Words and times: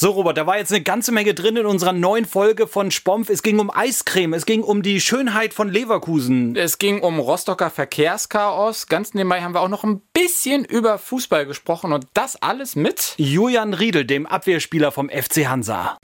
So, 0.00 0.12
Robert, 0.12 0.38
da 0.38 0.46
war 0.46 0.56
jetzt 0.56 0.70
eine 0.70 0.80
ganze 0.80 1.10
Menge 1.10 1.34
drin 1.34 1.56
in 1.56 1.66
unserer 1.66 1.92
neuen 1.92 2.24
Folge 2.24 2.68
von 2.68 2.92
Spompf. 2.92 3.30
Es 3.30 3.42
ging 3.42 3.58
um 3.58 3.68
Eiscreme, 3.68 4.32
es 4.34 4.46
ging 4.46 4.62
um 4.62 4.84
die 4.84 5.00
Schönheit 5.00 5.52
von 5.52 5.68
Leverkusen. 5.68 6.54
Es 6.54 6.78
ging 6.78 7.00
um 7.00 7.18
Rostocker 7.18 7.68
Verkehrschaos. 7.68 8.86
Ganz 8.86 9.14
nebenbei 9.14 9.42
haben 9.42 9.54
wir 9.54 9.60
auch 9.60 9.68
noch 9.68 9.82
ein 9.82 10.00
bisschen 10.12 10.64
über 10.64 10.98
Fußball 10.98 11.46
gesprochen 11.46 11.92
und 11.92 12.06
das 12.14 12.40
alles 12.40 12.76
mit 12.76 13.14
Julian 13.16 13.74
Riedel, 13.74 14.04
dem 14.04 14.26
Abwehrspieler 14.26 14.92
vom 14.92 15.08
FC 15.10 15.48
Hansa. 15.48 15.98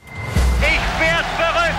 Ich 0.59 1.01
werd 1.01 1.27
verrückt! 1.37 1.79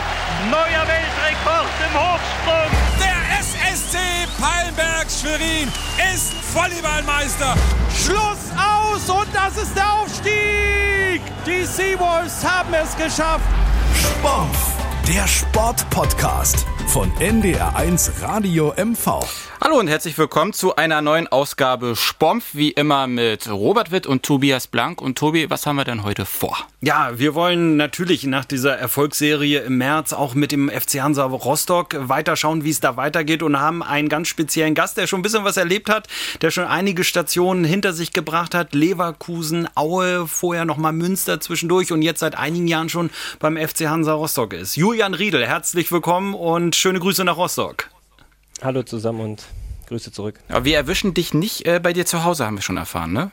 Neuer 0.50 0.88
Weltrekord 0.88 1.68
im 1.86 2.00
Hochsprung! 2.00 2.72
Der 2.98 3.40
SSC 3.42 3.98
Palmberg 4.40 5.08
Schwerin 5.12 5.68
ist 6.16 6.32
Volleyballmeister. 6.54 7.58
Schluss 7.94 8.45
aus 8.96 9.10
und 9.10 9.28
das 9.34 9.58
ist 9.58 9.76
der 9.76 9.92
Aufstieg. 9.94 11.22
Die 11.46 11.66
Seawolves 11.66 12.44
haben 12.44 12.74
es 12.74 12.96
geschafft. 12.96 13.46
Sport, 13.94 14.56
der 15.08 15.28
Sportpodcast 15.28 16.66
von 16.88 17.12
NDR1 17.20 18.22
Radio 18.22 18.74
MV. 18.78 19.26
Hallo 19.66 19.80
und 19.80 19.88
herzlich 19.88 20.16
willkommen 20.20 20.54
zu 20.54 20.76
einer 20.76 21.02
neuen 21.02 21.28
Ausgabe 21.28 21.96
Spompf, 21.96 22.50
wie 22.54 22.70
immer 22.70 23.08
mit 23.08 23.50
Robert 23.50 23.90
Witt 23.90 24.06
und 24.06 24.22
Tobias 24.22 24.68
Blank. 24.68 25.02
Und 25.02 25.18
Tobi, 25.18 25.50
was 25.50 25.66
haben 25.66 25.78
wir 25.78 25.86
denn 25.86 26.04
heute 26.04 26.28
vor? 26.28 26.56
Ja, 26.82 27.18
wir 27.18 27.34
wollen 27.34 27.76
natürlich 27.76 28.26
nach 28.26 28.46
dieser 28.46 28.78
Erfolgsserie 28.78 29.62
im 29.62 29.80
März 29.80 30.14
auch 30.14 30.36
mit 30.36 30.52
dem 30.52 30.70
FC 30.70 31.02
Hansa 31.02 31.24
Rostock 31.24 31.96
weiterschauen, 31.98 32.64
wie 32.64 32.70
es 32.70 32.80
da 32.80 32.96
weitergeht 32.96 33.42
und 33.42 33.60
haben 33.60 33.82
einen 33.82 34.08
ganz 34.08 34.28
speziellen 34.28 34.76
Gast, 34.76 34.98
der 34.98 35.08
schon 35.08 35.22
ein 35.22 35.24
bisschen 35.24 35.46
was 35.46 35.58
erlebt 35.58 35.90
hat, 35.90 36.10
der 36.44 36.52
schon 36.52 36.66
einige 36.66 37.04
Stationen 37.04 37.66
hinter 37.66 37.94
sich 37.94 38.14
gebracht 38.14 38.54
hat. 38.54 38.76
Leverkusen, 38.76 39.68
Aue, 39.74 40.28
vorher 40.28 40.66
nochmal 40.66 40.94
Münster 40.94 41.42
zwischendurch 41.42 41.92
und 41.92 42.04
jetzt 42.04 42.20
seit 42.20 42.38
einigen 42.38 42.68
Jahren 42.68 42.90
schon 42.90 43.10
beim 43.40 43.58
FC 43.58 43.88
Hansa 43.88 44.14
Rostock 44.14 44.54
ist. 44.54 44.76
Julian 44.76 45.16
Riedel, 45.16 45.44
herzlich 45.44 45.92
willkommen 45.92 46.36
und 46.36 46.76
schöne 46.76 47.00
Grüße 47.00 47.24
nach 47.24 47.38
Rostock. 47.38 47.90
Hallo 48.66 48.82
zusammen 48.82 49.22
und 49.22 49.46
Grüße 49.86 50.12
zurück. 50.12 50.40
Aber 50.50 50.66
wir 50.66 50.76
erwischen 50.76 51.14
dich 51.14 51.36
nicht 51.36 51.68
äh, 51.68 51.80
bei 51.80 51.94
dir 51.94 52.08
zu 52.08 52.24
Hause, 52.24 52.48
haben 52.48 52.58
wir 52.58 52.64
schon 52.64 52.78
erfahren, 52.78 53.14
ne? 53.14 53.32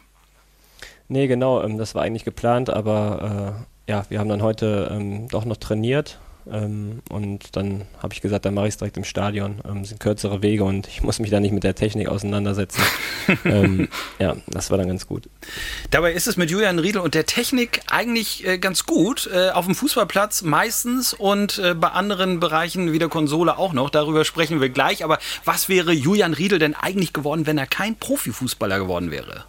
Nee, 1.09 1.27
genau, 1.27 1.63
ähm, 1.63 1.79
das 1.79 1.95
war 1.95 2.03
eigentlich 2.03 2.25
geplant, 2.25 2.69
aber 2.69 3.65
äh, 3.89 3.91
ja, 3.91 4.05
wir 4.11 4.19
haben 4.19 4.29
dann 4.29 4.43
heute 4.43 4.91
ähm, 4.93 5.29
doch 5.29 5.47
noch 5.47 5.57
trainiert 5.57 6.21
ähm, 6.51 7.03
und 7.09 7.57
dann 7.57 7.83
habe 8.03 8.15
ich 8.15 8.21
gesagt, 8.21 8.45
dann 8.45 8.55
mache 8.55 8.67
ich 8.67 8.75
es 8.75 8.79
direkt 8.79 8.97
im 8.97 9.05
Stadion. 9.05 9.61
Ähm, 9.69 9.85
sind 9.85 10.01
kürzere 10.01 10.43
Wege 10.43 10.65
und 10.65 10.89
ich 10.89 11.03
muss 11.03 11.19
mich 11.19 11.31
da 11.31 11.41
nicht 11.41 11.53
mit 11.53 11.63
der 11.63 11.75
Technik 11.75 12.09
auseinandersetzen. 12.09 12.83
ähm, 13.45 13.89
ja, 14.19 14.37
das 14.49 14.71
war 14.71 14.79
dann 14.79 14.89
ganz 14.89 15.07
gut. 15.07 15.29
Dabei 15.91 16.13
ist 16.13 16.27
es 16.27 16.37
mit 16.37 16.51
Julian 16.51 16.79
Riedel 16.79 17.01
und 17.01 17.15
der 17.15 17.27
Technik 17.27 17.83
eigentlich 17.89 18.47
äh, 18.47 18.59
ganz 18.59 18.87
gut. 18.87 19.31
Äh, 19.33 19.51
auf 19.51 19.67
dem 19.67 19.75
Fußballplatz 19.75 20.43
meistens 20.43 21.15
und 21.15 21.59
äh, 21.59 21.75
bei 21.75 21.89
anderen 21.89 22.41
Bereichen 22.41 22.93
wie 22.93 22.99
der 22.99 23.09
Konsole 23.09 23.57
auch 23.59 23.73
noch. 23.73 23.91
Darüber 23.91 24.25
sprechen 24.25 24.61
wir 24.61 24.69
gleich. 24.69 25.05
Aber 25.05 25.19
was 25.45 25.69
wäre 25.69 25.93
Julian 25.93 26.35
Riedel 26.35 26.59
denn 26.59 26.75
eigentlich 26.75 27.13
geworden, 27.13 27.47
wenn 27.47 27.59
er 27.59 27.67
kein 27.67 27.97
Profifußballer 27.97 28.79
geworden 28.79 29.11
wäre? 29.11 29.45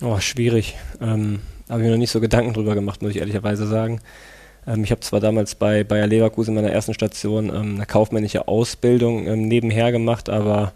Oh, 0.00 0.18
schwierig. 0.18 0.76
Ähm, 1.00 1.40
habe 1.68 1.80
ich 1.80 1.84
mir 1.84 1.92
noch 1.92 1.98
nicht 1.98 2.10
so 2.10 2.20
Gedanken 2.20 2.52
drüber 2.54 2.74
gemacht, 2.74 3.00
muss 3.02 3.12
ich 3.12 3.18
ehrlicherweise 3.18 3.66
sagen. 3.68 4.00
Ähm, 4.66 4.84
ich 4.84 4.90
habe 4.90 5.00
zwar 5.00 5.20
damals 5.20 5.54
bei 5.54 5.84
Bayer 5.84 6.06
Leverkusen 6.06 6.56
in 6.56 6.62
meiner 6.62 6.74
ersten 6.74 6.94
Station 6.94 7.48
ähm, 7.48 7.76
eine 7.76 7.86
kaufmännische 7.86 8.48
Ausbildung 8.48 9.26
ähm, 9.26 9.48
nebenher 9.48 9.92
gemacht, 9.92 10.28
aber 10.28 10.72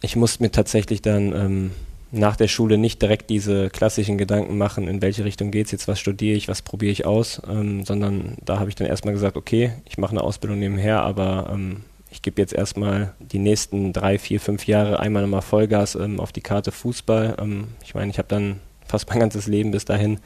ich 0.00 0.16
musste 0.16 0.42
mir 0.42 0.50
tatsächlich 0.50 1.02
dann 1.02 1.34
ähm, 1.34 1.70
nach 2.10 2.36
der 2.36 2.48
Schule 2.48 2.78
nicht 2.78 3.02
direkt 3.02 3.28
diese 3.28 3.68
klassischen 3.68 4.16
Gedanken 4.16 4.56
machen, 4.56 4.88
in 4.88 5.02
welche 5.02 5.24
Richtung 5.24 5.50
geht 5.50 5.66
es 5.66 5.72
jetzt, 5.72 5.88
was 5.88 6.00
studiere 6.00 6.36
ich, 6.36 6.48
was 6.48 6.62
probiere 6.62 6.92
ich 6.92 7.04
aus, 7.04 7.42
ähm, 7.48 7.84
sondern 7.84 8.36
da 8.44 8.58
habe 8.58 8.70
ich 8.70 8.76
dann 8.76 8.86
erstmal 8.86 9.14
gesagt, 9.14 9.36
okay, 9.36 9.72
ich 9.84 9.98
mache 9.98 10.12
eine 10.12 10.22
Ausbildung 10.22 10.58
nebenher, 10.58 11.02
aber 11.02 11.50
ähm, 11.52 11.82
ich 12.10 12.22
gebe 12.22 12.40
jetzt 12.40 12.54
erstmal 12.54 13.12
die 13.18 13.38
nächsten 13.38 13.92
drei, 13.92 14.18
vier, 14.18 14.40
fünf 14.40 14.66
Jahre 14.66 14.98
einmal 14.98 15.22
nochmal 15.22 15.42
Vollgas 15.42 15.94
auf 15.94 16.32
die 16.32 16.40
Karte 16.40 16.72
Fußball. 16.72 17.36
ich 17.84 17.94
meine, 17.94 18.10
ich 18.10 18.16
habe 18.16 18.28
dann 18.28 18.60
fast 18.86 19.10
mein 19.10 19.20
ganzes 19.20 19.46
Leben 19.46 19.72
bis 19.72 19.84
dahin 19.84 20.18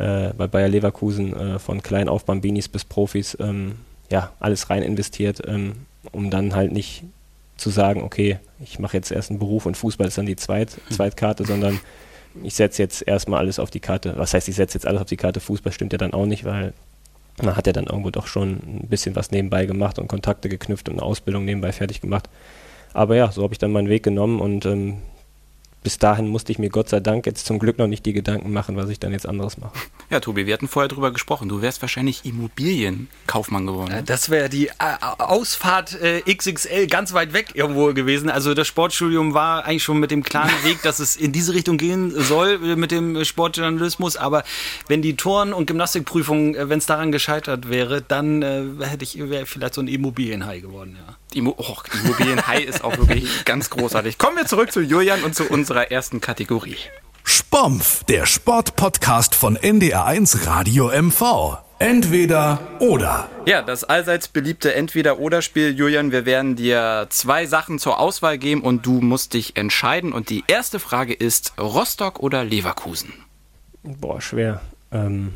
äh, 0.00 0.32
bei 0.36 0.46
Bayer 0.46 0.68
Leverkusen 0.68 1.34
äh, 1.34 1.58
von 1.58 1.82
klein 1.82 2.08
auf 2.08 2.24
Bambinis 2.24 2.68
bis 2.68 2.84
Profis 2.84 3.36
ähm, 3.40 3.76
ja, 4.10 4.32
alles 4.40 4.70
rein 4.70 4.82
investiert, 4.82 5.42
ähm, 5.46 5.86
um 6.12 6.30
dann 6.30 6.54
halt 6.54 6.72
nicht 6.72 7.04
zu 7.56 7.70
sagen, 7.70 8.02
okay, 8.02 8.38
ich 8.62 8.78
mache 8.78 8.96
jetzt 8.96 9.12
erst 9.12 9.30
einen 9.30 9.38
Beruf 9.38 9.66
und 9.66 9.76
Fußball 9.76 10.08
ist 10.08 10.18
dann 10.18 10.26
die 10.26 10.36
Zweit 10.36 10.72
hm. 10.88 10.96
Zweitkarte, 10.96 11.44
sondern 11.44 11.80
ich 12.42 12.54
setze 12.54 12.82
jetzt 12.82 13.06
erstmal 13.06 13.40
alles 13.40 13.58
auf 13.58 13.70
die 13.70 13.80
Karte. 13.80 14.14
Was 14.16 14.34
heißt, 14.34 14.48
ich 14.48 14.56
setze 14.56 14.78
jetzt 14.78 14.86
alles 14.86 15.02
auf 15.02 15.08
die 15.08 15.16
Karte? 15.16 15.40
Fußball 15.40 15.72
stimmt 15.72 15.92
ja 15.92 15.98
dann 15.98 16.12
auch 16.12 16.26
nicht, 16.26 16.44
weil 16.44 16.72
man 17.42 17.56
hat 17.56 17.66
ja 17.66 17.72
dann 17.72 17.86
irgendwo 17.86 18.10
doch 18.10 18.26
schon 18.26 18.50
ein 18.50 18.86
bisschen 18.88 19.16
was 19.16 19.30
nebenbei 19.30 19.66
gemacht 19.66 19.98
und 19.98 20.08
Kontakte 20.08 20.48
geknüpft 20.48 20.88
und 20.88 20.96
eine 20.96 21.02
Ausbildung 21.02 21.44
nebenbei 21.44 21.72
fertig 21.72 22.00
gemacht. 22.00 22.28
Aber 22.92 23.16
ja, 23.16 23.30
so 23.32 23.42
habe 23.42 23.54
ich 23.54 23.58
dann 23.58 23.72
meinen 23.72 23.88
Weg 23.88 24.02
genommen 24.02 24.40
und 24.40 24.66
ähm, 24.66 24.98
bis 25.82 25.98
dahin 25.98 26.28
musste 26.28 26.52
ich 26.52 26.58
mir 26.58 26.68
Gott 26.68 26.90
sei 26.90 27.00
Dank 27.00 27.24
jetzt 27.26 27.46
zum 27.46 27.58
Glück 27.58 27.78
noch 27.78 27.86
nicht 27.86 28.04
die 28.04 28.12
Gedanken 28.12 28.52
machen, 28.52 28.76
was 28.76 28.90
ich 28.90 29.00
dann 29.00 29.12
jetzt 29.12 29.26
anderes 29.26 29.56
mache. 29.58 29.72
Ja, 30.10 30.20
Tobi, 30.20 30.46
wir 30.46 30.52
hatten 30.52 30.68
vorher 30.68 30.88
drüber 30.88 31.10
gesprochen. 31.10 31.48
Du 31.48 31.62
wärst 31.62 31.80
wahrscheinlich 31.80 32.24
Immobilienkaufmann 32.24 33.66
geworden. 33.66 33.92
Ne? 33.92 34.02
Das 34.04 34.28
wäre 34.28 34.48
die 34.50 34.68
äh, 34.68 34.72
Ausfahrt 35.18 36.00
äh, 36.00 36.20
XXL 36.22 36.86
ganz 36.86 37.14
weit 37.14 37.32
weg 37.32 37.52
irgendwo 37.54 37.92
gewesen. 37.94 38.28
Also 38.28 38.52
das 38.52 38.66
Sportstudium 38.68 39.32
war 39.32 39.64
eigentlich 39.64 39.84
schon 39.84 40.00
mit 40.00 40.10
dem 40.10 40.22
klaren 40.22 40.52
Weg, 40.64 40.82
dass 40.82 40.98
es 40.98 41.16
in 41.16 41.32
diese 41.32 41.54
Richtung 41.54 41.78
gehen 41.78 42.10
soll 42.10 42.58
mit 42.76 42.90
dem 42.90 43.24
Sportjournalismus. 43.24 44.16
Aber 44.16 44.44
wenn 44.88 45.00
die 45.00 45.16
Turn- 45.16 45.52
und 45.54 45.66
Gymnastikprüfung, 45.66 46.54
äh, 46.56 46.68
wenn 46.68 46.78
es 46.78 46.86
daran 46.86 47.12
gescheitert 47.12 47.70
wäre, 47.70 48.02
dann 48.02 48.42
hätte 48.80 49.04
ich 49.04 49.18
wäre 49.18 49.46
vielleicht 49.46 49.74
so 49.74 49.80
ein 49.80 49.88
Immobilienhai 49.88 50.60
geworden. 50.60 50.96
Ja. 50.98 51.16
Immo 51.34 51.54
oh, 51.56 51.76
Immobilienhai 52.02 52.62
ist 52.62 52.84
auch 52.84 52.96
wirklich 52.98 53.28
ganz 53.44 53.70
großartig. 53.70 54.18
Kommen 54.18 54.36
wir 54.36 54.46
zurück 54.46 54.72
zu 54.72 54.80
Julian 54.80 55.22
und 55.22 55.34
zu 55.34 55.44
unserer 55.44 55.90
ersten 55.90 56.20
Kategorie. 56.20 56.76
Spompf, 57.24 58.04
der 58.04 58.26
Sportpodcast 58.26 59.34
von 59.34 59.56
NDR1 59.56 60.46
Radio 60.46 60.88
MV. 60.88 61.58
Entweder 61.78 62.60
oder. 62.78 63.28
Ja, 63.46 63.62
das 63.62 63.84
allseits 63.84 64.28
beliebte 64.28 64.74
Entweder-Oder-Spiel, 64.74 65.74
Julian. 65.74 66.12
Wir 66.12 66.26
werden 66.26 66.54
dir 66.54 67.06
zwei 67.08 67.46
Sachen 67.46 67.78
zur 67.78 67.98
Auswahl 67.98 68.36
geben 68.36 68.60
und 68.60 68.84
du 68.84 69.00
musst 69.00 69.32
dich 69.32 69.56
entscheiden. 69.56 70.12
Und 70.12 70.28
die 70.28 70.44
erste 70.46 70.78
Frage 70.78 71.14
ist: 71.14 71.54
Rostock 71.58 72.20
oder 72.20 72.44
Leverkusen? 72.44 73.14
Boah, 73.82 74.20
schwer. 74.20 74.60
Ähm, 74.92 75.32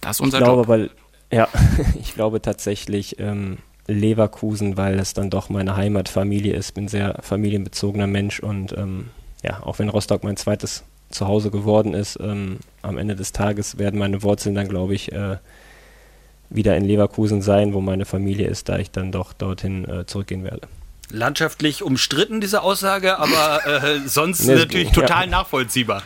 das 0.00 0.16
ist 0.16 0.20
unser 0.20 0.38
ich 0.38 0.44
glaube, 0.44 0.62
Job. 0.62 0.68
Weil, 0.68 0.90
ja, 1.30 1.48
ich 2.00 2.14
glaube 2.14 2.42
tatsächlich, 2.42 3.20
ähm, 3.20 3.58
Leverkusen, 3.86 4.76
weil 4.76 4.98
es 4.98 5.14
dann 5.14 5.30
doch 5.30 5.48
meine 5.48 5.76
Heimatfamilie 5.76 6.54
ist. 6.54 6.72
Bin 6.74 6.88
sehr 6.88 7.18
familienbezogener 7.22 8.06
Mensch 8.06 8.40
und 8.40 8.72
ähm, 8.76 9.10
ja, 9.42 9.62
auch 9.62 9.78
wenn 9.78 9.88
Rostock 9.88 10.24
mein 10.24 10.36
zweites 10.36 10.84
Zuhause 11.10 11.50
geworden 11.50 11.94
ist, 11.94 12.18
ähm, 12.20 12.58
am 12.82 12.98
Ende 12.98 13.14
des 13.14 13.32
Tages 13.32 13.78
werden 13.78 13.98
meine 13.98 14.22
Wurzeln 14.22 14.54
dann, 14.54 14.68
glaube 14.68 14.94
ich, 14.94 15.12
äh, 15.12 15.36
wieder 16.50 16.76
in 16.76 16.84
Leverkusen 16.84 17.42
sein, 17.42 17.74
wo 17.74 17.80
meine 17.80 18.04
Familie 18.04 18.48
ist, 18.48 18.68
da 18.68 18.78
ich 18.78 18.90
dann 18.90 19.12
doch 19.12 19.32
dorthin 19.32 19.88
äh, 19.88 20.06
zurückgehen 20.06 20.44
werde. 20.44 20.62
Landschaftlich 21.08 21.84
umstritten, 21.84 22.40
diese 22.40 22.62
Aussage, 22.62 23.18
aber 23.18 23.60
äh, 23.66 24.00
sonst 24.06 24.44
nee, 24.44 24.56
natürlich 24.56 24.90
total 24.90 25.24
ja. 25.24 25.30
nachvollziehbar. 25.30 26.02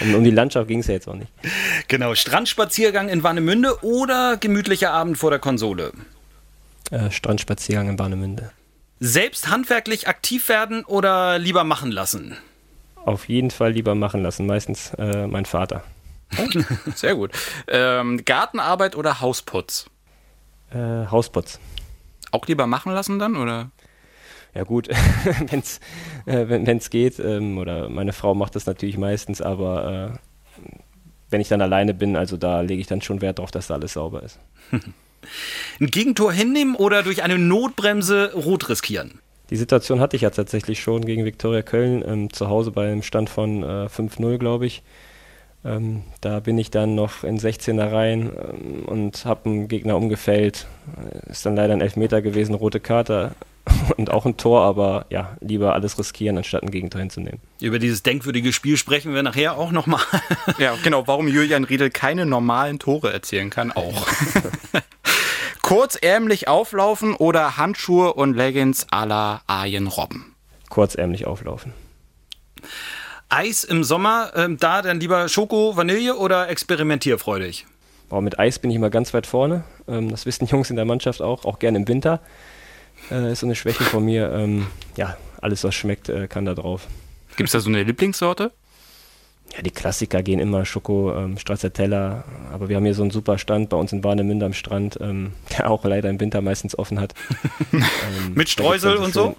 Um, 0.00 0.14
um 0.14 0.24
die 0.24 0.30
Landschaft 0.30 0.68
ging 0.68 0.80
es 0.80 0.86
ja 0.86 0.94
jetzt 0.94 1.08
auch 1.08 1.16
nicht. 1.16 1.32
Genau, 1.88 2.14
Strandspaziergang 2.14 3.08
in 3.08 3.24
Warnemünde 3.24 3.82
oder 3.82 4.36
gemütlicher 4.36 4.92
Abend 4.92 5.18
vor 5.18 5.30
der 5.30 5.40
Konsole? 5.40 5.92
Äh, 6.90 7.10
Strandspaziergang 7.10 7.88
in 7.88 7.96
Barnemünde. 7.96 8.50
Selbst 9.00 9.48
handwerklich 9.48 10.08
aktiv 10.08 10.48
werden 10.48 10.84
oder 10.84 11.38
lieber 11.38 11.64
machen 11.64 11.90
lassen? 11.90 12.36
Auf 13.04 13.28
jeden 13.28 13.50
Fall 13.50 13.72
lieber 13.72 13.94
machen 13.94 14.22
lassen, 14.22 14.46
meistens 14.46 14.94
äh, 14.94 15.26
mein 15.26 15.44
Vater. 15.44 15.84
Sehr 16.94 17.14
gut. 17.14 17.32
Ähm, 17.68 18.24
Gartenarbeit 18.24 18.96
oder 18.96 19.20
Hausputz? 19.20 19.86
Äh, 20.70 21.06
Hausputz. 21.10 21.60
Auch 22.30 22.46
lieber 22.46 22.66
machen 22.66 22.92
lassen 22.92 23.18
dann, 23.18 23.36
oder? 23.36 23.70
Ja 24.54 24.62
gut, 24.62 24.88
wenn's, 25.48 25.80
äh, 26.26 26.48
wenn 26.48 26.66
es 26.66 26.90
geht, 26.90 27.18
ähm, 27.18 27.58
oder 27.58 27.88
meine 27.88 28.12
Frau 28.12 28.34
macht 28.34 28.54
das 28.54 28.66
natürlich 28.66 28.96
meistens, 28.96 29.42
aber 29.42 30.14
äh, 30.14 30.64
wenn 31.28 31.40
ich 31.40 31.48
dann 31.48 31.60
alleine 31.60 31.92
bin, 31.92 32.16
also 32.16 32.36
da 32.36 32.60
lege 32.60 32.80
ich 32.80 32.86
dann 32.86 33.02
schon 33.02 33.20
Wert 33.20 33.38
darauf, 33.38 33.50
dass 33.50 33.66
da 33.66 33.74
alles 33.74 33.94
sauber 33.94 34.22
ist. 34.22 34.38
Ein 35.80 35.88
Gegentor 35.88 36.32
hinnehmen 36.32 36.74
oder 36.74 37.02
durch 37.02 37.22
eine 37.22 37.38
Notbremse 37.38 38.32
rot 38.34 38.68
riskieren? 38.68 39.20
Die 39.50 39.56
Situation 39.56 40.00
hatte 40.00 40.16
ich 40.16 40.22
ja 40.22 40.30
tatsächlich 40.30 40.80
schon 40.80 41.04
gegen 41.04 41.24
Viktoria 41.24 41.62
Köln 41.62 42.02
ähm, 42.06 42.32
zu 42.32 42.48
Hause 42.48 42.70
bei 42.70 42.90
einem 42.90 43.02
Stand 43.02 43.28
von 43.28 43.62
äh, 43.62 43.86
5-0, 43.86 44.38
glaube 44.38 44.66
ich. 44.66 44.82
Ähm, 45.64 46.02
da 46.20 46.40
bin 46.40 46.58
ich 46.58 46.70
dann 46.70 46.94
noch 46.94 47.24
in 47.24 47.38
16er 47.38 47.92
rein 47.92 48.30
ähm, 48.32 48.84
und 48.86 49.24
habe 49.24 49.48
einen 49.48 49.68
Gegner 49.68 49.96
umgefällt. 49.96 50.66
Ist 51.26 51.46
dann 51.46 51.56
leider 51.56 51.72
ein 51.72 51.80
Elfmeter 51.80 52.22
gewesen, 52.22 52.54
rote 52.54 52.80
Karte. 52.80 53.32
und 53.96 54.10
auch 54.10 54.26
ein 54.26 54.36
Tor, 54.36 54.62
aber 54.62 55.06
ja, 55.10 55.36
lieber 55.40 55.74
alles 55.74 55.98
riskieren, 55.98 56.36
anstatt 56.36 56.62
ein 56.62 56.70
Gegentor 56.70 57.00
hinzunehmen. 57.00 57.40
Über 57.60 57.78
dieses 57.78 58.02
denkwürdige 58.02 58.52
Spiel 58.52 58.76
sprechen 58.76 59.14
wir 59.14 59.22
nachher 59.22 59.56
auch 59.56 59.72
nochmal. 59.72 60.00
Ja, 60.58 60.74
genau, 60.82 61.06
warum 61.06 61.26
Julian 61.26 61.64
Riedel 61.64 61.90
keine 61.90 62.26
normalen 62.26 62.78
Tore 62.78 63.12
erzielen 63.12 63.50
kann, 63.50 63.72
auch. 63.72 64.06
Kurzärmlich 65.62 66.48
auflaufen 66.48 67.14
oder 67.14 67.56
Handschuhe 67.56 68.12
und 68.12 68.34
Leggings 68.34 68.86
à 68.90 69.06
la 69.06 69.42
Arjen 69.46 69.86
Robben? 69.86 70.34
Kurzärmlich 70.68 71.26
auflaufen. 71.26 71.72
Eis 73.28 73.64
im 73.64 73.82
Sommer, 73.82 74.32
ähm, 74.36 74.58
da 74.58 74.82
dann 74.82 75.00
lieber 75.00 75.28
Schoko, 75.28 75.76
Vanille 75.76 76.16
oder 76.16 76.48
experimentierfreudig? 76.48 77.66
Boah, 78.08 78.20
mit 78.20 78.38
Eis 78.38 78.58
bin 78.58 78.70
ich 78.70 78.76
immer 78.76 78.90
ganz 78.90 79.12
weit 79.14 79.26
vorne. 79.26 79.64
Ähm, 79.88 80.10
das 80.10 80.26
wissen 80.26 80.46
die 80.46 80.52
Jungs 80.52 80.70
in 80.70 80.76
der 80.76 80.84
Mannschaft 80.84 81.20
auch, 81.20 81.44
auch 81.44 81.58
gerne 81.58 81.78
im 81.78 81.88
Winter. 81.88 82.20
Äh, 83.10 83.32
ist 83.32 83.40
so 83.40 83.46
eine 83.46 83.54
Schwäche 83.54 83.84
von 83.84 84.04
mir. 84.04 84.32
Ähm, 84.32 84.66
ja, 84.96 85.16
alles, 85.40 85.64
was 85.64 85.74
schmeckt, 85.74 86.08
äh, 86.08 86.26
kann 86.28 86.44
da 86.44 86.54
drauf. 86.54 86.86
Gibt 87.36 87.48
es 87.48 87.52
da 87.52 87.60
so 87.60 87.68
eine 87.68 87.82
Lieblingssorte? 87.82 88.52
Ja, 89.54 89.62
die 89.62 89.70
Klassiker 89.70 90.22
gehen 90.22 90.40
immer 90.40 90.64
Schoko, 90.64 91.14
ähm, 91.14 91.38
Stracciatella, 91.38 92.24
aber 92.52 92.68
wir 92.68 92.76
haben 92.76 92.84
hier 92.84 92.94
so 92.94 93.02
einen 93.02 93.10
super 93.10 93.38
Stand 93.38 93.68
bei 93.68 93.76
uns 93.76 93.92
in 93.92 94.02
Warnemünde 94.02 94.46
am 94.46 94.52
Strand, 94.52 94.98
ähm, 95.00 95.32
der 95.58 95.70
auch 95.70 95.84
leider 95.84 96.10
im 96.10 96.18
Winter 96.20 96.40
meistens 96.40 96.78
offen 96.78 96.98
hat. 97.00 97.14
ähm, 97.72 97.82
Mit 98.34 98.48
Streusel 98.48 98.96
und 98.96 99.12
so? 99.12 99.36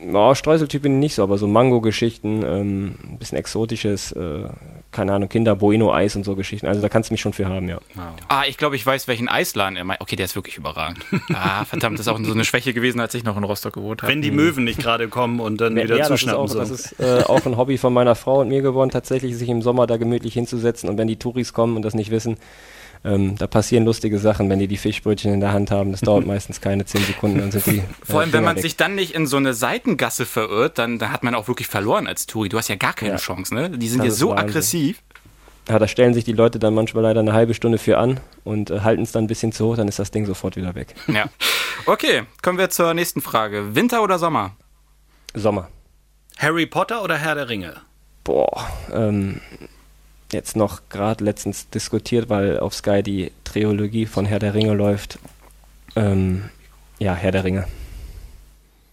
Ja, 0.00 0.34
Streuseltyp 0.34 0.82
bin 0.82 0.94
ich 0.94 0.98
nicht 0.98 1.14
so, 1.14 1.22
aber 1.22 1.38
so 1.38 1.46
Mango-Geschichten, 1.46 2.42
ähm, 2.44 2.94
ein 3.02 3.18
bisschen 3.18 3.38
exotisches, 3.38 4.12
äh, 4.12 4.44
keine 4.92 5.12
Ahnung, 5.12 5.28
Kinder, 5.28 5.56
Bueno-Eis 5.56 6.14
und 6.16 6.24
so 6.24 6.36
Geschichten. 6.36 6.66
Also 6.66 6.80
da 6.80 6.88
kannst 6.88 7.10
du 7.10 7.14
mich 7.14 7.20
schon 7.20 7.32
für 7.32 7.46
haben, 7.46 7.68
ja. 7.68 7.78
Ah, 8.28 8.44
ich 8.48 8.56
glaube, 8.56 8.76
ich 8.76 8.86
weiß, 8.86 9.08
welchen 9.08 9.28
Eisladen 9.28 9.76
er 9.76 9.84
meint. 9.84 10.00
Okay, 10.00 10.16
der 10.16 10.26
ist 10.26 10.36
wirklich 10.36 10.56
überragend. 10.56 11.04
Ah, 11.34 11.64
verdammt, 11.64 11.98
das 11.98 12.06
ist 12.06 12.12
auch 12.12 12.18
so 12.18 12.32
eine 12.32 12.44
Schwäche 12.44 12.72
gewesen, 12.72 13.00
als 13.00 13.14
ich 13.14 13.22
noch 13.22 13.36
in 13.36 13.44
Rostock 13.44 13.74
gewohnt 13.74 14.02
habe. 14.02 14.10
Wenn 14.10 14.22
die 14.22 14.30
Möwen 14.30 14.64
nicht 14.64 14.80
gerade 14.80 15.08
kommen 15.08 15.40
und 15.40 15.60
dann 15.60 15.76
wieder 15.76 15.96
ja, 15.96 16.04
zuschnappen. 16.04 16.42
Das 16.42 16.70
ist, 16.70 16.94
auch, 16.98 16.98
das 17.00 17.20
ist 17.20 17.22
äh, 17.22 17.24
auch 17.24 17.44
ein 17.46 17.56
Hobby 17.56 17.78
von 17.78 17.92
meiner 17.92 18.14
Frau 18.14 18.40
und 18.40 18.48
mir 18.48 18.62
geworden, 18.62 18.90
tatsächlich 18.90 19.36
sich 19.36 19.48
im 19.48 19.62
Sommer 19.62 19.86
da 19.86 19.98
gemütlich 19.98 20.34
hinzusetzen 20.34 20.88
und 20.88 20.98
wenn 20.98 21.06
die 21.06 21.16
Touris 21.16 21.52
kommen 21.52 21.76
und 21.76 21.82
das 21.82 21.94
nicht 21.94 22.10
wissen, 22.10 22.38
ähm, 23.04 23.36
da 23.36 23.46
passieren 23.46 23.84
lustige 23.84 24.18
Sachen, 24.18 24.48
wenn 24.50 24.58
die 24.58 24.68
die 24.68 24.76
Fischbrötchen 24.76 25.32
in 25.32 25.40
der 25.40 25.52
Hand 25.52 25.70
haben. 25.70 25.92
Das 25.92 26.00
dauert 26.00 26.26
meistens 26.26 26.60
keine 26.60 26.84
zehn 26.84 27.02
Sekunden, 27.04 27.38
dann 27.38 27.50
sind 27.50 27.66
die. 27.66 27.78
Äh, 27.78 27.82
Vor 28.12 28.20
allem, 28.20 28.32
wenn 28.32 28.44
man 28.44 28.56
weg. 28.56 28.62
sich 28.62 28.76
dann 28.76 28.94
nicht 28.94 29.14
in 29.14 29.26
so 29.26 29.36
eine 29.36 29.54
Seitengasse 29.54 30.26
verirrt, 30.26 30.78
dann, 30.78 30.98
dann 30.98 31.12
hat 31.12 31.22
man 31.22 31.34
auch 31.34 31.46
wirklich 31.48 31.68
verloren 31.68 32.06
als 32.06 32.26
Touri. 32.26 32.48
Du 32.48 32.58
hast 32.58 32.68
ja 32.68 32.76
gar 32.76 32.92
keine 32.94 33.12
Ja. 33.12 33.16
Chance, 33.18 33.54
ne? 33.54 33.70
Die 33.70 33.88
sind 33.88 33.98
Das 34.00 34.06
ja 34.08 34.12
so 34.14 34.30
Wahnsinn. 34.30 34.48
aggressiv. 34.48 35.02
Ja, 35.68 35.78
da 35.78 35.86
stellen 35.86 36.14
sich 36.14 36.24
die 36.24 36.32
Leute 36.32 36.58
dann 36.58 36.72
manchmal 36.74 37.02
leider 37.02 37.20
eine 37.20 37.34
halbe 37.34 37.52
Stunde 37.52 37.76
für 37.76 37.98
an 37.98 38.20
und 38.44 38.70
äh, 38.70 38.80
halten 38.80 39.02
es 39.02 39.12
dann 39.12 39.24
ein 39.24 39.26
bisschen 39.26 39.52
zu 39.52 39.66
hoch, 39.66 39.76
dann 39.76 39.86
ist 39.86 39.98
das 39.98 40.10
Ding 40.10 40.24
sofort 40.24 40.56
wieder 40.56 40.74
weg. 40.74 40.94
Ja. 41.08 41.26
Okay, 41.86 42.22
kommen 42.42 42.56
wir 42.58 42.70
zur 42.70 42.94
nächsten 42.94 43.20
Frage. 43.20 43.74
Winter 43.74 44.02
oder 44.02 44.18
Sommer? 44.18 44.56
Sommer. 45.34 45.68
Harry 46.38 46.64
Potter 46.66 47.02
oder 47.02 47.16
Herr 47.18 47.34
der 47.34 47.48
Ringe? 47.50 47.74
Boah, 48.24 48.66
ähm, 48.92 49.40
jetzt 50.32 50.56
noch 50.56 50.82
gerade 50.88 51.24
letztens 51.24 51.68
diskutiert, 51.70 52.28
weil 52.28 52.58
auf 52.60 52.74
Sky 52.74 53.02
die 53.02 53.32
Trilogie 53.44 54.06
von 54.06 54.26
Herr 54.26 54.38
der 54.38 54.54
Ringe 54.54 54.74
läuft. 54.74 55.18
Ähm, 55.96 56.50
ja, 56.98 57.14
Herr 57.14 57.32
der 57.32 57.44
Ringe. 57.44 57.66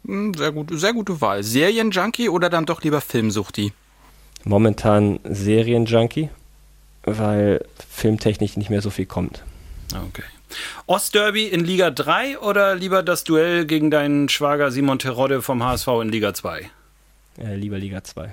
Hm, 0.05 0.33
Sehr, 0.33 0.51
gut, 0.51 0.69
sehr 0.71 0.93
gute 0.93 1.19
Wahl. 1.21 1.43
Serienjunkie 1.43 2.29
oder 2.29 2.49
dann 2.49 2.65
doch 2.65 2.81
lieber 2.83 3.01
Filmsuchti? 3.01 3.73
Momentan 4.43 5.19
Serienjunkie, 5.23 6.29
weil 7.03 7.65
filmtechnisch 7.89 8.57
nicht 8.57 8.69
mehr 8.69 8.81
so 8.81 8.89
viel 8.89 9.07
kommt. 9.07 9.43
Okay. 9.91 10.23
Ostderby 10.85 11.47
in 11.47 11.65
Liga 11.65 11.89
3 11.89 12.39
oder 12.39 12.75
lieber 12.75 13.01
das 13.01 13.23
Duell 13.23 13.65
gegen 13.65 13.89
deinen 13.91 14.29
Schwager 14.29 14.71
Simon 14.71 14.99
Terodde 14.99 15.41
vom 15.41 15.63
HSV 15.63 15.87
in 16.01 16.09
Liga 16.09 16.33
2? 16.33 16.69
Äh, 17.39 17.55
lieber 17.55 17.77
Liga 17.79 18.03
2. 18.03 18.31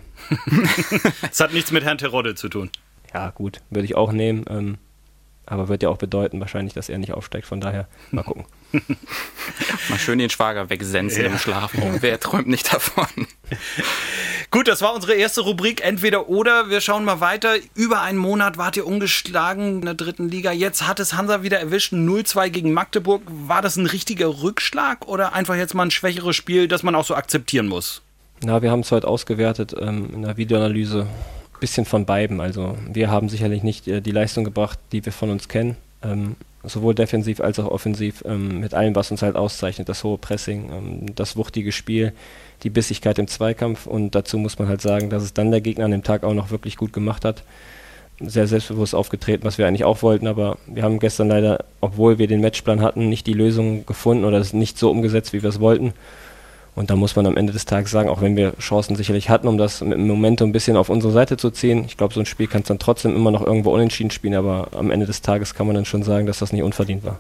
Das 1.23 1.41
hat 1.41 1.53
nichts 1.53 1.73
mit 1.73 1.83
Herrn 1.85 1.99
Terodde 1.99 2.35
zu 2.35 2.49
tun. 2.49 2.71
Ja, 3.15 3.31
gut, 3.31 3.61
würde 3.71 3.85
ich 3.85 3.95
auch 3.95 4.13
nehmen. 4.13 4.45
Ähm, 4.49 4.79
aber 5.45 5.69
wird 5.69 5.83
ja 5.83 5.89
auch 5.89 5.99
bedeuten, 5.99 6.41
wahrscheinlich, 6.41 6.73
dass 6.73 6.89
er 6.89 6.99
nicht 6.99 7.13
aufsteigt. 7.13 7.47
Von 7.47 7.61
daher, 7.61 7.89
mal 8.11 8.23
gucken. 8.23 8.47
Mal 9.91 9.99
schön 9.99 10.19
den 10.19 10.31
Schwager 10.31 10.71
wegsensen 10.71 11.27
im 11.27 11.37
Schlafraum. 11.37 11.99
Wer 12.01 12.19
träumt 12.21 12.47
nicht 12.47 12.73
davon? 12.73 13.07
Gut, 14.51 14.69
das 14.69 14.81
war 14.81 14.95
unsere 14.95 15.15
erste 15.15 15.43
Rubrik 15.43 15.85
Entweder 15.85 16.29
oder. 16.29 16.71
Wir 16.71 16.81
schauen 16.81 17.05
mal 17.05 17.21
weiter. 17.21 17.57
Über 17.75 18.01
einen 18.01 18.19
Monat 18.19 18.57
wart 18.57 18.77
ihr 18.77 18.87
ungeschlagen 18.87 19.81
in 19.81 19.83
der 19.83 19.95
dritten 19.95 20.29
Liga. 20.29 20.53
Jetzt 20.53 20.87
hat 20.87 21.01
es 21.01 21.15
Hansa 21.15 21.43
wieder 21.43 21.59
erwischt. 21.59 21.93
0-2 21.93 22.49
gegen 22.51 22.73
Magdeburg. 22.73 23.23
War 23.27 23.61
das 23.61 23.77
ein 23.77 23.87
richtiger 23.87 24.43
Rückschlag 24.43 25.07
oder 25.07 25.35
einfach 25.35 25.57
jetzt 25.57 25.75
mal 25.75 25.85
ein 25.85 25.91
schwächeres 25.91 26.37
Spiel, 26.37 26.69
das 26.69 26.83
man 26.83 26.95
auch 26.95 27.05
so 27.05 27.15
akzeptieren 27.15 27.67
muss? 27.67 28.01
Na, 28.43 28.63
wir 28.63 28.71
haben 28.71 28.81
es 28.81 28.93
heute 28.93 29.09
ausgewertet 29.09 29.75
ähm, 29.79 30.11
in 30.15 30.23
der 30.23 30.37
Videoanalyse. 30.37 31.07
Bisschen 31.63 31.85
von 31.85 32.07
beiden. 32.07 32.41
Also 32.41 32.77
wir 32.93 33.09
haben 33.09 33.29
sicherlich 33.29 33.63
nicht 33.63 33.87
äh, 33.87 34.01
die 34.01 34.11
Leistung 34.11 34.43
gebracht, 34.43 34.81
die 34.91 35.05
wir 35.05 35.13
von 35.13 35.31
uns 35.31 35.47
kennen. 35.47 35.77
Ähm, 36.03 36.35
sowohl 36.65 36.93
defensiv 36.93 37.41
als 37.41 37.61
auch 37.61 37.71
offensiv 37.71 38.25
ähm, 38.27 38.59
mit 38.59 38.75
allem, 38.75 38.97
was 38.97 39.13
uns 39.13 39.23
halt 39.23 39.37
auszeichnet. 39.37 39.89
Das 39.89 40.03
hohe 40.03 40.19
Pressing, 40.19 40.73
ähm, 40.73 41.15
das 41.15 41.37
wuchtige 41.37 41.71
Spiel, 41.71 42.15
die 42.65 42.71
Bissigkeit 42.71 43.17
im 43.21 43.29
Zweikampf. 43.29 43.87
Und 43.87 44.17
dazu 44.17 44.39
muss 44.39 44.59
man 44.59 44.67
halt 44.67 44.81
sagen, 44.81 45.09
dass 45.09 45.23
es 45.23 45.35
dann 45.35 45.53
der 45.53 45.61
Gegner 45.61 45.85
an 45.85 45.93
dem 45.93 46.03
Tag 46.03 46.25
auch 46.25 46.35
noch 46.35 46.51
wirklich 46.51 46.77
gut 46.77 46.93
gemacht 46.93 47.25
hat. 47.25 47.45
Sehr 48.19 48.49
selbstbewusst 48.49 48.97
aufgetreten, 48.97 49.45
was 49.45 49.57
wir 49.57 49.69
eigentlich 49.69 49.85
auch 49.85 50.03
wollten. 50.03 50.27
Aber 50.27 50.59
wir 50.67 50.83
haben 50.83 50.99
gestern 50.99 51.29
leider, 51.29 51.65
obwohl 51.81 52.19
wir 52.19 52.27
den 52.27 52.41
Matchplan 52.41 52.81
hatten, 52.81 53.09
nicht 53.09 53.29
die 53.29 53.35
Lösung 53.35 53.87
gefunden 53.87 54.25
oder 54.25 54.39
es 54.39 54.53
nicht 54.53 54.79
so 54.79 54.91
umgesetzt, 54.91 55.33
wie 55.33 55.45
wir 55.45 55.51
es 55.51 55.61
wollten. 55.61 55.93
Und 56.75 56.91
da 56.91 56.97
muss 56.97 57.17
man 57.17 57.27
am 57.27 57.37
Ende 57.37 57.53
des 57.53 57.67
Tages 57.67 57.91
sagen, 57.91 58.09
auch 58.09 58.23
wenn 58.23 58.37
wir 58.37 58.55
Chancen 58.59 58.97
sicherlich 58.97 59.29
hatten, 59.29 59.47
um 59.47 59.59
das 59.59 59.83
mit 59.83 59.93
dem 59.93 60.07
Momentum 60.07 60.51
ein 60.51 60.53
bisschen 60.53 60.77
auf 60.77 60.89
unsere 60.89 61.13
Seite 61.13 61.37
zu 61.37 61.51
ziehen, 61.51 61.85
ich 61.85 61.97
glaube, 61.97 62.15
so 62.15 62.21
ein 62.21 62.27
Spiel 62.27 62.47
kann 62.47 62.63
es 62.63 62.69
dann 62.69 62.79
trotzdem 62.79 63.15
immer 63.15 63.31
noch 63.31 63.45
irgendwo 63.45 63.75
unentschieden 63.75 64.11
spielen, 64.11 64.35
aber 64.35 64.69
am 64.73 64.91
Ende 64.91 65.07
des 65.07 65.21
Tages 65.21 65.55
kann 65.55 65.67
man 65.67 65.77
dann 65.77 65.85
schon 65.85 66.03
sagen, 66.03 66.27
dass 66.27 66.39
das 66.39 66.53
nicht 66.53 66.63
unverdient 66.63 67.05
war. 67.05 67.19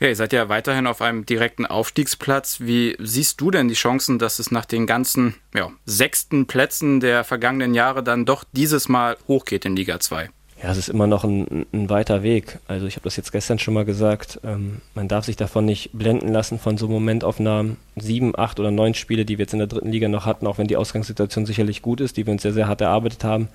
Ja, 0.00 0.08
ihr 0.08 0.16
seid 0.16 0.32
ja 0.32 0.48
weiterhin 0.48 0.86
auf 0.86 1.00
einem 1.00 1.26
direkten 1.26 1.66
Aufstiegsplatz. 1.66 2.58
Wie 2.60 2.96
siehst 2.98 3.40
du 3.40 3.50
denn 3.50 3.68
die 3.68 3.74
Chancen, 3.74 4.18
dass 4.18 4.38
es 4.38 4.50
nach 4.50 4.64
den 4.64 4.86
ganzen 4.86 5.34
ja, 5.54 5.70
sechsten 5.86 6.46
Plätzen 6.46 7.00
der 7.00 7.24
vergangenen 7.24 7.74
Jahre 7.74 8.02
dann 8.02 8.24
doch 8.24 8.44
dieses 8.52 8.88
Mal 8.88 9.16
hochgeht 9.26 9.64
in 9.64 9.74
Liga 9.74 9.98
2? 9.98 10.28
Ja, 10.62 10.70
es 10.70 10.78
ist 10.78 10.88
immer 10.88 11.06
noch 11.06 11.22
ein, 11.22 11.66
ein 11.72 11.90
weiter 11.90 12.22
Weg. 12.22 12.58
Also 12.66 12.86
ich 12.86 12.96
habe 12.96 13.04
das 13.04 13.16
jetzt 13.16 13.30
gestern 13.30 13.58
schon 13.58 13.74
mal 13.74 13.84
gesagt. 13.84 14.40
Ähm, 14.42 14.80
man 14.94 15.06
darf 15.06 15.26
sich 15.26 15.36
davon 15.36 15.66
nicht 15.66 15.90
blenden 15.92 16.28
lassen 16.28 16.58
von 16.58 16.78
so 16.78 16.88
Momentaufnahmen. 16.88 17.76
Sieben, 17.96 18.32
acht 18.36 18.58
oder 18.58 18.70
neun 18.70 18.94
Spiele, 18.94 19.26
die 19.26 19.36
wir 19.36 19.44
jetzt 19.44 19.52
in 19.52 19.58
der 19.58 19.68
dritten 19.68 19.90
Liga 19.90 20.08
noch 20.08 20.24
hatten, 20.24 20.46
auch 20.46 20.56
wenn 20.56 20.66
die 20.66 20.78
Ausgangssituation 20.78 21.44
sicherlich 21.44 21.82
gut 21.82 22.00
ist, 22.00 22.16
die 22.16 22.26
wir 22.26 22.32
uns 22.32 22.42
sehr, 22.42 22.54
sehr 22.54 22.68
hart 22.68 22.80
erarbeitet 22.80 23.22
haben, 23.22 23.48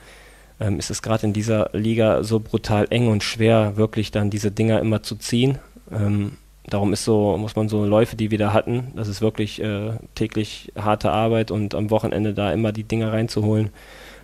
ähm, 0.59 0.77
ist 0.77 0.91
es 0.91 1.01
gerade 1.01 1.25
in 1.25 1.33
dieser 1.33 1.71
Liga 1.73 2.23
so 2.23 2.39
brutal 2.39 2.85
eng 2.91 3.07
und 3.07 3.23
schwer, 3.23 3.77
wirklich 3.77 4.11
dann 4.11 4.29
diese 4.29 4.51
Dinger 4.51 4.79
immer 4.79 5.01
zu 5.01 5.15
ziehen. 5.15 5.57
Ähm, 5.91 6.33
darum 6.67 6.93
ist 6.93 7.03
so, 7.03 7.35
muss 7.37 7.55
man 7.55 7.67
so 7.67 7.83
Läufe, 7.83 8.15
die 8.15 8.29
wir 8.29 8.37
da 8.37 8.53
hatten, 8.53 8.91
das 8.95 9.07
ist 9.07 9.21
wirklich 9.21 9.59
äh, 9.59 9.93
täglich 10.13 10.71
harte 10.77 11.11
Arbeit 11.11 11.49
und 11.49 11.73
am 11.73 11.89
Wochenende 11.89 12.35
da 12.35 12.53
immer 12.53 12.71
die 12.71 12.83
Dinger 12.83 13.11
reinzuholen, 13.11 13.69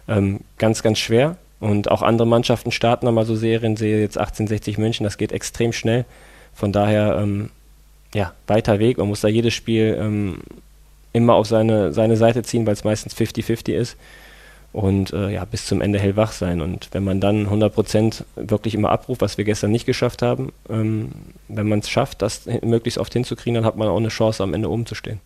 ähm, 0.07 0.41
ganz, 0.59 0.83
ganz 0.83 0.99
schwer. 0.99 1.37
Und 1.59 1.89
auch 1.89 2.01
andere 2.01 2.27
Mannschaften 2.27 2.71
starten 2.71 3.05
nochmal 3.05 3.25
so 3.25 3.35
Serien, 3.35 3.77
sehe 3.77 3.99
jetzt 3.99 4.17
1860 4.17 4.77
München, 4.77 5.03
das 5.03 5.17
geht 5.17 5.31
extrem 5.31 5.73
schnell. 5.73 6.05
Von 6.53 6.71
daher, 6.71 7.17
ähm, 7.19 7.49
ja, 8.13 8.33
weiter 8.47 8.79
Weg. 8.79 8.97
Man 8.97 9.07
muss 9.07 9.21
da 9.21 9.27
jedes 9.27 9.53
Spiel 9.53 9.97
ähm, 9.99 10.39
immer 11.13 11.33
auf 11.33 11.47
seine, 11.47 11.93
seine 11.93 12.17
Seite 12.17 12.43
ziehen, 12.43 12.65
weil 12.65 12.73
es 12.73 12.83
meistens 12.83 13.15
50-50 13.15 13.73
ist. 13.73 13.97
Und 14.73 15.11
äh, 15.13 15.29
ja, 15.29 15.45
bis 15.45 15.65
zum 15.65 15.81
Ende 15.81 15.97
hellwach 15.97 16.31
sein. 16.31 16.61
Und 16.61 16.89
wenn 16.91 17.03
man 17.03 17.19
dann 17.19 17.47
100% 17.47 18.23
wirklich 18.35 18.75
immer 18.75 18.91
abruft, 18.91 19.21
was 19.21 19.37
wir 19.37 19.45
gestern 19.45 19.71
nicht 19.71 19.85
geschafft 19.85 20.21
haben, 20.21 20.51
ähm, 20.69 21.09
wenn 21.47 21.67
man 21.67 21.79
es 21.79 21.89
schafft, 21.89 22.21
das 22.21 22.45
möglichst 22.61 22.99
oft 22.99 23.13
hinzukriegen, 23.13 23.55
dann 23.55 23.65
hat 23.65 23.77
man 23.77 23.87
auch 23.87 23.97
eine 23.97 24.09
Chance, 24.09 24.43
am 24.43 24.53
Ende 24.53 24.69
oben 24.69 24.85
zu 24.85 24.93
stehen. 24.93 25.19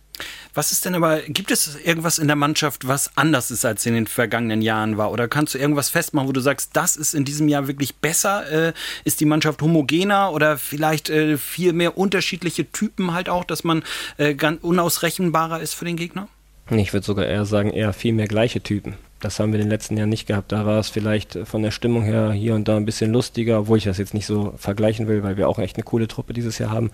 Was 0.54 0.70
ist 0.70 0.84
denn 0.84 0.94
aber, 0.94 1.20
gibt 1.20 1.50
es 1.50 1.78
irgendwas 1.82 2.18
in 2.18 2.26
der 2.26 2.36
Mannschaft, 2.36 2.86
was 2.86 3.16
anders 3.16 3.50
ist, 3.50 3.64
als 3.64 3.86
in 3.86 3.94
den 3.94 4.06
vergangenen 4.06 4.60
Jahren 4.60 4.98
war? 4.98 5.10
Oder 5.10 5.26
kannst 5.26 5.54
du 5.54 5.58
irgendwas 5.58 5.88
festmachen, 5.88 6.28
wo 6.28 6.32
du 6.32 6.40
sagst, 6.40 6.70
das 6.74 6.96
ist 6.96 7.14
in 7.14 7.24
diesem 7.24 7.48
Jahr 7.48 7.68
wirklich 7.68 7.96
besser? 7.96 8.68
Äh, 8.68 8.72
ist 9.04 9.20
die 9.20 9.24
Mannschaft 9.24 9.62
homogener 9.62 10.32
oder 10.32 10.58
vielleicht 10.58 11.08
äh, 11.08 11.38
viel 11.38 11.72
mehr 11.72 11.96
unterschiedliche 11.96 12.70
Typen 12.70 13.14
halt 13.14 13.28
auch, 13.28 13.44
dass 13.44 13.64
man 13.64 13.82
äh, 14.18 14.34
ganz 14.34 14.62
unausrechenbarer 14.62 15.60
ist 15.60 15.74
für 15.74 15.86
den 15.86 15.96
Gegner? 15.96 16.28
Ich 16.70 16.92
würde 16.92 17.06
sogar 17.06 17.26
eher 17.26 17.44
sagen, 17.44 17.70
eher 17.70 17.92
viel 17.92 18.12
mehr 18.12 18.28
gleiche 18.28 18.62
Typen. 18.62 18.94
Das 19.20 19.38
haben 19.38 19.52
wir 19.52 19.60
in 19.60 19.66
den 19.66 19.70
letzten 19.70 19.96
Jahren 19.96 20.08
nicht 20.08 20.26
gehabt. 20.26 20.52
Da 20.52 20.66
war 20.66 20.80
es 20.80 20.88
vielleicht 20.88 21.38
von 21.44 21.62
der 21.62 21.70
Stimmung 21.70 22.02
her 22.02 22.32
hier 22.32 22.54
und 22.54 22.66
da 22.66 22.76
ein 22.76 22.84
bisschen 22.84 23.12
lustiger, 23.12 23.60
obwohl 23.60 23.78
ich 23.78 23.84
das 23.84 23.98
jetzt 23.98 24.14
nicht 24.14 24.26
so 24.26 24.54
vergleichen 24.56 25.06
will, 25.06 25.22
weil 25.22 25.36
wir 25.36 25.48
auch 25.48 25.58
echt 25.58 25.76
eine 25.76 25.84
coole 25.84 26.08
Truppe 26.08 26.32
dieses 26.32 26.58
Jahr 26.58 26.70
haben. 26.70 26.90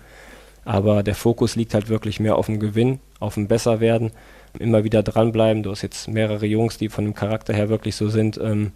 Aber 0.65 1.03
der 1.03 1.15
Fokus 1.15 1.55
liegt 1.55 1.73
halt 1.73 1.89
wirklich 1.89 2.19
mehr 2.19 2.35
auf 2.35 2.47
dem 2.47 2.59
Gewinn, 2.59 2.99
auf 3.19 3.35
dem 3.35 3.47
Besserwerden, 3.47 4.11
immer 4.57 4.83
wieder 4.83 5.03
dranbleiben. 5.03 5.63
Du 5.63 5.71
hast 5.71 5.81
jetzt 5.81 6.07
mehrere 6.07 6.45
Jungs, 6.45 6.77
die 6.77 6.89
von 6.89 7.05
dem 7.05 7.13
Charakter 7.13 7.53
her 7.53 7.69
wirklich 7.69 7.95
so 7.95 8.09
sind. 8.09 8.37
Ähm, 8.37 8.71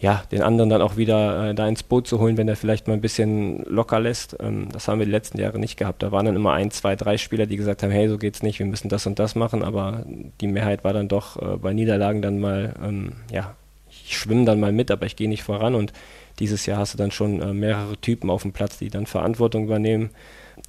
ja, 0.00 0.22
den 0.30 0.42
anderen 0.42 0.70
dann 0.70 0.80
auch 0.80 0.96
wieder 0.96 1.50
äh, 1.50 1.54
da 1.54 1.66
ins 1.66 1.82
Boot 1.82 2.06
zu 2.06 2.20
holen, 2.20 2.36
wenn 2.36 2.46
er 2.46 2.54
vielleicht 2.54 2.86
mal 2.86 2.94
ein 2.94 3.00
bisschen 3.00 3.64
locker 3.64 3.98
lässt. 3.98 4.36
Ähm, 4.40 4.68
das 4.72 4.86
haben 4.86 5.00
wir 5.00 5.06
die 5.06 5.12
letzten 5.12 5.40
Jahre 5.40 5.58
nicht 5.58 5.76
gehabt. 5.76 6.02
Da 6.02 6.12
waren 6.12 6.26
dann 6.26 6.36
immer 6.36 6.52
ein, 6.52 6.70
zwei, 6.70 6.94
drei 6.94 7.18
Spieler, 7.18 7.46
die 7.46 7.56
gesagt 7.56 7.82
haben, 7.82 7.90
hey, 7.90 8.08
so 8.08 8.16
geht's 8.16 8.42
nicht, 8.42 8.60
wir 8.60 8.66
müssen 8.66 8.88
das 8.88 9.06
und 9.06 9.18
das 9.18 9.34
machen, 9.34 9.64
aber 9.64 10.04
die 10.40 10.46
Mehrheit 10.46 10.84
war 10.84 10.92
dann 10.92 11.08
doch 11.08 11.42
äh, 11.42 11.56
bei 11.56 11.72
Niederlagen 11.72 12.22
dann 12.22 12.38
mal, 12.38 12.74
ähm, 12.82 13.14
ja, 13.32 13.56
ich 13.90 14.16
schwimme 14.16 14.44
dann 14.44 14.60
mal 14.60 14.72
mit, 14.72 14.92
aber 14.92 15.06
ich 15.06 15.16
gehe 15.16 15.28
nicht 15.28 15.42
voran 15.42 15.74
und 15.74 15.92
dieses 16.38 16.66
Jahr 16.66 16.78
hast 16.78 16.94
du 16.94 16.98
dann 16.98 17.10
schon 17.10 17.42
äh, 17.42 17.52
mehrere 17.52 17.96
Typen 17.96 18.30
auf 18.30 18.42
dem 18.42 18.52
Platz, 18.52 18.78
die 18.78 18.90
dann 18.90 19.06
Verantwortung 19.06 19.64
übernehmen 19.64 20.10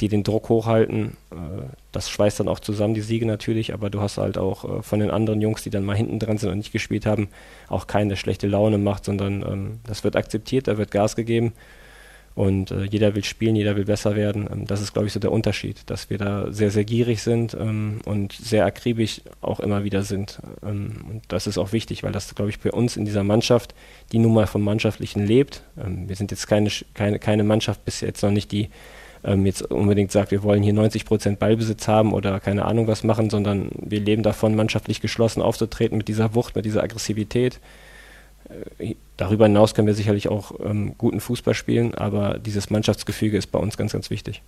die 0.02 0.08
den 0.08 0.24
Druck 0.24 0.50
hochhalten. 0.50 1.18
Äh, 1.32 1.36
das 1.92 2.10
schweißt 2.10 2.40
dann 2.40 2.48
auch 2.48 2.60
zusammen, 2.60 2.94
die 2.94 3.02
Siege 3.02 3.26
natürlich, 3.26 3.74
aber 3.74 3.90
du 3.90 4.02
hast 4.02 4.18
halt 4.18 4.38
auch 4.38 4.80
äh, 4.80 4.84
von 4.84 5.00
den 5.00 5.12
anderen 5.12 5.42
Jungs, 5.42 5.64
die 5.64 5.70
dann 5.70 5.84
mal 5.84 5.96
hinten 5.96 6.20
dran 6.20 6.38
sind 6.38 6.50
und 6.50 6.58
nicht 6.58 6.72
gespielt 6.72 7.06
haben, 7.06 7.30
auch 7.68 7.88
keine 7.88 8.16
schlechte 8.16 8.48
Laune 8.48 8.78
macht, 8.78 9.06
sondern 9.06 9.42
ähm, 9.42 9.80
das 9.86 10.04
wird 10.04 10.16
akzeptiert, 10.16 10.68
da 10.68 10.78
wird 10.78 10.92
Gas 10.92 11.16
gegeben 11.16 11.54
und 12.36 12.72
äh, 12.72 12.84
jeder 12.84 13.16
will 13.16 13.24
spielen, 13.24 13.56
jeder 13.56 13.76
will 13.76 13.86
besser 13.86 14.16
werden. 14.16 14.48
Ähm, 14.52 14.66
das 14.66 14.82
ist, 14.82 14.94
glaube 14.94 15.08
ich, 15.08 15.14
so 15.14 15.20
der 15.20 15.32
Unterschied, 15.32 15.82
dass 15.88 16.10
wir 16.10 16.18
da 16.18 16.52
sehr, 16.52 16.72
sehr 16.72 16.86
gierig 16.86 17.22
sind 17.22 17.54
ähm, 17.60 18.02
und 18.06 18.34
sehr 18.34 18.66
akribisch 18.66 19.22
auch 19.42 19.60
immer 19.60 19.84
wieder 19.84 20.04
sind. 20.04 20.40
und 20.62 21.22
das 21.28 21.48
ist 21.48 21.58
auch 21.58 21.74
wichtig, 21.74 22.04
weil 22.04 22.12
das, 22.12 22.34
glaube 22.36 22.50
ich, 22.50 22.58
für 22.58 22.72
uns 22.72 22.98
in 22.98 23.06
dieser 23.06 23.24
Mannschaft, 23.24 23.74
die 24.12 24.20
nun 24.20 24.34
mal 24.34 24.48
vom 24.48 24.62
Mannschaftlichen 24.62 25.26
lebt, 25.26 25.64
wir 25.76 26.16
sind 26.16 26.32
jetzt 26.32 26.48
keine, 26.48 26.70
keine, 26.94 27.20
keine 27.20 27.44
Mannschaft 27.44 27.84
bis 27.86 28.02
jetzt 28.02 28.22
noch 28.22 28.32
nicht 28.32 28.52
die 28.52 28.70
ähm, 29.24 29.46
jetzt 29.46 29.64
unbedingt 29.64 30.12
sagt, 30.12 30.32
wir 30.32 30.44
wollen 30.44 30.64
hier 30.64 30.74
90 30.74 31.06
Prozent 31.06 31.40
Ballbesitz 31.40 31.88
haben 31.88 32.14
oder 32.14 32.40
keine 32.40 32.66
Ahnung 32.66 32.88
was 32.88 33.04
machen, 33.04 33.30
sondern 33.30 33.70
wir 33.76 34.00
leben 34.00 34.24
davon, 34.24 34.56
mannschaftlich 34.56 35.02
geschlossen 35.02 35.42
aufzutreten 35.42 35.98
mit 35.98 36.08
dieser 36.08 36.36
Wucht, 36.36 36.56
mit 36.56 36.66
dieser 36.66 36.84
Aggressivität. 36.84 37.60
Äh, 38.80 38.96
darüber 39.18 39.46
hinaus 39.46 39.74
können 39.74 39.88
wir 39.88 39.96
sicherlich 39.96 40.30
auch 40.30 40.54
ähm, 40.64 40.96
guten 40.98 41.20
Fußball 41.20 41.54
spielen, 41.54 41.96
aber 41.96 42.40
dieses 42.40 42.70
Mannschaftsgefüge 42.70 43.38
ist 43.38 43.48
bei 43.48 43.60
uns 43.60 43.78
ganz, 43.78 43.94
ganz 43.94 44.10
wichtig. 44.10 44.42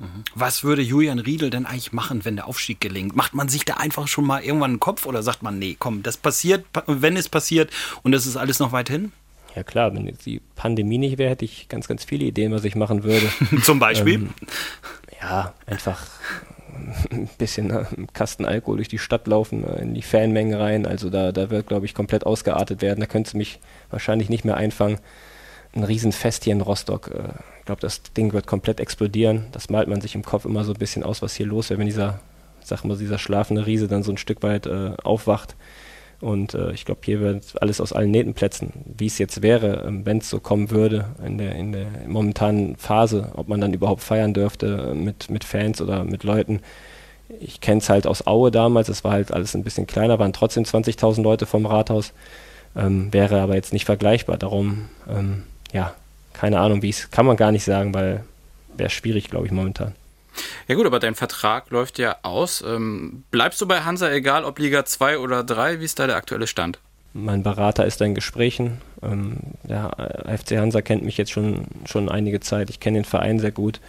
Mhm. 0.00 0.24
Was 0.34 0.64
würde 0.64 0.82
Julian 0.82 1.18
Riedel 1.18 1.50
denn 1.50 1.66
eigentlich 1.66 1.92
machen, 1.92 2.24
wenn 2.24 2.36
der 2.36 2.48
Aufstieg 2.48 2.80
gelingt? 2.80 3.14
Macht 3.14 3.34
man 3.34 3.48
sich 3.48 3.64
da 3.64 3.74
einfach 3.74 4.08
schon 4.08 4.24
mal 4.24 4.42
irgendwann 4.42 4.72
einen 4.72 4.80
Kopf 4.80 5.06
oder 5.06 5.22
sagt 5.22 5.42
man, 5.42 5.58
nee, 5.58 5.76
komm, 5.78 6.02
das 6.02 6.16
passiert, 6.16 6.64
wenn 6.86 7.16
es 7.16 7.28
passiert 7.28 7.70
und 8.02 8.12
das 8.12 8.26
ist 8.26 8.36
alles 8.36 8.58
noch 8.58 8.72
weit 8.72 8.88
hin? 8.88 9.12
Ja 9.54 9.62
klar, 9.62 9.94
wenn 9.94 10.06
jetzt 10.06 10.26
die 10.26 10.40
Pandemie 10.54 10.98
nicht 10.98 11.18
wäre, 11.18 11.30
hätte 11.30 11.44
ich 11.44 11.68
ganz, 11.68 11.88
ganz 11.88 12.04
viele 12.04 12.24
Ideen, 12.24 12.52
was 12.52 12.64
ich 12.64 12.76
machen 12.76 13.02
würde. 13.02 13.28
Zum 13.62 13.78
Beispiel? 13.78 14.14
Ähm, 14.14 14.30
ja, 15.20 15.54
einfach 15.66 16.06
ein 17.10 17.28
bisschen 17.38 17.70
äh, 17.70 17.84
Kasten 18.12 18.44
Alkohol 18.44 18.76
durch 18.76 18.88
die 18.88 18.98
Stadt 18.98 19.26
laufen, 19.26 19.64
äh, 19.64 19.82
in 19.82 19.94
die 19.94 20.02
Fanmengen 20.02 20.54
rein. 20.54 20.86
Also 20.86 21.10
da, 21.10 21.32
da 21.32 21.50
wird, 21.50 21.66
glaube 21.66 21.86
ich, 21.86 21.94
komplett 21.94 22.26
ausgeartet 22.26 22.82
werden. 22.82 23.00
Da 23.00 23.06
könntest 23.06 23.34
du 23.34 23.38
mich 23.38 23.60
wahrscheinlich 23.90 24.28
nicht 24.28 24.44
mehr 24.44 24.56
einfangen. 24.56 24.98
Ein 25.74 25.84
Riesenfest 25.84 26.44
hier 26.44 26.52
in 26.52 26.60
Rostock. 26.60 27.08
Äh, 27.08 27.28
ich 27.58 27.64
glaube, 27.66 27.80
das 27.80 28.02
Ding 28.02 28.32
wird 28.32 28.46
komplett 28.46 28.80
explodieren. 28.80 29.46
Das 29.52 29.70
malt 29.70 29.88
man 29.88 30.00
sich 30.00 30.14
im 30.14 30.24
Kopf 30.24 30.44
immer 30.44 30.64
so 30.64 30.72
ein 30.72 30.78
bisschen 30.78 31.02
aus, 31.02 31.22
was 31.22 31.34
hier 31.34 31.46
los 31.46 31.70
wäre, 31.70 31.78
wenn 31.78 31.86
dieser, 31.86 32.20
sag 32.62 32.84
mal, 32.84 32.96
dieser 32.96 33.18
schlafende 33.18 33.66
Riese 33.66 33.88
dann 33.88 34.02
so 34.02 34.12
ein 34.12 34.18
Stück 34.18 34.42
weit 34.42 34.66
äh, 34.66 34.92
aufwacht. 35.02 35.56
Und 36.20 36.52
äh, 36.52 36.72
ich 36.72 36.84
glaube, 36.84 37.00
hier 37.04 37.20
wird 37.20 37.60
alles 37.62 37.80
aus 37.80 37.92
allen 37.92 38.10
Nähten 38.10 38.34
plätzen. 38.34 38.72
Wie 38.84 39.06
es 39.06 39.18
jetzt 39.18 39.40
wäre, 39.40 39.84
ähm, 39.86 40.04
wenn 40.04 40.18
es 40.18 40.28
so 40.28 40.38
kommen 40.38 40.70
würde 40.70 41.06
in 41.24 41.38
der, 41.38 41.54
in 41.54 41.72
der 41.72 41.86
momentanen 42.06 42.76
Phase, 42.76 43.32
ob 43.34 43.48
man 43.48 43.60
dann 43.60 43.72
überhaupt 43.72 44.02
feiern 44.02 44.34
dürfte 44.34 44.90
äh, 44.90 44.94
mit, 44.94 45.30
mit 45.30 45.44
Fans 45.44 45.80
oder 45.80 46.04
mit 46.04 46.22
Leuten. 46.22 46.60
Ich 47.40 47.60
kenne 47.60 47.78
es 47.78 47.88
halt 47.88 48.06
aus 48.06 48.26
Aue 48.26 48.50
damals, 48.50 48.88
es 48.88 49.04
war 49.04 49.12
halt 49.12 49.32
alles 49.32 49.54
ein 49.54 49.64
bisschen 49.64 49.86
kleiner, 49.86 50.18
waren 50.18 50.32
trotzdem 50.32 50.64
20.000 50.64 51.22
Leute 51.22 51.46
vom 51.46 51.64
Rathaus, 51.64 52.12
ähm, 52.76 53.12
wäre 53.12 53.40
aber 53.40 53.54
jetzt 53.54 53.72
nicht 53.72 53.86
vergleichbar. 53.86 54.36
Darum, 54.36 54.88
ähm, 55.08 55.44
ja, 55.72 55.94
keine 56.34 56.60
Ahnung, 56.60 56.82
wie 56.82 56.90
es 56.90 57.10
kann 57.10 57.26
man 57.26 57.36
gar 57.36 57.52
nicht 57.52 57.64
sagen, 57.64 57.94
weil 57.94 58.24
wäre 58.76 58.90
schwierig, 58.90 59.30
glaube 59.30 59.46
ich, 59.46 59.52
momentan. 59.52 59.94
Ja 60.68 60.74
gut, 60.74 60.86
aber 60.86 61.00
dein 61.00 61.14
Vertrag 61.14 61.70
läuft 61.70 61.98
ja 61.98 62.16
aus. 62.22 62.62
Ähm, 62.66 63.24
bleibst 63.30 63.60
du 63.60 63.66
bei 63.66 63.80
Hansa, 63.80 64.10
egal 64.10 64.44
ob 64.44 64.58
Liga 64.58 64.84
2 64.84 65.18
oder 65.18 65.42
3? 65.42 65.80
Wie 65.80 65.84
ist 65.84 65.98
da 65.98 66.06
der 66.06 66.16
aktuelle 66.16 66.46
Stand? 66.46 66.78
Mein 67.12 67.42
Berater 67.42 67.86
ist 67.86 68.00
da 68.00 68.04
in 68.04 68.14
Gesprächen. 68.14 68.80
Ähm, 69.02 69.38
der 69.64 69.90
FC 70.26 70.58
Hansa 70.58 70.80
kennt 70.80 71.02
mich 71.02 71.16
jetzt 71.16 71.32
schon, 71.32 71.66
schon 71.84 72.08
einige 72.08 72.40
Zeit. 72.40 72.70
Ich 72.70 72.78
kenne 72.78 72.98
den 72.98 73.04
Verein 73.04 73.40
sehr 73.40 73.50
gut. 73.50 73.80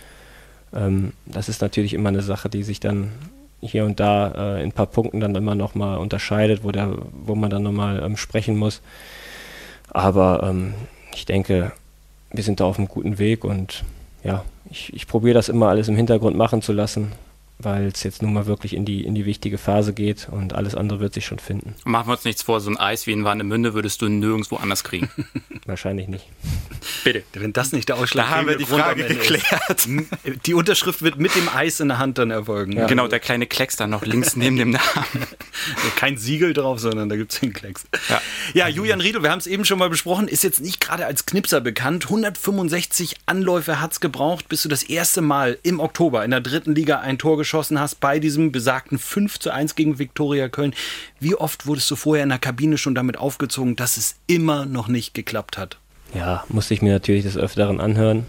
Ähm, 0.74 1.14
das 1.26 1.50
ist 1.50 1.62
natürlich 1.62 1.94
immer 1.94 2.10
eine 2.10 2.24
Sache, 2.24 2.50
die 2.50 2.64
sich 2.64 2.80
dann 2.80 3.12
hier 3.60 3.86
und 3.86 4.00
da 4.00 4.56
äh, 4.56 4.64
in 4.64 4.70
ein 4.70 4.72
paar 4.72 4.88
Punkten 4.88 5.20
dann 5.20 5.36
immer 5.36 5.54
nochmal 5.54 6.00
unterscheidet, 6.00 6.64
wo, 6.64 6.72
der, 6.72 6.98
wo 7.12 7.36
man 7.36 7.52
dann 7.52 7.62
nochmal 7.62 8.02
ähm, 8.04 8.18
sprechen 8.18 8.58
muss. 8.58 8.82
Aber 9.94 10.56
ich 11.14 11.26
denke, 11.26 11.74
wir 12.32 12.44
sind 12.46 12.62
da 12.62 12.64
auf 12.64 12.78
einem 12.78 12.88
guten 12.88 13.20
Weg 13.20 13.44
und 13.44 13.84
ja, 14.24 14.44
ich, 14.70 14.94
ich 14.94 15.08
probiere 15.08 15.36
das 15.36 15.50
immer 15.50 15.70
alles 15.70 15.88
im 15.88 15.96
Hintergrund 15.96 16.38
machen 16.38 16.62
zu 16.62 16.74
lassen, 16.74 17.12
weil 17.64 17.88
es 17.88 18.04
jetzt 18.04 18.22
nun 18.22 18.34
mal 18.34 18.46
wirklich 18.46 18.74
in 18.74 18.86
die, 18.86 19.04
in 19.04 19.16
die 19.16 19.26
wichtige 19.26 19.58
Phase 19.58 19.94
geht 19.94 20.28
und 20.30 20.54
alles 20.54 20.76
andere 20.76 21.00
wird 21.00 21.14
sich 21.14 21.26
schon 21.26 21.40
finden. 21.40 21.76
Machen 21.84 22.08
wir 22.08 22.14
uns 22.14 22.24
nichts 22.24 22.44
vor, 22.44 22.60
so 22.62 22.70
ein 22.70 22.78
Eis 22.78 23.08
wie 23.08 23.12
in 23.12 23.24
Warnemünde 23.24 23.74
würdest 23.74 24.02
du 24.02 24.10
nirgendwo 24.10 24.58
anders 24.58 24.84
kriegen. 24.84 25.10
Wahrscheinlich 25.66 26.08
nicht. 26.08 26.26
Bitte. 27.04 27.24
Wenn 27.34 27.54
das 27.54 27.72
nicht 27.72 27.90
der 27.90 27.98
Ausschlag 27.98 28.28
Da 28.28 28.36
haben 28.36 28.48
wir 28.48 28.58
die 28.58 28.66
Frage 28.66 29.06
geklärt. 29.06 29.88
Die 30.46 30.54
Unterschrift 30.54 31.02
wird 31.02 31.18
mit 31.18 31.36
dem 31.36 31.50
Eis 31.50 31.80
in 31.80 31.90
der 31.90 32.00
Hand 32.00 32.18
dann 32.18 32.32
erfolgen. 32.32 32.74
Ja. 32.74 32.88
Genau, 32.88 33.08
der 33.08 33.20
kleine 33.20 33.46
Klecks 33.46 33.76
dann 33.76 33.92
noch 33.92 34.06
links 34.06 34.36
neben 34.36 34.58
dem 34.58 34.72
Namen. 34.72 34.82
Kein 35.96 36.18
Siegel 36.18 36.54
drauf, 36.54 36.80
sondern 36.80 37.10
da 37.10 37.16
gibt 37.16 37.34
es 37.34 37.40
den 37.40 37.54
Klecks. 37.54 37.86
Ja. 38.10 38.22
ja, 38.54 38.68
Julian 38.68 39.02
Riedel, 39.02 39.22
wir 39.24 39.32
haben 39.32 39.40
es 39.40 39.48
eben 39.48 39.66
schon 39.66 39.78
mal 39.78 39.90
besprochen, 39.90 40.28
ist 40.28 40.44
jetzt 40.44 40.62
nicht 40.62 40.82
gerade 40.82 41.06
als 41.06 41.26
Knipser 41.26 41.62
bekannt. 41.62 42.06
165 42.06 43.18
Anläufe 43.28 43.80
hat 43.80 43.94
es 43.94 44.00
gebraucht, 44.00 44.50
bis 44.50 44.64
du 44.64 44.70
das 44.70 44.84
erste 44.84 45.22
Mal 45.22 45.60
im 45.64 45.80
Oktober 45.80 46.26
in 46.26 46.32
der 46.32 46.42
dritten 46.42 46.74
Liga 46.74 47.00
ein 47.00 47.18
Tor 47.18 47.38
geschossen 47.38 47.51
hast, 47.54 48.00
bei 48.00 48.20
diesem 48.20 48.52
besagten 48.52 48.98
5 48.98 49.40
zu 49.40 49.52
1 49.52 49.76
gegen 49.76 50.00
Viktoria 50.00 50.50
Köln. 50.50 50.74
Wie 51.20 51.36
oft 51.36 51.66
wurdest 51.66 51.90
du 51.92 51.96
vorher 51.96 52.24
in 52.24 52.30
der 52.30 52.40
Kabine 52.40 52.78
schon 52.78 52.96
damit 52.96 53.18
aufgezogen, 53.18 53.76
dass 53.76 53.98
es 53.98 54.16
immer 54.28 54.66
noch 54.66 54.88
nicht 54.88 55.14
geklappt 55.14 55.58
hat? 55.58 55.78
ja, 56.14 56.44
musste 56.50 56.74
ich 56.74 56.82
mir 56.82 56.92
natürlich 56.92 57.24
des 57.24 57.38
Öfteren 57.38 57.80
anhören. 57.80 58.26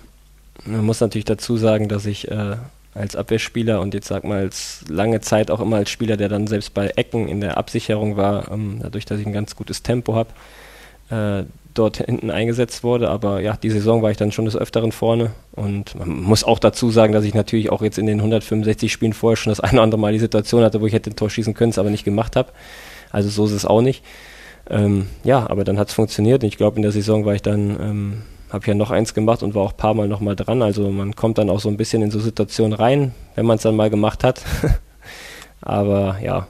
Man 0.65 0.85
muss 0.85 1.01
natürlich 1.01 1.25
dazu 1.25 1.57
sagen, 1.57 1.89
dass 1.89 2.07
ich 2.07 2.31
äh, 2.31 2.57
als 2.95 3.17
Abwehrspieler 3.17 3.81
und 3.81 3.95
jetzt 3.95 4.09
sag 4.09 4.25
mal 4.25 4.41
als 4.41 4.85
lange 4.89 5.21
Zeit 5.21 5.51
auch 5.51 5.61
immer 5.61 5.77
als 5.77 5.91
Spieler, 5.91 6.17
der 6.17 6.29
dann 6.29 6.47
selbst 6.47 6.75
bei 6.75 6.89
Ecken 6.89 7.29
in 7.29 7.41
der 7.41 7.57
Absicherung 7.57 8.17
war, 8.17 8.51
ähm, 8.51 8.79
dadurch, 8.83 9.05
dass 9.05 9.19
ich 9.19 9.27
ein 9.27 9.33
ganz 9.33 9.57
gutes 9.57 9.83
Tempo 9.83 10.15
habe, 10.15 10.31
äh, 11.11 11.45
dort 11.75 11.99
hinten 11.99 12.31
eingesetzt 12.31 12.85
wurde. 12.85 13.11
Aber 13.11 13.41
ja, 13.41 13.57
die 13.57 13.71
Saison 13.71 14.03
war 14.03 14.11
ich 14.11 14.17
dann 14.17 14.33
schon 14.33 14.45
des 14.45 14.57
Öfteren 14.57 14.93
vorne. 14.93 15.33
Und 15.53 15.95
man 15.95 16.23
muss 16.23 16.45
auch 16.45 16.59
dazu 16.59 16.91
sagen, 16.91 17.13
dass 17.13 17.25
ich 17.25 17.35
natürlich 17.35 17.71
auch 17.71 17.83
jetzt 17.83 17.99
in 17.99 18.07
den 18.07 18.19
165 18.19 18.93
Spielen 18.93 19.13
vorher 19.13 19.37
schon 19.37 19.51
das 19.51 19.61
eine 19.61 19.75
oder 19.75 19.83
andere 19.83 20.01
Mal 20.01 20.13
die 20.13 20.19
Situation 20.19 20.63
hatte, 20.63 20.81
wo 20.81 20.87
ich 20.87 20.93
hätte 20.93 21.11
ein 21.11 21.17
Tor 21.17 21.31
schießen 21.31 21.55
können, 21.55 21.71
es 21.71 21.79
aber 21.79 21.91
nicht 21.91 22.05
gemacht 22.05 22.37
habe. 22.37 22.51
Also 23.11 23.29
so 23.29 23.45
ist 23.47 23.53
es 23.53 23.67
auch 23.67 23.83
nicht. 23.83 24.03
Ähm, 24.71 25.09
ja, 25.25 25.49
aber 25.51 25.65
dann 25.65 25.79
hat 25.79 25.89
es 25.89 25.95
funktioniert. 25.95 26.45
Ich 26.45 26.57
glaube, 26.57 26.77
in 26.77 26.83
der 26.83 26.93
Saison 26.93 27.25
war 27.25 27.35
ich 27.35 27.43
dann, 27.43 27.79
ähm, 27.81 28.23
habe 28.51 28.67
ja 28.67 28.75
noch 28.75 28.91
eins 28.91 29.15
gemacht 29.15 29.43
und 29.43 29.55
war 29.55 29.63
auch 29.63 29.73
ein 29.73 29.77
paar 29.77 29.95
Mal 29.95 30.09
nochmal 30.09 30.37
dran. 30.37 30.63
Also 30.63 30.91
man 30.91 31.17
kommt 31.17 31.39
dann 31.39 31.51
auch 31.51 31.61
so 31.61 31.69
ein 31.69 31.77
bisschen 31.77 32.03
in 32.03 32.11
so 32.11 32.21
Situationen 32.21 32.73
rein, 32.73 33.15
wenn 33.35 33.47
man 33.47 33.57
es 33.57 33.63
dann 33.63 33.77
mal 33.77 33.91
gemacht 33.91 34.25
hat. 34.25 34.43
aber 35.61 36.19
ja, 36.23 36.47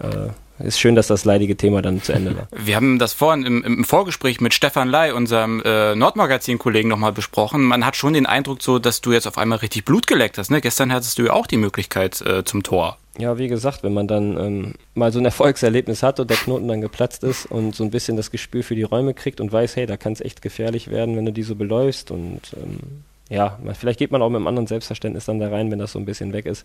äh, 0.00 0.30
ist 0.58 0.78
schön, 0.78 0.94
dass 0.94 1.06
das 1.06 1.24
leidige 1.24 1.56
Thema 1.56 1.82
dann 1.82 2.02
zu 2.02 2.12
Ende 2.12 2.36
war. 2.36 2.48
Wir 2.56 2.76
haben 2.76 2.98
das 2.98 3.12
vorhin 3.12 3.44
im, 3.44 3.62
im 3.62 3.84
Vorgespräch 3.84 4.40
mit 4.40 4.54
Stefan 4.54 4.88
Ley, 4.88 5.12
unserem 5.12 5.62
äh, 5.64 5.94
Nordmagazin-Kollegen, 5.94 6.88
nochmal 6.88 7.12
besprochen. 7.12 7.62
Man 7.62 7.84
hat 7.84 7.96
schon 7.96 8.14
den 8.14 8.26
Eindruck 8.26 8.62
so, 8.62 8.78
dass 8.78 9.00
du 9.00 9.12
jetzt 9.12 9.26
auf 9.26 9.38
einmal 9.38 9.58
richtig 9.58 9.84
Blut 9.84 10.06
geleckt 10.06 10.38
hast. 10.38 10.50
Ne? 10.50 10.60
Gestern 10.60 10.92
hattest 10.92 11.18
du 11.18 11.24
ja 11.24 11.32
auch 11.32 11.46
die 11.46 11.56
Möglichkeit 11.58 12.20
äh, 12.22 12.44
zum 12.44 12.62
Tor. 12.62 12.98
Ja, 13.18 13.38
wie 13.38 13.48
gesagt, 13.48 13.82
wenn 13.82 13.94
man 13.94 14.08
dann 14.08 14.36
ähm, 14.38 14.74
mal 14.94 15.10
so 15.10 15.18
ein 15.18 15.24
Erfolgserlebnis 15.24 16.02
hat 16.02 16.20
und 16.20 16.28
der 16.28 16.36
Knoten 16.36 16.68
dann 16.68 16.82
geplatzt 16.82 17.24
ist 17.24 17.46
und 17.46 17.74
so 17.74 17.82
ein 17.82 17.90
bisschen 17.90 18.16
das 18.16 18.30
Gespür 18.30 18.62
für 18.62 18.74
die 18.74 18.82
Räume 18.82 19.14
kriegt 19.14 19.40
und 19.40 19.50
weiß, 19.52 19.76
hey, 19.76 19.86
da 19.86 19.96
kann 19.96 20.12
es 20.12 20.20
echt 20.20 20.42
gefährlich 20.42 20.88
werden, 20.88 21.16
wenn 21.16 21.24
du 21.24 21.32
die 21.32 21.42
so 21.42 21.54
beläufst 21.54 22.10
und 22.10 22.40
ähm, 22.56 23.04
ja, 23.28 23.58
vielleicht 23.74 23.98
geht 23.98 24.12
man 24.12 24.22
auch 24.22 24.28
mit 24.28 24.36
einem 24.36 24.46
anderen 24.46 24.66
Selbstverständnis 24.66 25.24
dann 25.24 25.40
da 25.40 25.48
rein, 25.48 25.70
wenn 25.70 25.78
das 25.78 25.92
so 25.92 25.98
ein 25.98 26.04
bisschen 26.04 26.32
weg 26.32 26.46
ist. 26.46 26.64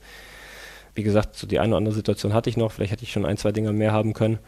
Wie 0.95 1.03
gesagt, 1.03 1.35
so 1.35 1.47
die 1.47 1.59
eine 1.59 1.69
oder 1.69 1.77
andere 1.77 1.95
Situation 1.95 2.33
hatte 2.33 2.49
ich 2.49 2.57
noch, 2.57 2.71
vielleicht 2.71 2.91
hätte 2.91 3.03
ich 3.03 3.11
schon 3.11 3.25
ein, 3.25 3.37
zwei 3.37 3.51
Dinge 3.51 3.71
mehr 3.73 3.91
haben 3.91 4.13
können. 4.13 4.39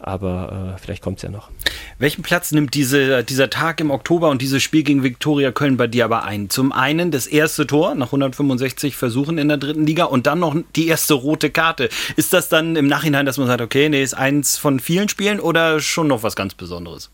Aber 0.00 0.74
äh, 0.76 0.80
vielleicht 0.80 1.02
kommt 1.02 1.18
es 1.18 1.22
ja 1.22 1.30
noch. 1.30 1.50
Welchen 1.98 2.22
Platz 2.22 2.52
nimmt 2.52 2.74
diese, 2.74 3.24
dieser 3.24 3.50
Tag 3.50 3.80
im 3.80 3.90
Oktober 3.90 4.30
und 4.30 4.40
dieses 4.40 4.62
Spiel 4.62 4.84
gegen 4.84 5.02
Viktoria 5.02 5.50
Köln 5.50 5.76
bei 5.76 5.88
dir 5.88 6.04
aber 6.04 6.22
ein? 6.22 6.50
Zum 6.50 6.70
einen 6.70 7.10
das 7.10 7.26
erste 7.26 7.66
Tor 7.66 7.96
nach 7.96 8.06
165 8.06 8.96
Versuchen 8.96 9.38
in 9.38 9.48
der 9.48 9.56
dritten 9.56 9.86
Liga 9.86 10.04
und 10.04 10.28
dann 10.28 10.38
noch 10.38 10.56
die 10.76 10.86
erste 10.86 11.14
rote 11.14 11.50
Karte. 11.50 11.88
Ist 12.14 12.32
das 12.32 12.48
dann 12.48 12.76
im 12.76 12.86
Nachhinein, 12.86 13.26
dass 13.26 13.38
man 13.38 13.48
sagt, 13.48 13.60
okay, 13.60 13.88
nee, 13.88 14.02
ist 14.02 14.14
eins 14.14 14.56
von 14.56 14.78
vielen 14.78 15.08
Spielen 15.08 15.40
oder 15.40 15.80
schon 15.80 16.06
noch 16.06 16.22
was 16.22 16.36
ganz 16.36 16.54
Besonderes? 16.54 17.10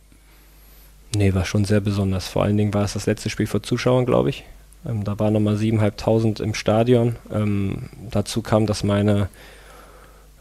Nee, 1.17 1.33
war 1.33 1.47
schon 1.47 1.65
sehr 1.65 1.81
besonders. 1.81 2.29
Vor 2.29 2.43
allen 2.43 2.57
Dingen 2.57 2.75
war 2.75 2.85
es 2.85 2.93
das 2.93 3.07
letzte 3.07 3.31
Spiel 3.31 3.47
vor 3.47 3.63
Zuschauern, 3.63 4.05
glaube 4.05 4.31
ich. 4.31 4.45
Ähm, 4.87 5.05
da 5.05 5.19
waren 5.19 5.33
nochmal 5.33 5.57
7.500 5.57 6.43
im 6.43 6.55
Stadion. 6.55 7.17
Ähm, 7.33 7.91
dazu 8.11 8.43
kam, 8.43 8.67
dass 8.67 8.85
meine 8.85 9.29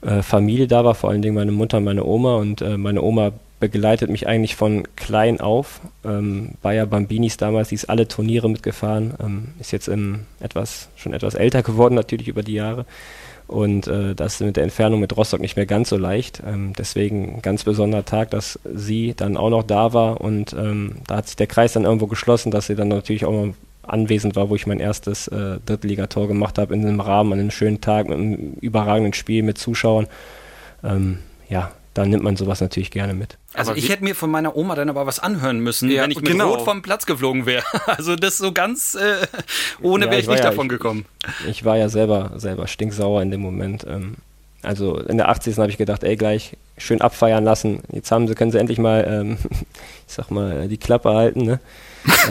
äh, 0.01 0.21
Familie 0.21 0.67
da 0.67 0.83
war, 0.83 0.95
vor 0.95 1.09
allen 1.09 1.21
Dingen 1.21 1.35
meine 1.35 1.51
Mutter 1.51 1.79
meine 1.79 2.05
Oma. 2.05 2.35
Und 2.37 2.61
äh, 2.61 2.77
meine 2.77 3.01
Oma 3.01 3.31
begleitet 3.59 4.09
mich 4.09 4.27
eigentlich 4.27 4.55
von 4.55 4.83
klein 4.95 5.39
auf. 5.39 5.79
Ähm, 6.03 6.51
Bayer 6.61 6.85
Bambinis 6.85 7.37
damals, 7.37 7.69
die 7.69 7.75
ist 7.75 7.89
alle 7.89 8.07
Turniere 8.07 8.49
mitgefahren, 8.49 9.13
ähm, 9.23 9.47
ist 9.59 9.71
jetzt 9.71 9.89
etwas, 10.41 10.89
schon 10.97 11.13
etwas 11.13 11.33
älter 11.33 11.63
geworden 11.63 11.95
natürlich 11.95 12.27
über 12.27 12.43
die 12.43 12.55
Jahre. 12.55 12.85
Und 13.47 13.87
äh, 13.87 14.15
das 14.15 14.35
ist 14.35 14.41
mit 14.41 14.57
der 14.57 14.63
Entfernung 14.63 14.99
mit 14.99 15.15
Rostock 15.15 15.39
nicht 15.39 15.55
mehr 15.55 15.65
ganz 15.65 15.89
so 15.89 15.97
leicht. 15.97 16.41
Ähm, 16.45 16.73
deswegen 16.77 17.35
ein 17.35 17.41
ganz 17.41 17.63
besonderer 17.63 18.05
Tag, 18.05 18.31
dass 18.31 18.59
sie 18.63 19.13
dann 19.15 19.37
auch 19.37 19.49
noch 19.49 19.63
da 19.63 19.93
war. 19.93 20.21
Und 20.21 20.53
ähm, 20.53 20.95
da 21.07 21.17
hat 21.17 21.27
sich 21.27 21.35
der 21.35 21.47
Kreis 21.47 21.73
dann 21.73 21.85
irgendwo 21.85 22.07
geschlossen, 22.07 22.51
dass 22.51 22.67
sie 22.67 22.75
dann 22.75 22.87
natürlich 22.87 23.25
auch 23.25 23.31
mal 23.31 23.53
anwesend 23.83 24.35
war, 24.35 24.49
wo 24.49 24.55
ich 24.55 24.65
mein 24.67 24.79
erstes 24.79 25.27
äh, 25.27 25.59
Drittligator 25.65 26.27
gemacht 26.27 26.57
habe, 26.57 26.73
in 26.73 26.85
einem 26.85 26.99
Rahmen, 26.99 27.33
an 27.33 27.39
einem 27.39 27.51
schönen 27.51 27.81
Tag, 27.81 28.07
mit 28.09 28.17
einem 28.17 28.53
überragenden 28.61 29.13
Spiel 29.13 29.43
mit 29.43 29.57
Zuschauern. 29.57 30.07
Ähm, 30.83 31.19
ja, 31.49 31.71
dann 31.93 32.09
nimmt 32.09 32.23
man 32.23 32.35
sowas 32.35 32.59
natürlich 32.61 32.89
gerne 32.91 33.13
mit. 33.13 33.37
Also 33.53 33.71
Aber 33.71 33.77
ich 33.77 33.89
hätte 33.89 34.03
mir 34.03 34.15
von 34.15 34.31
meiner 34.31 34.55
Oma 34.57 34.73
dann 34.73 34.89
aber 34.89 35.05
was 35.05 35.19
anhören 35.19 35.59
müssen, 35.59 35.91
Ja, 35.91 36.03
wenn 36.03 36.11
ich 36.11 36.17
mit 36.21 36.25
genau. 36.31 36.49
Rot 36.53 36.61
vom 36.63 36.81
Platz 36.81 37.05
geflogen 37.05 37.45
wäre. 37.45 37.63
Also 37.85 38.15
das 38.15 38.37
so 38.37 38.51
ganz 38.51 38.95
äh, 38.95 39.27
ohne 39.81 40.05
Ja, 40.05 40.11
wäre 40.11 40.19
ich 40.21 40.25
ich 40.25 40.29
nicht 40.31 40.43
ja- 40.43 40.49
davon 40.49 40.65
ich- 40.67 40.71
gekommen. 40.71 41.05
Ich 41.47 41.63
war 41.63 41.77
ja 41.77 41.89
selber, 41.89 42.31
selber 42.37 42.67
stinksauer 42.67 43.21
in 43.21 43.29
dem 43.31 43.41
Moment. 43.41 43.85
Ähm, 43.87 44.15
also 44.63 44.97
in 44.97 45.17
der 45.17 45.29
80. 45.29 45.57
habe 45.57 45.69
ich 45.69 45.77
gedacht, 45.77 46.03
ey, 46.03 46.15
gleich 46.15 46.55
schön 46.77 47.01
abfeiern 47.01 47.43
lassen. 47.43 47.81
Jetzt 47.91 48.11
haben 48.11 48.27
sie, 48.27 48.33
können 48.33 48.51
sie 48.51 48.57
endlich 48.59 48.79
mal, 48.79 49.05
ähm, 49.07 49.37
ich 50.07 50.13
sag 50.13 50.31
mal, 50.31 50.67
die 50.67 50.77
Klappe 50.77 51.09
halten, 51.13 51.43
ne? 51.43 51.59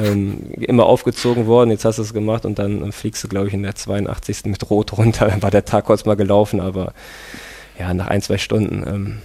Ähm, 0.02 0.52
immer 0.58 0.86
aufgezogen 0.86 1.46
worden, 1.46 1.70
jetzt 1.70 1.84
hast 1.84 1.98
du 1.98 2.02
es 2.02 2.12
gemacht 2.12 2.44
und 2.44 2.58
dann 2.58 2.92
fliegst 2.92 3.22
du, 3.24 3.28
glaube 3.28 3.48
ich, 3.48 3.54
in 3.54 3.62
der 3.62 3.74
82. 3.74 4.44
mit 4.46 4.68
Rot 4.70 4.96
runter. 4.96 5.28
Dann 5.28 5.42
war 5.42 5.50
der 5.50 5.64
Tag 5.64 5.86
kurz 5.86 6.04
mal 6.04 6.16
gelaufen, 6.16 6.60
aber 6.60 6.92
ja, 7.78 7.94
nach 7.94 8.08
ein, 8.08 8.22
zwei 8.22 8.38
Stunden 8.38 8.84
ähm, 8.86 9.18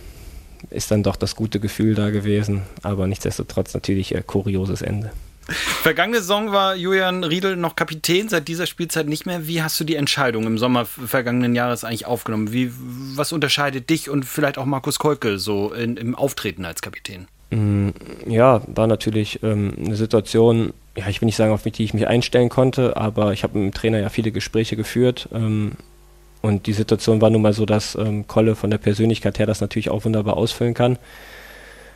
ist 0.70 0.92
dann 0.92 1.04
doch 1.04 1.16
das 1.16 1.36
gute 1.36 1.60
Gefühl 1.60 1.96
da 1.96 2.10
gewesen. 2.10 2.64
Aber 2.84 3.08
nichtsdestotrotz 3.08 3.74
natürlich 3.74 4.16
äh, 4.16 4.24
kurioses 4.26 4.82
Ende. 4.82 5.12
Vergangene 5.50 6.20
Saison 6.20 6.52
war 6.52 6.76
Julian 6.76 7.24
Riedel 7.24 7.56
noch 7.56 7.78
Kapitän, 7.78 8.28
seit 8.28 8.50
dieser 8.50 8.66
Spielzeit 8.66 9.08
nicht 9.08 9.26
mehr. 9.26 9.48
Wie 9.48 9.62
hast 9.62 9.80
du 9.80 9.86
die 9.86 9.96
Entscheidung 9.96 10.46
im 10.46 10.58
Sommer 10.58 10.86
vergangenen 10.86 11.56
Jahres 11.56 11.86
eigentlich 11.86 12.06
aufgenommen? 12.06 12.52
Wie, 12.52 12.72
was 13.16 13.32
unterscheidet 13.32 13.90
dich 13.90 14.10
und 14.10 14.26
vielleicht 14.26 14.58
auch 14.58 14.66
Markus 14.66 15.00
Kolke 15.00 15.40
so 15.40 15.72
in, 15.72 15.96
im 15.96 16.16
Auftreten 16.16 16.66
als 16.66 16.82
Kapitän? 16.82 17.28
Mm, 17.50 17.90
Ja, 18.28 18.62
war 18.68 18.88
natürlich 18.88 19.42
ähm, 19.44 19.74
eine 19.84 19.96
Situation, 19.96 20.74
ja, 20.96 21.08
ich 21.08 21.22
will 21.22 21.28
nicht 21.28 21.36
sagen, 21.36 21.54
auf 21.54 21.64
die 21.64 21.84
ich 21.84 21.94
mich 21.94 22.08
einstellen 22.08 22.50
konnte, 22.50 22.98
aber 22.98 23.34
ich 23.34 23.44
habe 23.44 23.58
mit 23.58 23.74
dem 23.74 23.78
Trainer 23.78 24.00
ja 24.00 24.10
viele 24.10 24.32
Gespräche 24.32 24.76
geführt. 24.76 25.30
Ähm, 25.34 25.74
und 26.42 26.68
die 26.68 26.74
Situation 26.74 27.22
war 27.22 27.30
nun 27.30 27.42
mal 27.42 27.54
so, 27.54 27.66
dass 27.66 27.96
ähm, 27.96 28.28
Kolle 28.28 28.56
von 28.56 28.70
der 28.70 28.78
Persönlichkeit 28.78 29.40
her 29.40 29.46
das 29.46 29.62
natürlich 29.62 29.90
auch 29.90 30.06
wunderbar 30.06 30.38
ausfüllen 30.38 30.74
kann. 30.74 30.98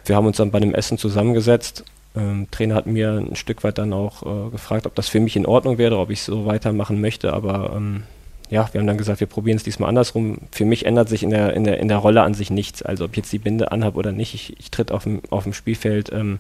Wir 0.06 0.16
haben 0.16 0.26
uns 0.26 0.38
dann 0.38 0.52
bei 0.52 0.58
einem 0.58 0.74
Essen 0.74 0.98
zusammengesetzt. 0.98 1.84
Ähm, 2.16 2.48
Trainer 2.52 2.76
hat 2.76 2.88
mir 2.88 3.12
ein 3.14 3.36
Stück 3.36 3.64
weit 3.64 3.78
dann 3.78 3.94
auch 3.94 4.24
äh, 4.24 4.50
gefragt, 4.52 4.86
ob 4.86 4.96
das 4.96 5.10
für 5.10 5.20
mich 5.20 5.36
in 5.36 5.46
Ordnung 5.46 5.78
wäre, 5.78 5.98
ob 5.98 6.10
ich 6.10 6.22
so 6.24 6.46
weitermachen 6.46 7.00
möchte. 7.00 7.34
Aber 7.34 7.74
ähm, 7.76 8.04
ja, 8.52 8.68
wir 8.72 8.80
haben 8.80 8.88
dann 8.88 8.98
gesagt, 8.98 9.22
wir 9.22 9.28
probieren 9.28 9.56
es 9.56 9.64
diesmal 9.64 9.88
andersrum. 9.88 10.40
Für 10.52 10.66
mich 10.66 10.86
ändert 10.86 11.08
sich 11.08 11.24
in 11.24 11.30
der, 11.30 11.54
in 11.54 11.64
der, 11.64 11.80
in 11.80 11.88
der 11.88 11.98
Rolle 11.98 12.22
an 12.22 12.34
sich 12.34 12.52
nichts. 12.52 12.84
Also 12.84 13.06
ob 13.06 13.12
ich 13.12 13.18
jetzt 13.18 13.32
die 13.32 13.40
Binde 13.40 13.72
anhabe 13.72 13.98
oder 13.98 14.12
nicht, 14.12 14.36
ich, 14.36 14.60
ich 14.60 14.70
tritt 14.70 14.92
auf 14.92 15.04
dem, 15.04 15.22
auf 15.30 15.44
dem 15.44 15.54
Spielfeld 15.54 16.12
ähm, 16.12 16.40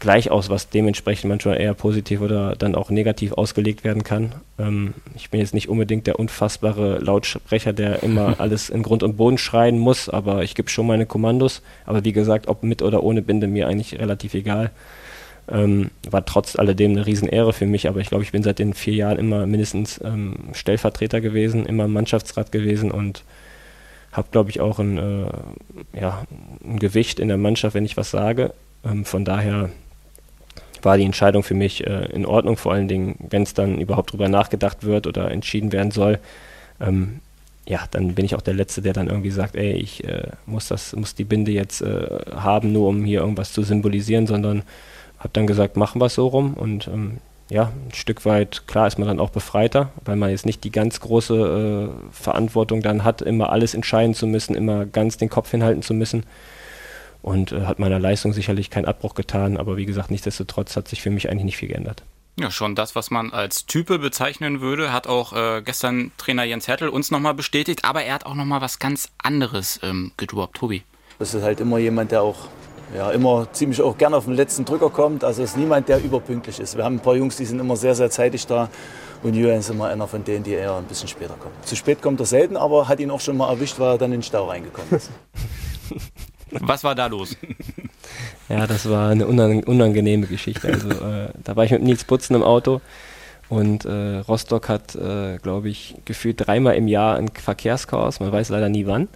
gleich 0.00 0.30
aus, 0.30 0.50
was 0.50 0.68
dementsprechend 0.68 1.30
manchmal 1.30 1.58
eher 1.58 1.72
positiv 1.72 2.20
oder 2.20 2.56
dann 2.56 2.74
auch 2.74 2.90
negativ 2.90 3.32
ausgelegt 3.32 3.84
werden 3.84 4.04
kann. 4.04 4.34
Ähm, 4.58 4.92
ich 5.16 5.30
bin 5.30 5.40
jetzt 5.40 5.54
nicht 5.54 5.70
unbedingt 5.70 6.06
der 6.06 6.18
unfassbare 6.18 6.98
Lautsprecher, 6.98 7.72
der 7.72 8.02
immer 8.02 8.38
alles 8.38 8.68
in 8.68 8.82
Grund 8.82 9.02
und 9.02 9.16
Boden 9.16 9.38
schreien 9.38 9.78
muss, 9.78 10.10
aber 10.10 10.42
ich 10.42 10.54
gebe 10.54 10.68
schon 10.68 10.86
meine 10.86 11.06
Kommandos. 11.06 11.62
Aber 11.86 12.04
wie 12.04 12.12
gesagt, 12.12 12.48
ob 12.48 12.62
mit 12.62 12.82
oder 12.82 13.02
ohne 13.02 13.22
Binde, 13.22 13.46
mir 13.46 13.66
eigentlich 13.66 13.98
relativ 13.98 14.34
egal. 14.34 14.72
Ähm, 15.50 15.90
war 16.10 16.24
trotz 16.26 16.56
alledem 16.56 16.92
eine 16.92 17.06
Riesenehre 17.06 17.52
für 17.52 17.66
mich, 17.66 17.88
aber 17.88 18.00
ich 18.00 18.08
glaube, 18.08 18.22
ich 18.22 18.32
bin 18.32 18.42
seit 18.42 18.58
den 18.58 18.74
vier 18.74 18.94
Jahren 18.94 19.18
immer 19.18 19.46
mindestens 19.46 20.00
ähm, 20.04 20.34
Stellvertreter 20.52 21.20
gewesen, 21.20 21.64
immer 21.64 21.86
im 21.86 21.92
Mannschaftsrat 21.92 22.52
gewesen 22.52 22.90
und 22.90 23.24
habe, 24.12 24.28
glaube 24.30 24.50
ich, 24.50 24.60
auch 24.60 24.78
ein, 24.78 24.98
äh, 24.98 25.98
ja, 25.98 26.24
ein 26.64 26.78
Gewicht 26.78 27.18
in 27.18 27.28
der 27.28 27.36
Mannschaft, 27.38 27.74
wenn 27.74 27.84
ich 27.84 27.96
was 27.96 28.10
sage. 28.10 28.52
Ähm, 28.84 29.04
von 29.04 29.24
daher 29.24 29.70
war 30.82 30.96
die 30.96 31.04
Entscheidung 31.04 31.42
für 31.42 31.54
mich 31.54 31.86
äh, 31.86 32.06
in 32.12 32.26
Ordnung, 32.26 32.56
vor 32.56 32.72
allen 32.72 32.88
Dingen, 32.88 33.16
wenn 33.30 33.42
es 33.42 33.54
dann 33.54 33.80
überhaupt 33.80 34.12
drüber 34.12 34.28
nachgedacht 34.28 34.84
wird 34.84 35.06
oder 35.06 35.30
entschieden 35.30 35.72
werden 35.72 35.90
soll. 35.90 36.18
Ähm, 36.80 37.20
ja, 37.66 37.80
dann 37.90 38.14
bin 38.14 38.24
ich 38.24 38.34
auch 38.34 38.40
der 38.40 38.54
Letzte, 38.54 38.80
der 38.80 38.94
dann 38.94 39.08
irgendwie 39.08 39.30
sagt, 39.30 39.56
ey, 39.56 39.72
ich 39.72 40.04
äh, 40.04 40.28
muss 40.46 40.68
das, 40.68 40.94
muss 40.96 41.14
die 41.14 41.24
Binde 41.24 41.52
jetzt 41.52 41.82
äh, 41.82 42.06
haben, 42.34 42.72
nur 42.72 42.88
um 42.88 43.04
hier 43.04 43.20
irgendwas 43.20 43.52
zu 43.52 43.62
symbolisieren, 43.62 44.26
sondern 44.26 44.62
habe 45.18 45.30
dann 45.32 45.46
gesagt, 45.46 45.76
machen 45.76 46.00
wir 46.00 46.06
es 46.06 46.14
so 46.14 46.26
rum 46.26 46.54
und 46.54 46.88
ähm, 46.88 47.18
ja, 47.50 47.72
ein 47.86 47.94
Stück 47.94 48.24
weit, 48.24 48.66
klar 48.66 48.86
ist 48.86 48.98
man 48.98 49.08
dann 49.08 49.20
auch 49.20 49.30
befreiter, 49.30 49.90
weil 50.04 50.16
man 50.16 50.30
jetzt 50.30 50.44
nicht 50.44 50.64
die 50.64 50.70
ganz 50.70 51.00
große 51.00 51.90
äh, 51.90 52.12
Verantwortung 52.12 52.82
dann 52.82 53.04
hat, 53.04 53.22
immer 53.22 53.50
alles 53.50 53.74
entscheiden 53.74 54.14
zu 54.14 54.26
müssen, 54.26 54.54
immer 54.54 54.84
ganz 54.84 55.16
den 55.16 55.30
Kopf 55.30 55.50
hinhalten 55.50 55.82
zu 55.82 55.94
müssen. 55.94 56.24
Und 57.22 57.52
äh, 57.52 57.62
hat 57.62 57.78
meiner 57.78 57.98
Leistung 57.98 58.32
sicherlich 58.32 58.70
keinen 58.70 58.84
Abbruch 58.84 59.14
getan, 59.14 59.56
aber 59.56 59.76
wie 59.76 59.86
gesagt, 59.86 60.10
nichtsdestotrotz 60.10 60.76
hat 60.76 60.88
sich 60.88 61.02
für 61.02 61.10
mich 61.10 61.30
eigentlich 61.30 61.44
nicht 61.44 61.56
viel 61.56 61.68
geändert. 61.68 62.02
Ja, 62.38 62.52
schon 62.52 62.76
das, 62.76 62.94
was 62.94 63.10
man 63.10 63.32
als 63.32 63.66
Type 63.66 63.98
bezeichnen 63.98 64.60
würde, 64.60 64.92
hat 64.92 65.08
auch 65.08 65.32
äh, 65.32 65.62
gestern 65.62 66.12
Trainer 66.18 66.44
Jens 66.44 66.68
Hertel 66.68 66.88
uns 66.88 67.10
nochmal 67.10 67.34
bestätigt, 67.34 67.84
aber 67.84 68.04
er 68.04 68.14
hat 68.14 68.26
auch 68.26 68.34
nochmal 68.34 68.60
was 68.60 68.78
ganz 68.78 69.08
anderes 69.18 69.80
ähm, 69.82 70.12
gedroppt. 70.16 70.58
Tobi. 70.58 70.84
Das 71.18 71.34
ist 71.34 71.42
halt 71.42 71.58
immer 71.58 71.78
jemand, 71.78 72.12
der 72.12 72.22
auch 72.22 72.46
ja, 72.94 73.10
immer 73.10 73.48
ziemlich 73.52 73.80
auch 73.82 73.96
gerne 73.98 74.16
auf 74.16 74.24
den 74.24 74.34
letzten 74.34 74.64
Drücker 74.64 74.90
kommt. 74.90 75.24
Also 75.24 75.42
ist 75.42 75.56
niemand, 75.56 75.88
der 75.88 76.02
überpünktlich 76.02 76.58
ist. 76.60 76.76
Wir 76.76 76.84
haben 76.84 76.96
ein 76.96 77.00
paar 77.00 77.16
Jungs, 77.16 77.36
die 77.36 77.44
sind 77.44 77.58
immer 77.58 77.76
sehr, 77.76 77.94
sehr 77.94 78.10
zeitig 78.10 78.46
da. 78.46 78.68
Und 79.22 79.34
Julian 79.34 79.58
ist 79.58 79.70
immer 79.70 79.88
einer 79.88 80.06
von 80.06 80.22
denen, 80.24 80.44
die 80.44 80.52
eher 80.52 80.76
ein 80.76 80.84
bisschen 80.84 81.08
später 81.08 81.34
kommen. 81.34 81.54
Zu 81.62 81.76
spät 81.76 82.00
kommt 82.00 82.20
er 82.20 82.26
selten, 82.26 82.56
aber 82.56 82.88
hat 82.88 83.00
ihn 83.00 83.10
auch 83.10 83.20
schon 83.20 83.36
mal 83.36 83.50
erwischt, 83.50 83.78
weil 83.78 83.94
er 83.94 83.98
dann 83.98 84.12
in 84.12 84.18
den 84.18 84.22
Stau 84.22 84.46
reingekommen 84.46 84.92
ist. 84.92 85.10
Was 86.50 86.84
war 86.84 86.94
da 86.94 87.06
los? 87.06 87.36
Ja, 88.48 88.66
das 88.66 88.88
war 88.88 89.10
eine 89.10 89.26
unang 89.26 89.62
unangenehme 89.64 90.26
Geschichte. 90.26 90.72
Also 90.72 90.88
äh, 90.88 91.28
da 91.44 91.56
war 91.56 91.64
ich 91.64 91.70
mit 91.72 91.82
Nils 91.82 92.04
Putzen 92.04 92.34
im 92.34 92.42
Auto 92.42 92.80
und 93.48 93.84
äh, 93.84 94.18
Rostock 94.18 94.68
hat, 94.68 94.94
äh, 94.94 95.38
glaube 95.38 95.68
ich, 95.68 95.94
gefühlt 96.04 96.46
dreimal 96.46 96.74
im 96.76 96.86
Jahr 96.86 97.16
ein 97.16 97.28
Verkehrschaos. 97.28 98.20
Man 98.20 98.30
weiß 98.30 98.50
leider 98.50 98.68
nie 98.68 98.86
wann, 98.86 99.08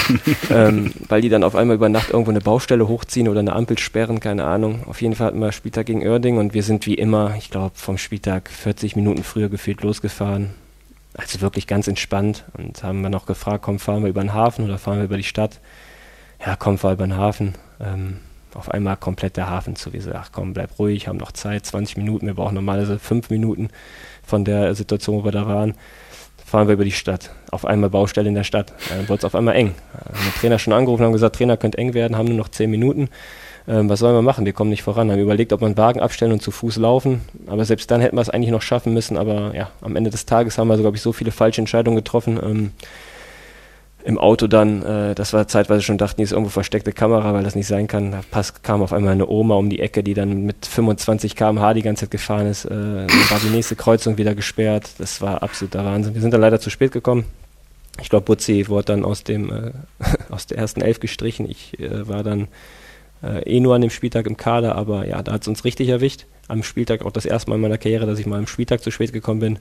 ähm, 0.50 0.92
weil 1.08 1.22
die 1.22 1.28
dann 1.28 1.42
auf 1.42 1.56
einmal 1.56 1.76
über 1.76 1.88
Nacht 1.88 2.10
irgendwo 2.10 2.30
eine 2.30 2.40
Baustelle 2.40 2.86
hochziehen 2.86 3.28
oder 3.28 3.40
eine 3.40 3.54
Ampel 3.54 3.78
sperren, 3.78 4.20
keine 4.20 4.44
Ahnung. 4.44 4.84
Auf 4.86 5.02
jeden 5.02 5.14
Fall 5.14 5.28
hatten 5.28 5.40
wir 5.40 5.52
Spieltag 5.52 5.86
gegen 5.86 6.06
Oerding 6.06 6.38
und 6.38 6.54
wir 6.54 6.62
sind 6.62 6.86
wie 6.86 6.94
immer, 6.94 7.34
ich 7.36 7.50
glaube, 7.50 7.72
vom 7.74 7.98
Spieltag 7.98 8.48
40 8.50 8.94
Minuten 8.94 9.24
früher 9.24 9.48
gefühlt 9.48 9.82
losgefahren. 9.82 10.50
Also 11.14 11.40
wirklich 11.40 11.66
ganz 11.66 11.88
entspannt 11.88 12.44
und 12.56 12.84
haben 12.84 13.00
wir 13.00 13.10
noch 13.10 13.26
gefragt, 13.26 13.62
komm, 13.64 13.80
fahren 13.80 14.04
wir 14.04 14.10
über 14.10 14.22
den 14.22 14.32
Hafen 14.32 14.64
oder 14.64 14.78
fahren 14.78 14.98
wir 14.98 15.04
über 15.04 15.16
die 15.16 15.24
Stadt? 15.24 15.60
Ja, 16.44 16.54
komm, 16.56 16.78
fahr 16.78 16.92
über 16.92 17.06
den 17.06 17.16
Hafen. 17.16 17.54
Ähm, 17.80 18.18
auf 18.54 18.70
einmal 18.70 18.96
komplett 18.96 19.36
der 19.36 19.48
Hafen 19.48 19.76
zu. 19.76 19.92
Wir 19.92 20.02
sagen, 20.02 20.18
ach 20.20 20.30
komm, 20.32 20.52
bleib 20.52 20.78
ruhig, 20.78 21.08
haben 21.08 21.18
noch 21.18 21.32
Zeit, 21.32 21.66
20 21.66 21.96
Minuten, 21.96 22.26
wir 22.26 22.34
brauchen 22.34 22.54
normalerweise 22.54 22.98
5 22.98 23.30
Minuten 23.30 23.68
von 24.24 24.44
der 24.44 24.74
Situation, 24.74 25.16
wo 25.16 25.24
wir 25.24 25.32
da 25.32 25.46
waren. 25.46 25.74
Fahren 26.44 26.66
wir 26.66 26.74
über 26.74 26.84
die 26.84 26.92
Stadt. 26.92 27.30
Auf 27.52 27.64
einmal 27.64 27.90
Baustelle 27.90 28.28
in 28.28 28.34
der 28.34 28.42
Stadt. 28.44 28.72
Ja, 28.88 28.96
Dann 28.96 29.08
wurde 29.08 29.18
es 29.18 29.24
auf 29.24 29.36
einmal 29.36 29.54
eng. 29.54 29.68
Äh, 29.68 30.08
Haben 30.08 30.24
den 30.24 30.34
Trainer 30.40 30.58
schon 30.58 30.72
angerufen, 30.72 31.04
haben 31.04 31.12
gesagt, 31.12 31.36
Trainer 31.36 31.56
könnte 31.56 31.78
eng 31.78 31.94
werden, 31.94 32.16
haben 32.16 32.26
nur 32.26 32.36
noch 32.36 32.48
10 32.48 32.70
Minuten. 32.70 33.08
Ähm, 33.68 33.88
was 33.88 34.00
sollen 34.00 34.16
wir 34.16 34.22
machen? 34.22 34.46
Wir 34.46 34.52
kommen 34.52 34.70
nicht 34.70 34.82
voran. 34.82 35.12
Haben 35.12 35.20
überlegt, 35.20 35.52
ob 35.52 35.62
einen 35.62 35.76
Wagen 35.76 36.00
abstellen 36.00 36.32
und 36.32 36.42
zu 36.42 36.50
Fuß 36.50 36.76
laufen. 36.78 37.20
Aber 37.46 37.64
selbst 37.64 37.90
dann 37.90 38.00
hätten 38.00 38.16
wir 38.16 38.22
es 38.22 38.30
eigentlich 38.30 38.50
noch 38.50 38.62
schaffen 38.62 38.92
müssen. 38.92 39.16
Aber 39.16 39.54
ja, 39.54 39.70
am 39.80 39.94
Ende 39.94 40.10
des 40.10 40.26
Tages 40.26 40.58
haben 40.58 40.68
wir, 40.68 40.76
so, 40.76 40.82
glaube 40.82 40.96
ich, 40.96 41.02
so 41.02 41.12
viele 41.12 41.30
falsche 41.30 41.60
Entscheidungen 41.60 41.96
getroffen. 41.96 42.40
Ähm, 42.42 42.72
im 44.04 44.18
Auto 44.18 44.46
dann, 44.46 44.82
äh, 44.82 45.14
das 45.14 45.32
war 45.32 45.46
zeitweise 45.48 45.82
schon 45.82 45.98
dachten, 45.98 46.18
die 46.18 46.22
ist 46.22 46.32
irgendwo 46.32 46.50
versteckte 46.50 46.92
Kamera, 46.92 47.34
weil 47.34 47.44
das 47.44 47.54
nicht 47.54 47.66
sein 47.66 47.86
kann. 47.86 48.12
Da 48.12 48.20
pass, 48.30 48.62
kam 48.62 48.82
auf 48.82 48.92
einmal 48.92 49.12
eine 49.12 49.28
Oma 49.28 49.56
um 49.56 49.68
die 49.68 49.80
Ecke, 49.80 50.02
die 50.02 50.14
dann 50.14 50.44
mit 50.44 50.66
25 50.66 51.36
km/h 51.36 51.74
die 51.74 51.82
ganze 51.82 52.04
Zeit 52.04 52.10
gefahren 52.10 52.46
ist. 52.46 52.64
Äh, 52.64 52.70
war 52.70 53.40
die 53.42 53.50
nächste 53.50 53.76
Kreuzung 53.76 54.18
wieder 54.18 54.34
gesperrt. 54.34 54.90
Das 54.98 55.20
war 55.20 55.42
absoluter 55.42 55.84
Wahnsinn. 55.84 56.14
Wir 56.14 56.20
sind 56.20 56.32
dann 56.32 56.40
leider 56.40 56.60
zu 56.60 56.70
spät 56.70 56.92
gekommen. 56.92 57.24
Ich 58.00 58.08
glaube, 58.08 58.24
Butzi 58.24 58.68
wurde 58.68 58.86
dann 58.86 59.04
aus 59.04 59.24
dem 59.24 59.50
äh, 59.52 59.72
aus 60.30 60.46
der 60.46 60.58
ersten 60.58 60.80
Elf 60.80 61.00
gestrichen. 61.00 61.48
Ich 61.48 61.78
äh, 61.78 62.08
war 62.08 62.22
dann 62.22 62.48
äh, 63.22 63.42
eh 63.42 63.60
nur 63.60 63.74
an 63.74 63.82
dem 63.82 63.90
Spieltag 63.90 64.26
im 64.26 64.36
Kader, 64.36 64.76
aber 64.76 65.06
ja, 65.06 65.22
da 65.22 65.32
hat 65.32 65.42
es 65.42 65.48
uns 65.48 65.64
richtig 65.64 65.88
erwischt. 65.88 66.26
Am 66.48 66.62
Spieltag 66.62 67.04
auch 67.04 67.12
das 67.12 67.26
erste 67.26 67.50
Mal 67.50 67.56
in 67.56 67.62
meiner 67.62 67.78
Karriere, 67.78 68.06
dass 68.06 68.18
ich 68.18 68.26
mal 68.26 68.38
am 68.38 68.46
Spieltag 68.46 68.82
zu 68.82 68.90
spät 68.90 69.12
gekommen 69.12 69.40
bin 69.40 69.58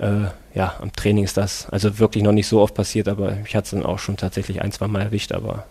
äh, 0.00 0.28
ja, 0.54 0.74
am 0.80 0.92
Training 0.92 1.24
ist 1.24 1.36
das 1.36 1.68
also 1.70 1.98
wirklich 1.98 2.24
noch 2.24 2.32
nicht 2.32 2.46
so 2.46 2.60
oft 2.60 2.74
passiert, 2.74 3.08
aber 3.08 3.38
ich 3.44 3.54
hatte 3.54 3.64
es 3.64 3.70
dann 3.70 3.84
auch 3.84 3.98
schon 3.98 4.16
tatsächlich 4.16 4.62
ein, 4.62 4.72
zwei 4.72 4.88
Mal 4.88 5.02
erwischt, 5.02 5.32
aber 5.32 5.66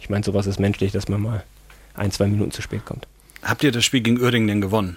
ich 0.00 0.10
meine, 0.10 0.24
sowas 0.24 0.46
ist 0.46 0.58
menschlich, 0.58 0.92
dass 0.92 1.08
man 1.08 1.20
mal 1.20 1.44
ein, 1.94 2.10
zwei 2.10 2.26
Minuten 2.26 2.50
zu 2.50 2.62
spät 2.62 2.84
kommt. 2.84 3.06
Habt 3.42 3.62
ihr 3.62 3.72
das 3.72 3.84
Spiel 3.84 4.00
gegen 4.00 4.20
Uerdingen 4.20 4.48
denn 4.48 4.60
gewonnen? 4.60 4.96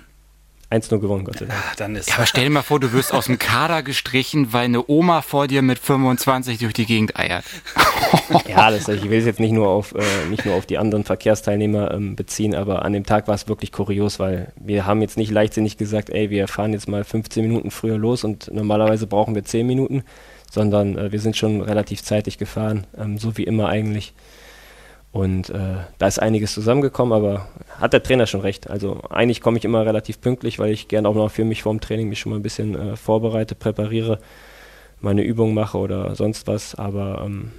1-0 0.69 0.99
gewonnen, 0.99 1.23
Gott 1.23 1.39
sei 1.39 1.45
Dank. 1.45 1.60
Ach, 1.65 1.75
dann 1.75 1.95
ist 1.95 2.10
Ja, 2.10 2.15
aber 2.15 2.25
stell 2.25 2.43
dir 2.43 2.49
mal 2.49 2.62
vor, 2.62 2.80
du 2.80 2.91
wirst 2.91 3.13
aus 3.13 3.25
dem 3.25 3.39
Kader 3.39 3.84
gestrichen, 3.84 4.51
weil 4.51 4.65
eine 4.65 4.84
Oma 4.89 5.21
vor 5.21 5.47
dir 5.47 5.62
mit 5.62 5.80
25 5.80 6.60
durch 6.60 6.73
die 6.73 6.86
Gegend 6.86 7.17
eiert. 7.17 7.45
Ja, 8.47 8.71
das, 8.71 8.88
ich 8.88 9.10
will 9.10 9.19
es 9.19 9.25
jetzt 9.25 9.39
nicht 9.39 9.51
nur 9.51 9.67
auf, 9.67 9.93
äh, 9.93 10.25
nicht 10.30 10.45
nur 10.45 10.56
auf 10.56 10.65
die 10.65 10.77
anderen 10.77 11.03
Verkehrsteilnehmer 11.03 11.91
ähm, 11.91 12.15
beziehen, 12.15 12.56
aber 12.56 12.84
an 12.84 12.93
dem 12.93 13.06
Tag 13.06 13.27
war 13.27 13.36
es 13.36 13.47
wirklich 13.47 13.71
kurios, 13.71 14.19
weil 14.19 14.51
wir 14.56 14.86
haben 14.86 15.01
jetzt 15.01 15.17
nicht 15.17 15.32
leichtsinnig 15.32 15.77
gesagt, 15.77 16.10
ey, 16.10 16.30
wir 16.30 16.47
fahren 16.47 16.73
jetzt 16.73 16.88
mal 16.88 17.03
15 17.03 17.43
Minuten 17.43 17.71
früher 17.71 17.97
los 17.97 18.23
und 18.23 18.51
normalerweise 18.53 19.08
brauchen 19.08 19.36
wir 19.36 19.43
10 19.43 19.67
Minuten, 19.67 20.03
sondern 20.51 20.97
äh, 20.97 21.12
wir 21.12 21.19
sind 21.19 21.38
schon 21.38 21.62
relativ 21.62 22.03
zeitig 22.03 22.38
gefahren, 22.38 22.86
ähm, 22.97 23.17
so 23.17 23.38
wie 23.38 23.43
immer 23.43 23.69
eigentlich. 23.69 24.13
Und 25.12 25.50
äh, 25.50 25.78
da 25.98 26.08
ist 26.08 26.20
einiges 26.20 26.54
zusammengekommen, 26.54 27.13
aber 27.13 27.48
hat 27.80 27.93
der 27.93 28.04
Trainer 28.04 28.28
schon 28.28 28.41
recht. 28.41 28.70
Also 28.70 29.02
eigentlich 29.10 29.41
komme 29.41 29.58
ich 29.58 29.65
immer 29.65 29.86
relativ 29.86 30.22
pünktlich, 30.22 30.60
weil 30.60 30.72
ich 30.72 30.88
gerne 30.88 31.08
auch 31.08 31.15
noch 31.15 31.32
für 31.32 31.46
mich 31.46 31.63
vorm 31.63 31.80
Training 31.80 32.10
mich 32.10 32.20
schon 32.20 32.32
mal 32.32 32.36
ein 32.36 32.43
bisschen 32.43 32.76
äh, 32.76 32.96
vorbereite, 32.96 33.56
präpariere, 33.56 34.20
meine 35.00 35.24
Übungen 35.24 35.54
mache 35.54 35.78
oder 35.78 36.13
sonst 36.15 36.46
was. 36.48 36.76
Aber 36.76 37.24
ähm, 37.26 37.52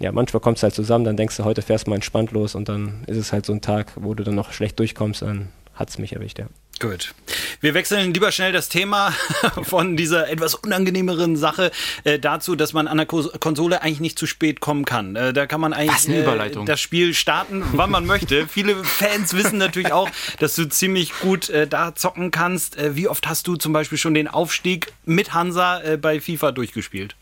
ja, 0.00 0.12
manchmal 0.12 0.40
kommt 0.40 0.58
es 0.58 0.62
halt 0.62 0.74
zusammen, 0.74 1.04
dann 1.04 1.16
denkst 1.16 1.36
du, 1.36 1.44
heute 1.44 1.62
fährst 1.62 1.86
du 1.86 1.90
mal 1.90 1.96
entspannt 1.96 2.32
los 2.32 2.54
und 2.54 2.68
dann 2.68 3.04
ist 3.06 3.16
es 3.16 3.32
halt 3.32 3.46
so 3.46 3.52
ein 3.52 3.62
Tag, 3.62 3.92
wo 3.96 4.14
du 4.14 4.24
dann 4.24 4.34
noch 4.34 4.52
schlecht 4.52 4.78
durchkommst, 4.78 5.22
dann 5.22 5.48
hat 5.74 5.88
es 5.88 5.98
mich 5.98 6.12
erwischt, 6.12 6.38
ja. 6.38 6.46
Gut. 6.78 7.14
Wir 7.60 7.72
wechseln 7.72 8.12
lieber 8.12 8.30
schnell 8.32 8.52
das 8.52 8.68
Thema 8.68 9.10
von 9.62 9.96
dieser 9.96 10.28
etwas 10.28 10.54
unangenehmeren 10.54 11.36
Sache 11.36 11.70
äh, 12.04 12.18
dazu, 12.18 12.54
dass 12.54 12.74
man 12.74 12.86
an 12.86 12.98
der 12.98 13.06
Ko 13.06 13.22
Konsole 13.40 13.80
eigentlich 13.80 14.00
nicht 14.00 14.18
zu 14.18 14.26
spät 14.26 14.60
kommen 14.60 14.84
kann. 14.84 15.16
Äh, 15.16 15.32
da 15.32 15.46
kann 15.46 15.60
man 15.60 15.72
eigentlich 15.72 16.08
äh, 16.08 16.64
das 16.66 16.80
Spiel 16.80 17.14
starten, 17.14 17.64
wann 17.72 17.90
man 17.90 18.04
möchte. 18.04 18.46
Viele 18.48 18.84
Fans 18.84 19.34
wissen 19.34 19.56
natürlich 19.56 19.92
auch, 19.92 20.10
dass 20.38 20.54
du 20.54 20.68
ziemlich 20.68 21.18
gut 21.20 21.48
äh, 21.48 21.66
da 21.66 21.94
zocken 21.94 22.30
kannst. 22.30 22.76
Äh, 22.76 22.94
wie 22.94 23.08
oft 23.08 23.26
hast 23.26 23.46
du 23.46 23.56
zum 23.56 23.72
Beispiel 23.72 23.96
schon 23.96 24.12
den 24.12 24.28
Aufstieg 24.28 24.92
mit 25.06 25.32
Hansa 25.32 25.80
äh, 25.80 25.96
bei 25.96 26.20
FIFA 26.20 26.52
durchgespielt? 26.52 27.16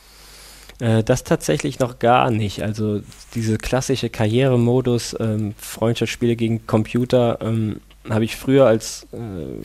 Das 0.78 1.22
tatsächlich 1.22 1.78
noch 1.78 2.00
gar 2.00 2.32
nicht. 2.32 2.64
Also 2.64 3.00
diese 3.36 3.58
klassische 3.58 4.10
Karrieremodus, 4.10 5.14
ähm, 5.20 5.54
Freundschaftsspiele 5.56 6.34
gegen 6.34 6.66
Computer, 6.66 7.38
ähm, 7.40 7.80
habe 8.08 8.24
ich 8.24 8.36
früher, 8.36 8.66
als 8.66 9.06
äh, 9.12 9.16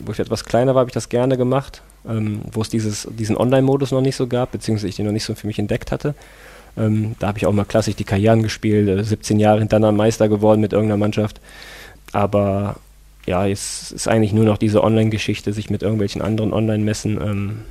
wo 0.04 0.12
ich 0.12 0.18
etwas 0.18 0.44
kleiner 0.44 0.74
war, 0.74 0.80
habe 0.80 0.90
ich 0.90 0.94
das 0.94 1.08
gerne 1.08 1.36
gemacht, 1.36 1.82
ähm, 2.08 2.40
wo 2.52 2.62
es 2.62 2.68
dieses, 2.68 3.06
diesen 3.10 3.36
Online-Modus 3.36 3.92
noch 3.92 4.00
nicht 4.00 4.16
so 4.16 4.26
gab, 4.26 4.52
beziehungsweise 4.52 4.88
ich 4.88 4.96
den 4.96 5.06
noch 5.06 5.12
nicht 5.12 5.24
so 5.24 5.34
für 5.34 5.46
mich 5.46 5.58
entdeckt 5.58 5.92
hatte. 5.92 6.14
Ähm, 6.76 7.16
da 7.18 7.28
habe 7.28 7.38
ich 7.38 7.46
auch 7.46 7.52
mal 7.52 7.64
klassisch 7.64 7.96
die 7.96 8.04
Karrieren 8.04 8.42
gespielt, 8.42 8.88
äh, 8.88 9.02
17 9.02 9.38
Jahre 9.38 9.58
hintereinander 9.58 9.96
Meister 9.96 10.28
geworden 10.28 10.60
mit 10.60 10.72
irgendeiner 10.72 10.98
Mannschaft. 10.98 11.40
Aber 12.12 12.76
ja, 13.26 13.46
jetzt 13.46 13.92
ist 13.92 14.08
eigentlich 14.08 14.32
nur 14.32 14.44
noch 14.44 14.58
diese 14.58 14.82
Online-Geschichte, 14.82 15.52
sich 15.52 15.70
mit 15.70 15.82
irgendwelchen 15.82 16.22
anderen 16.22 16.52
Online-Messen, 16.52 17.20
ähm, 17.20 17.62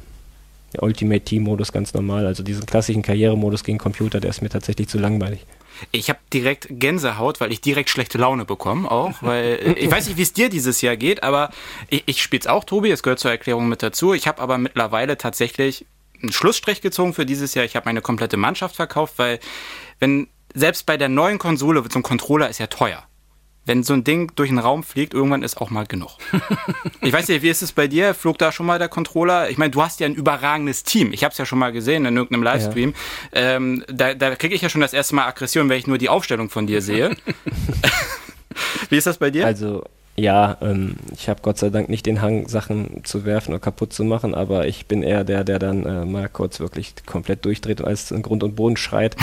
der 0.73 0.83
Ultimate 0.83 1.21
Team-Modus 1.21 1.71
ganz 1.71 1.93
normal, 1.93 2.27
also 2.27 2.43
diesen 2.43 2.65
klassischen 2.65 3.01
Karrieremodus 3.01 3.63
gegen 3.63 3.79
Computer, 3.79 4.19
der 4.19 4.29
ist 4.29 4.41
mir 4.41 4.49
tatsächlich 4.49 4.87
zu 4.87 4.99
langweilig. 4.99 5.45
Ich 5.91 6.09
habe 6.09 6.19
direkt 6.33 6.67
Gänsehaut, 6.69 7.41
weil 7.41 7.51
ich 7.51 7.61
direkt 7.61 7.89
schlechte 7.89 8.17
Laune 8.17 8.45
bekomme 8.45 8.89
auch, 8.89 9.15
weil 9.21 9.75
ich 9.77 9.89
weiß 9.89 10.07
nicht, 10.07 10.17
wie 10.17 10.21
es 10.23 10.33
dir 10.33 10.49
dieses 10.49 10.81
Jahr 10.81 10.97
geht, 10.97 11.23
aber 11.23 11.51
ich, 11.89 12.03
ich 12.05 12.21
spiele 12.21 12.41
es 12.41 12.47
auch, 12.47 12.63
Tobi, 12.63 12.91
es 12.91 13.03
gehört 13.03 13.19
zur 13.19 13.31
Erklärung 13.31 13.67
mit 13.67 13.83
dazu. 13.83 14.13
Ich 14.13 14.27
habe 14.27 14.41
aber 14.41 14.57
mittlerweile 14.57 15.17
tatsächlich 15.17 15.85
einen 16.21 16.31
Schlussstrich 16.31 16.81
gezogen 16.81 17.13
für 17.13 17.25
dieses 17.25 17.53
Jahr. 17.53 17.65
Ich 17.65 17.75
habe 17.75 17.85
meine 17.85 18.01
komplette 18.01 18.37
Mannschaft 18.37 18.75
verkauft, 18.75 19.13
weil 19.17 19.39
wenn 19.99 20.27
selbst 20.53 20.85
bei 20.85 20.97
der 20.97 21.09
neuen 21.09 21.37
Konsole, 21.37 21.83
so 21.89 21.99
ein 21.99 22.03
Controller 22.03 22.49
ist 22.49 22.59
ja 22.59 22.67
teuer 22.67 23.08
wenn 23.65 23.83
so 23.83 23.93
ein 23.93 24.03
Ding 24.03 24.31
durch 24.35 24.49
den 24.49 24.59
Raum 24.59 24.83
fliegt, 24.83 25.13
irgendwann 25.13 25.43
ist 25.43 25.61
auch 25.61 25.69
mal 25.69 25.85
genug. 25.85 26.17
ich 27.01 27.13
weiß 27.13 27.27
nicht, 27.27 27.41
wie 27.41 27.49
ist 27.49 27.61
es 27.61 27.71
bei 27.71 27.87
dir? 27.87 28.13
Flog 28.13 28.37
da 28.37 28.51
schon 28.51 28.65
mal 28.65 28.79
der 28.79 28.89
Controller? 28.89 29.49
Ich 29.49 29.57
meine, 29.57 29.71
du 29.71 29.81
hast 29.81 29.99
ja 29.99 30.07
ein 30.07 30.15
überragendes 30.15 30.83
Team. 30.83 31.13
Ich 31.13 31.23
habe 31.23 31.31
es 31.31 31.37
ja 31.37 31.45
schon 31.45 31.59
mal 31.59 31.71
gesehen 31.71 32.05
in 32.05 32.15
irgendeinem 32.15 32.43
Livestream. 32.43 32.93
Ja. 33.33 33.55
Ähm, 33.57 33.83
da 33.87 34.13
da 34.13 34.35
kriege 34.35 34.55
ich 34.55 34.61
ja 34.61 34.69
schon 34.69 34.81
das 34.81 34.93
erste 34.93 35.15
Mal 35.15 35.27
Aggression, 35.27 35.69
wenn 35.69 35.77
ich 35.77 35.87
nur 35.87 35.97
die 35.97 36.09
Aufstellung 36.09 36.49
von 36.49 36.67
dir 36.67 36.81
sehe. 36.81 37.15
wie 38.89 38.97
ist 38.97 39.07
das 39.07 39.17
bei 39.17 39.29
dir? 39.29 39.45
Also 39.45 39.83
ja, 40.19 40.57
ähm, 40.61 40.95
ich 41.13 41.29
habe 41.29 41.41
Gott 41.41 41.57
sei 41.57 41.69
Dank 41.69 41.89
nicht 41.89 42.05
den 42.05 42.21
Hang, 42.21 42.47
Sachen 42.47 43.03
zu 43.03 43.25
werfen 43.25 43.51
oder 43.51 43.59
kaputt 43.59 43.93
zu 43.93 44.03
machen, 44.03 44.35
aber 44.35 44.67
ich 44.67 44.85
bin 44.85 45.03
eher 45.03 45.23
der, 45.23 45.43
der 45.43 45.59
dann 45.59 45.85
äh, 45.85 46.05
mal 46.05 46.29
kurz 46.29 46.59
wirklich 46.59 46.93
komplett 47.05 47.45
durchdreht 47.45 47.81
und 47.81 47.87
alles 47.87 48.11
in 48.11 48.21
Grund 48.21 48.43
und 48.43 48.55
Boden 48.55 48.77
schreit, 48.77 49.15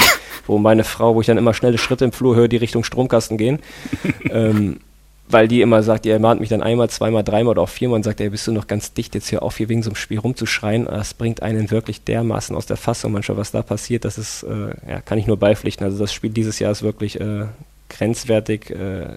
wo 0.46 0.58
meine 0.58 0.84
Frau, 0.84 1.14
wo 1.14 1.20
ich 1.20 1.26
dann 1.26 1.38
immer 1.38 1.54
schnelle 1.54 1.78
Schritte 1.78 2.04
im 2.04 2.12
Flur 2.12 2.36
höre, 2.36 2.48
die 2.48 2.56
Richtung 2.56 2.84
Stromkasten 2.84 3.38
gehen. 3.38 3.60
ähm, 4.30 4.80
weil 5.28 5.48
die 5.48 5.60
immer 5.60 5.82
sagt, 5.82 6.06
ihr 6.06 6.18
mahnt 6.18 6.40
mich 6.40 6.50
dann 6.50 6.62
einmal, 6.62 6.88
zweimal, 6.88 7.24
dreimal 7.24 7.52
oder 7.52 7.62
auch 7.62 7.68
viermal 7.68 7.96
und 7.96 8.04
sagt, 8.04 8.20
ey, 8.20 8.30
bist 8.30 8.46
du 8.46 8.52
noch 8.52 8.68
ganz 8.68 8.92
dicht, 8.92 9.14
jetzt 9.14 9.28
hier 9.28 9.42
auf, 9.42 9.56
hier 9.56 9.68
wegen 9.68 9.82
so 9.82 9.90
einem 9.90 9.96
Spiel 9.96 10.20
rumzuschreien. 10.20 10.84
Das 10.84 11.14
bringt 11.14 11.42
einen 11.42 11.70
wirklich 11.70 12.04
dermaßen 12.04 12.54
aus 12.54 12.66
der 12.66 12.76
Fassung 12.76 13.12
manchmal, 13.12 13.36
was 13.36 13.50
da 13.50 13.62
passiert. 13.62 14.04
Das 14.04 14.18
ist, 14.18 14.44
äh, 14.44 14.74
ja, 14.88 15.00
kann 15.00 15.18
ich 15.18 15.26
nur 15.26 15.36
beipflichten. 15.36 15.84
Also 15.84 15.98
das 15.98 16.12
Spiel 16.12 16.30
dieses 16.30 16.58
Jahr 16.58 16.70
ist 16.70 16.82
wirklich 16.82 17.20
äh, 17.20 17.46
grenzwertig, 17.88 18.70
äh, 18.70 19.16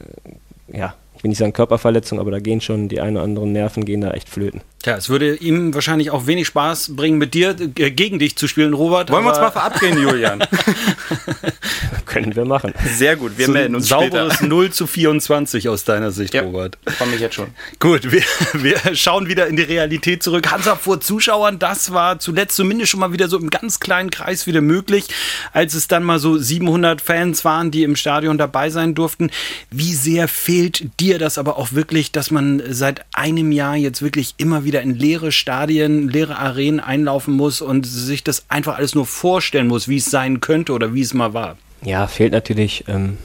ja, 0.75 0.95
ich 1.19 1.23
will 1.23 1.29
nicht 1.29 1.39
sagen 1.39 1.51
Körperverletzung, 1.51 2.17
aber 2.17 2.31
da 2.31 2.39
gehen 2.39 2.61
schon 2.61 2.87
die 2.87 3.01
ein 3.01 3.17
oder 3.17 3.25
anderen 3.25 3.51
Nerven 3.51 3.83
gehen 3.83 3.99
da 3.99 4.11
echt 4.11 4.29
flöten. 4.29 4.61
Ja, 4.85 4.95
es 4.95 5.09
würde 5.09 5.35
ihm 5.35 5.73
wahrscheinlich 5.73 6.09
auch 6.09 6.25
wenig 6.25 6.47
Spaß 6.47 6.95
bringen, 6.95 7.17
mit 7.17 7.33
dir 7.33 7.53
äh, 7.59 7.91
gegen 7.91 8.17
dich 8.17 8.37
zu 8.37 8.47
spielen, 8.47 8.73
Robert. 8.73 9.11
Wollen 9.11 9.25
wir 9.25 9.31
uns 9.31 9.39
mal 9.39 9.51
verabreden, 9.51 10.01
Julian? 10.01 10.41
Können 12.05 12.33
wir 12.33 12.45
machen. 12.45 12.73
Sehr 12.95 13.17
gut, 13.17 13.37
wir 13.37 13.47
so 13.47 13.51
melden 13.51 13.75
uns 13.75 13.89
sauberes 13.89 14.35
später. 14.35 14.47
0 14.47 14.71
zu 14.71 14.87
24 14.87 15.67
aus 15.67 15.83
deiner 15.83 16.11
Sicht, 16.11 16.33
ja, 16.33 16.43
Robert. 16.43 16.77
Freue 16.85 17.09
mich 17.09 17.19
jetzt 17.19 17.35
schon. 17.35 17.49
Gut, 17.79 18.09
wir, 18.11 18.23
wir 18.53 18.95
schauen 18.95 19.27
wieder 19.27 19.47
in 19.47 19.57
die 19.57 19.63
Realität 19.63 20.23
zurück. 20.23 20.49
Hansa 20.49 20.77
vor 20.77 21.01
Zuschauern, 21.01 21.59
das 21.59 21.91
war 21.91 22.19
zuletzt 22.19 22.55
zumindest 22.55 22.91
schon 22.91 23.01
mal 23.01 23.11
wieder 23.11 23.27
so 23.27 23.37
im 23.37 23.49
ganz 23.49 23.81
kleinen 23.81 24.11
Kreis 24.11 24.47
wieder 24.47 24.61
möglich, 24.61 25.07
als 25.51 25.73
es 25.73 25.89
dann 25.89 26.03
mal 26.03 26.19
so 26.19 26.37
700 26.37 27.01
Fans 27.01 27.43
waren, 27.43 27.69
die 27.69 27.83
im 27.83 27.97
Stadion 27.97 28.37
dabei 28.37 28.69
sein 28.69 28.95
durften. 28.95 29.29
Wie 29.71 29.93
sehr 29.93 30.29
fehlt 30.29 30.87
dir 31.01 31.19
das 31.19 31.37
aber 31.37 31.57
auch 31.57 31.73
wirklich, 31.73 32.13
dass 32.13 32.31
man 32.31 32.63
seit 32.69 33.05
einem 33.11 33.51
Jahr 33.51 33.75
jetzt 33.75 34.01
wirklich 34.01 34.35
immer 34.37 34.63
wieder 34.63 34.68
wieder 34.69 34.83
in 34.83 34.93
leere 34.93 35.31
Stadien, 35.31 36.09
leere 36.09 36.37
Arenen 36.37 36.79
einlaufen 36.79 37.33
muss 37.33 37.59
und 37.59 37.87
sich 37.87 38.23
das 38.23 38.45
einfach 38.49 38.77
alles 38.77 38.93
nur 38.93 39.07
vorstellen 39.07 39.67
muss, 39.67 39.87
wie 39.87 39.97
es 39.97 40.05
sein 40.05 40.41
könnte 40.41 40.73
oder 40.73 40.93
wie 40.93 41.01
es 41.01 41.15
mal 41.15 41.33
war. 41.33 41.57
Ja, 41.83 42.05
fehlt 42.05 42.33
natürlich 42.33 42.85
ähm, 42.87 43.17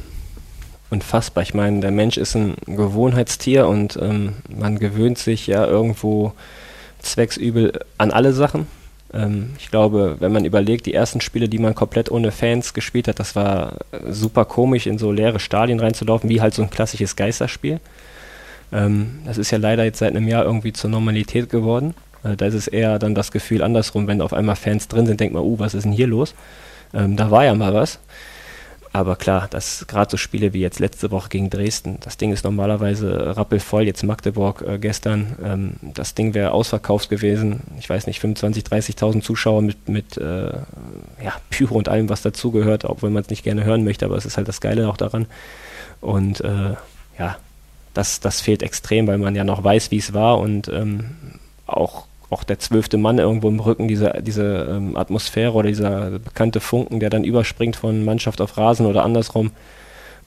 unfassbar. 0.89 1.43
Ich 1.43 1.53
meine, 1.53 1.81
der 1.81 1.91
Mensch 1.91 2.17
ist 2.17 2.35
ein 2.35 2.55
Gewohnheitstier 2.65 3.69
und 3.69 3.99
ähm, 4.01 4.33
man 4.49 4.79
gewöhnt 4.79 5.19
sich 5.19 5.47
ja 5.47 5.67
irgendwo 5.67 6.33
zwecksübel 7.01 7.79
an 7.99 8.11
alle 8.11 8.33
Sachen. 8.33 8.67
Ähm, 9.13 9.51
ich 9.59 9.71
glaube, 9.71 10.17
wenn 10.21 10.33
man 10.33 10.47
überlegt, 10.47 10.87
die 10.87 10.95
ersten 10.95 11.21
Spiele, 11.21 11.51
die 11.51 11.59
man 11.59 11.75
komplett 11.75 12.11
ohne 12.11 12.33
Fans 12.33 12.73
gespielt 12.73 13.07
hat, 13.07 13.19
das 13.19 13.37
war 13.37 13.81
super 14.09 14.47
komisch, 14.47 14.87
in 14.87 14.97
so 14.97 15.13
leere 15.13 15.41
Stadien 15.41 15.79
reinzulaufen, 15.79 16.31
wie 16.31 16.41
halt 16.41 16.55
so 16.55 16.63
ein 16.63 16.71
klassisches 16.71 17.17
Geisterspiel. 17.17 17.81
Ähm, 18.75 19.21
das 19.25 19.39
ist 19.39 19.53
ja 19.53 19.59
leider 19.59 19.85
jetzt 19.85 20.01
seit 20.01 20.11
einem 20.11 20.29
Jahr 20.29 20.45
irgendwie 20.45 20.73
zur 20.73 20.91
Normalität 20.91 21.49
geworden. 21.49 21.95
Äh, 22.25 22.37
da 22.37 22.47
ist 22.47 22.55
es 22.55 22.67
eher 22.67 22.99
dann 22.99 23.15
das 23.15 23.31
Gefühl 23.31 23.63
andersrum, 23.63 24.09
wenn 24.09 24.21
auf 24.21 24.33
einmal 24.33 24.57
Fans 24.57 24.89
drin 24.89 25.07
sind, 25.07 25.21
denkt 25.21 25.35
man, 25.35 25.45
uh, 25.45 25.59
was 25.59 25.75
ist 25.75 25.85
denn 25.85 25.93
hier 25.93 26.09
los? 26.09 26.35
Ähm, 26.93 27.17
da 27.17 27.31
war 27.31 27.45
ja 27.45 27.55
mal 27.55 27.73
was. 27.73 28.01
Aber 28.93 29.17
klar, 29.17 29.49
das 29.51 29.87
gerade 29.89 30.09
so 30.09 30.17
Spiele 30.17 30.53
wie 30.53 30.61
jetzt 30.61 30.79
letzte 30.79 31.11
Woche 31.11 31.29
gegen 31.29 31.51
Dresden, 31.51 31.99
das 32.01 32.17
Ding 32.17 32.33
ist 32.33 32.45
normalerweise 32.45 33.37
rappelvoll, 33.37 33.83
jetzt 33.83 34.05
Magdeburg 34.05 34.63
äh, 34.63 34.79
gestern, 34.79 35.35
ähm, 35.43 35.73
das 35.95 36.15
Ding 36.15 36.33
wäre 36.33 36.53
ausverkauft 36.53 37.11
gewesen, 37.11 37.63
ich 37.81 37.91
weiß 37.91 38.07
nicht, 38.07 38.21
25, 38.21 38.63
30.000 38.63 39.21
Zuschauer 39.21 39.63
mit, 39.63 39.89
mit 39.89 40.17
äh, 40.17 40.53
ja, 41.25 41.33
Pyro 41.51 41.75
und 41.75 41.89
allem, 41.89 42.09
was 42.09 42.23
dazugehört, 42.23 42.85
wenn 43.03 43.13
man 43.13 43.25
es 43.25 43.31
nicht 43.31 43.43
gerne 43.43 43.65
hören 43.65 43.83
möchte, 43.83 44.05
aber 44.05 44.17
es 44.17 44.27
ist 44.27 44.37
halt 44.37 44.47
das 44.47 44.61
Geile 44.61 44.89
auch 44.89 44.97
daran. 44.97 45.27
Und 46.01 46.41
äh, 46.43 46.75
ja, 47.19 47.37
das, 47.95 48.21
das 48.21 48.41
fehlt 48.41 48.63
extrem, 48.63 49.07
weil 49.07 49.19
man 49.19 49.35
ja 49.35 49.45
noch 49.45 49.63
weiß, 49.65 49.91
wie 49.91 49.99
es 49.99 50.13
war 50.13 50.39
und 50.39 50.69
ähm, 50.69 51.11
auch, 51.67 52.07
auch 52.29 52.45
der 52.45 52.59
zwölfte 52.59 52.99
Mann 52.99 53.19
irgendwo 53.19 53.49
im 53.49 53.61
Rücken, 53.61 53.89
diese, 53.89 54.21
diese 54.21 54.69
ähm, 54.71 54.97
Atmosphäre 54.97 55.53
oder 55.53 55.69
dieser 55.69 56.11
bekannte 56.19 56.61
Funken, 56.61 57.01
der 57.01 57.11
dann 57.11 57.25
überspringt 57.25 57.77
von 57.77 58.05
Mannschaft 58.05 58.41
auf 58.41 58.57
Rasen 58.59 58.87
oder 58.87 59.05
andersrum 59.05 59.53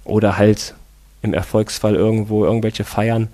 oder 0.03 0.37
halt 0.37 0.73
im 1.21 1.33
Erfolgsfall 1.33 1.95
irgendwo 1.95 2.45
irgendwelche 2.45 2.85
Feiern, 2.85 3.27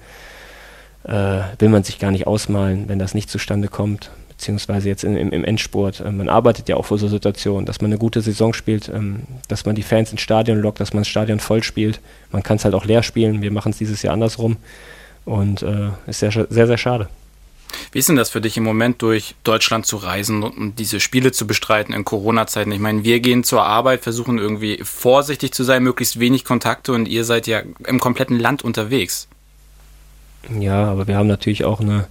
äh, 1.04 1.42
will 1.60 1.70
man 1.70 1.84
sich 1.84 2.00
gar 2.00 2.12
nicht 2.12 2.28
ausmalen, 2.28 2.90
wenn 2.90 3.00
das 3.00 3.14
nicht 3.14 3.30
zustande 3.30 3.68
kommt 3.68 4.10
beziehungsweise 4.38 4.90
jetzt 4.90 5.04
im, 5.04 5.16
im 5.16 5.44
Endsport. 5.44 6.04
Ähm, 6.06 6.18
man 6.18 6.30
arbeitet 6.30 6.70
ja 6.70 6.76
auch 6.76 6.86
für 6.86 6.98
so 6.98 7.08
Situationen, 7.08 7.66
dass 7.66 7.82
man 7.82 7.90
eine 7.90 7.98
gute 7.98 8.22
Saison 8.22 8.54
spielt, 8.54 8.90
ähm, 8.90 9.24
dass 9.48 9.66
man 9.66 9.76
die 9.76 9.84
Fans 9.84 10.12
ins 10.12 10.22
Stadion 10.22 10.60
lockt, 10.60 10.80
dass 10.80 10.94
man 10.94 11.02
das 11.02 11.08
Stadion 11.08 11.40
voll 11.40 11.64
spielt. 11.64 12.00
Man 12.32 12.44
kann 12.44 12.58
es 12.58 12.66
halt 12.66 12.74
auch 12.74 12.86
leer 12.86 13.04
spielen. 13.04 13.42
Wir 13.42 13.52
machen 13.52 13.72
es 13.72 13.78
dieses 13.78 14.02
Jahr 14.02 14.14
andersrum 14.14 14.58
und 15.26 15.62
äh, 15.62 15.90
ist 16.08 16.20
sehr, 16.20 16.32
sehr, 16.32 16.68
sehr 16.68 16.78
schade. 16.78 17.10
Wie 17.92 18.00
ist 18.00 18.10
denn 18.10 18.16
das 18.16 18.30
für 18.30 18.42
dich 18.42 18.58
im 18.58 18.64
Moment, 18.64 19.02
durch 19.02 19.36
Deutschland 19.44 19.86
zu 19.86 19.98
reisen 19.98 20.44
und 20.44 20.78
diese 20.80 21.00
Spiele 21.00 21.32
zu 21.32 21.48
bestreiten 21.48 21.94
in 21.94 22.06
Corona-Zeiten? 22.06 22.72
Ich 22.72 22.80
meine, 22.80 23.04
wir 23.04 23.20
gehen 23.20 23.44
zur 23.44 23.64
Arbeit, 23.64 24.02
versuchen 24.02 24.38
irgendwie 24.38 24.80
vorsichtig 24.84 25.54
zu 25.54 25.64
sein, 25.64 25.84
möglichst 25.84 26.20
wenig 26.20 26.46
Kontakte 26.46 26.94
und 26.94 27.08
ihr 27.08 27.24
seid 27.24 27.48
ja 27.48 27.62
im 27.88 28.00
kompletten 28.00 28.40
Land 28.40 28.64
unterwegs. 28.64 29.28
Ja, 30.60 30.86
aber 30.86 31.08
wir 31.08 31.18
haben 31.18 31.28
natürlich 31.28 31.64
auch 31.64 31.80
eine, 31.80 32.08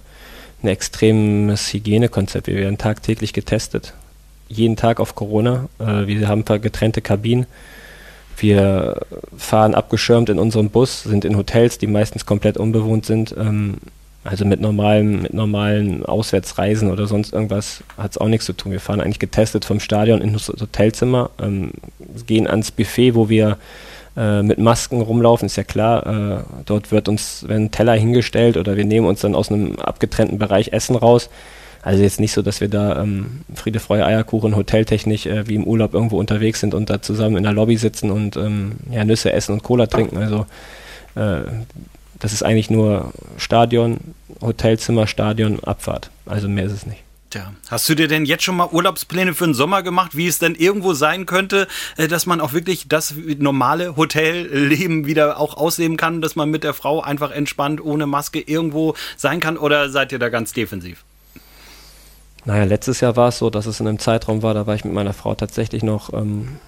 ein 0.63 0.67
extremes 0.67 1.73
Hygienekonzept. 1.73 2.47
Wir 2.47 2.55
werden 2.55 2.77
tagtäglich 2.77 3.33
getestet. 3.33 3.93
Jeden 4.47 4.75
Tag 4.75 4.99
auf 4.99 5.15
Corona. 5.15 5.67
Äh, 5.79 6.07
wir 6.07 6.27
haben 6.27 6.45
getrennte 6.45 7.01
Kabinen. 7.01 7.45
Wir 8.37 9.01
fahren 9.37 9.75
abgeschirmt 9.75 10.29
in 10.29 10.39
unserem 10.39 10.69
Bus, 10.69 11.03
sind 11.03 11.23
in 11.23 11.37
Hotels, 11.37 11.77
die 11.77 11.87
meistens 11.87 12.25
komplett 12.25 12.57
unbewohnt 12.57 13.05
sind. 13.05 13.35
Ähm, 13.37 13.75
also 14.23 14.45
mit 14.45 14.61
normalen, 14.61 15.23
mit 15.23 15.33
normalen 15.33 16.05
Auswärtsreisen 16.05 16.89
oder 16.89 17.07
sonst 17.07 17.33
irgendwas 17.33 17.83
hat 17.97 18.11
es 18.11 18.17
auch 18.17 18.29
nichts 18.29 18.45
zu 18.45 18.53
tun. 18.53 18.71
Wir 18.71 18.79
fahren 18.79 19.01
eigentlich 19.01 19.19
getestet 19.19 19.65
vom 19.65 19.81
Stadion 19.81 20.21
in 20.21 20.31
das 20.31 20.47
Hotelzimmer, 20.47 21.29
ähm, 21.41 21.71
gehen 22.25 22.47
ans 22.47 22.71
Buffet, 22.71 23.15
wo 23.15 23.27
wir 23.27 23.57
äh, 24.15 24.43
mit 24.43 24.59
Masken 24.59 25.01
rumlaufen, 25.01 25.45
ist 25.47 25.55
ja 25.55 25.63
klar. 25.63 26.05
Äh, 26.05 26.43
dort 26.65 26.91
wird 26.91 27.07
uns, 27.07 27.47
werden 27.47 27.71
Teller 27.71 27.93
hingestellt 27.93 28.57
oder 28.57 28.77
wir 28.77 28.85
nehmen 28.85 29.07
uns 29.07 29.21
dann 29.21 29.35
aus 29.35 29.51
einem 29.51 29.77
abgetrennten 29.79 30.37
Bereich 30.37 30.73
Essen 30.73 30.95
raus. 30.95 31.29
Also 31.81 32.01
jetzt 32.01 32.19
nicht 32.19 32.31
so, 32.31 32.41
dass 32.41 32.61
wir 32.61 32.69
da 32.69 33.01
ähm, 33.01 33.41
Friede, 33.53 33.79
Freude, 33.79 34.05
Eierkuchen, 34.05 34.55
hoteltechnisch 34.55 35.25
äh, 35.25 35.47
wie 35.47 35.55
im 35.55 35.65
Urlaub 35.65 35.93
irgendwo 35.93 36.17
unterwegs 36.17 36.61
sind 36.61 36.73
und 36.73 36.89
da 36.89 37.01
zusammen 37.01 37.35
in 37.35 37.43
der 37.43 37.51
Lobby 37.51 37.75
sitzen 37.75 38.09
und 38.09 38.37
ähm, 38.37 38.73
ja, 38.89 39.03
Nüsse 39.03 39.33
essen 39.33 39.51
und 39.53 39.63
Cola 39.63 39.87
trinken. 39.87 40.17
Also 40.17 40.45
äh, 41.15 41.41
das 42.19 42.31
ist 42.31 42.43
eigentlich 42.43 42.69
nur 42.69 43.11
Stadion, 43.37 43.97
Hotelzimmer, 44.41 45.07
Stadion, 45.07 45.61
Abfahrt. 45.63 46.09
Also 46.25 46.47
mehr 46.47 46.65
ist 46.65 46.71
es 46.71 46.85
nicht. 46.85 47.03
Tja, 47.33 47.51
hast 47.67 47.89
du 47.89 47.95
dir 47.95 48.07
denn 48.07 48.25
jetzt 48.25 48.43
schon 48.43 48.55
mal 48.55 48.67
Urlaubspläne 48.71 49.33
für 49.33 49.45
den 49.45 49.55
Sommer 49.55 49.81
gemacht, 49.81 50.15
wie 50.15 50.27
es 50.27 50.37
denn 50.37 50.53
irgendwo 50.53 50.93
sein 50.93 51.25
könnte, 51.25 51.67
äh, 51.97 52.07
dass 52.07 52.27
man 52.27 52.39
auch 52.39 52.53
wirklich 52.53 52.87
das 52.87 53.15
normale 53.39 53.97
Hotelleben 53.97 55.07
wieder 55.07 55.39
auch 55.39 55.57
ausleben 55.57 55.97
kann, 55.97 56.21
dass 56.21 56.35
man 56.35 56.51
mit 56.51 56.63
der 56.63 56.75
Frau 56.75 57.01
einfach 57.01 57.31
entspannt 57.31 57.83
ohne 57.83 58.05
Maske 58.05 58.39
irgendwo 58.39 58.93
sein 59.17 59.39
kann? 59.39 59.57
Oder 59.57 59.89
seid 59.89 60.11
ihr 60.11 60.19
da 60.19 60.29
ganz 60.29 60.53
defensiv? 60.53 61.05
Naja, 62.45 62.65
letztes 62.65 63.01
Jahr 63.01 63.15
war 63.15 63.29
es 63.29 63.39
so, 63.39 63.49
dass 63.49 63.65
es 63.65 63.79
in 63.79 63.87
einem 63.87 63.97
Zeitraum 63.97 64.43
war, 64.43 64.53
da 64.53 64.67
war 64.67 64.75
ich 64.75 64.85
mit 64.85 64.93
meiner 64.93 65.13
Frau 65.13 65.33
tatsächlich 65.33 65.81
noch 65.81 66.13
ähm, 66.13 66.59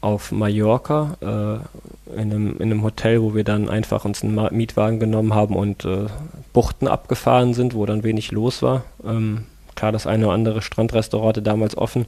auf 0.00 0.30
Mallorca 0.30 1.16
äh, 1.22 2.14
in, 2.14 2.30
einem, 2.30 2.56
in, 2.58 2.62
einem, 2.62 2.84
Hotel, 2.84 3.20
wo 3.20 3.34
wir 3.34 3.42
dann 3.42 3.68
einfach 3.68 4.04
uns 4.04 4.22
einen 4.22 4.38
Mietwagen 4.52 5.00
genommen 5.00 5.34
haben 5.34 5.56
und 5.56 5.84
äh, 5.84 6.06
Buchten 6.52 6.86
abgefahren 6.86 7.52
sind, 7.52 7.74
wo 7.74 7.84
dann 7.84 8.04
wenig 8.04 8.30
los 8.30 8.62
war. 8.62 8.84
Ähm, 9.04 9.46
klar, 9.74 9.92
das 9.92 10.06
eine 10.06 10.26
oder 10.26 10.34
andere 10.34 10.62
Strandrestaurant 10.62 11.46
damals 11.46 11.76
offen, 11.76 12.06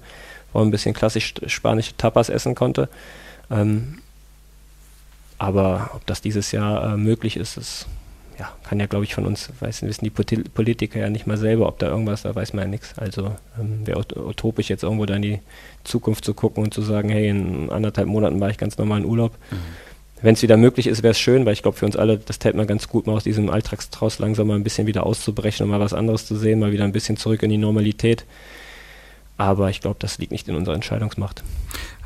wo 0.52 0.58
man 0.58 0.68
ein 0.68 0.70
bisschen 0.70 0.94
klassisch 0.94 1.34
spanische 1.46 1.96
Tapas 1.96 2.28
essen 2.28 2.54
konnte. 2.54 2.88
Ähm, 3.50 3.98
aber 5.38 5.90
ob 5.94 6.06
das 6.06 6.22
dieses 6.22 6.52
Jahr 6.52 6.94
äh, 6.94 6.96
möglich 6.96 7.36
ist, 7.36 7.56
ist 7.56 7.86
ja, 8.38 8.52
kann 8.68 8.78
ja, 8.78 8.86
glaube 8.86 9.04
ich, 9.04 9.14
von 9.14 9.24
uns, 9.24 9.50
weiß, 9.60 9.82
wissen 9.82 10.04
die 10.04 10.10
Politiker 10.10 10.98
ja 10.98 11.08
nicht 11.08 11.26
mal 11.26 11.38
selber, 11.38 11.68
ob 11.68 11.78
da 11.78 11.88
irgendwas, 11.88 12.22
da 12.22 12.34
weiß 12.34 12.52
man 12.52 12.64
ja 12.64 12.68
nichts. 12.68 12.98
Also 12.98 13.34
ähm, 13.58 13.86
wäre 13.86 14.04
utopisch, 14.14 14.68
jetzt 14.68 14.82
irgendwo 14.82 15.06
da 15.06 15.14
in 15.14 15.22
die 15.22 15.40
Zukunft 15.84 16.24
zu 16.24 16.34
gucken 16.34 16.62
und 16.62 16.74
zu 16.74 16.82
sagen, 16.82 17.08
hey, 17.08 17.28
in 17.28 17.70
anderthalb 17.70 18.08
Monaten 18.08 18.40
war 18.40 18.50
ich 18.50 18.58
ganz 18.58 18.76
normal 18.76 19.00
in 19.00 19.06
Urlaub. 19.06 19.32
Mhm. 19.50 19.56
Wenn 20.22 20.34
es 20.34 20.42
wieder 20.42 20.56
möglich 20.56 20.86
ist, 20.86 21.02
wäre 21.02 21.12
es 21.12 21.18
schön, 21.18 21.44
weil 21.44 21.52
ich 21.52 21.62
glaube, 21.62 21.76
für 21.76 21.84
uns 21.84 21.96
alle, 21.96 22.18
das 22.18 22.38
täte 22.38 22.56
man 22.56 22.66
ganz 22.66 22.88
gut, 22.88 23.06
mal 23.06 23.12
aus 23.12 23.24
diesem 23.24 23.50
Alltagstraus 23.50 24.18
langsam 24.18 24.46
mal 24.46 24.54
ein 24.54 24.64
bisschen 24.64 24.86
wieder 24.86 25.04
auszubrechen 25.04 25.64
und 25.64 25.70
mal 25.70 25.80
was 25.80 25.92
anderes 25.92 26.26
zu 26.26 26.36
sehen, 26.36 26.58
mal 26.58 26.72
wieder 26.72 26.84
ein 26.84 26.92
bisschen 26.92 27.18
zurück 27.18 27.42
in 27.42 27.50
die 27.50 27.58
Normalität. 27.58 28.24
Aber 29.36 29.68
ich 29.68 29.82
glaube, 29.82 29.96
das 29.98 30.16
liegt 30.16 30.32
nicht 30.32 30.48
in 30.48 30.56
unserer 30.56 30.74
Entscheidungsmacht. 30.74 31.42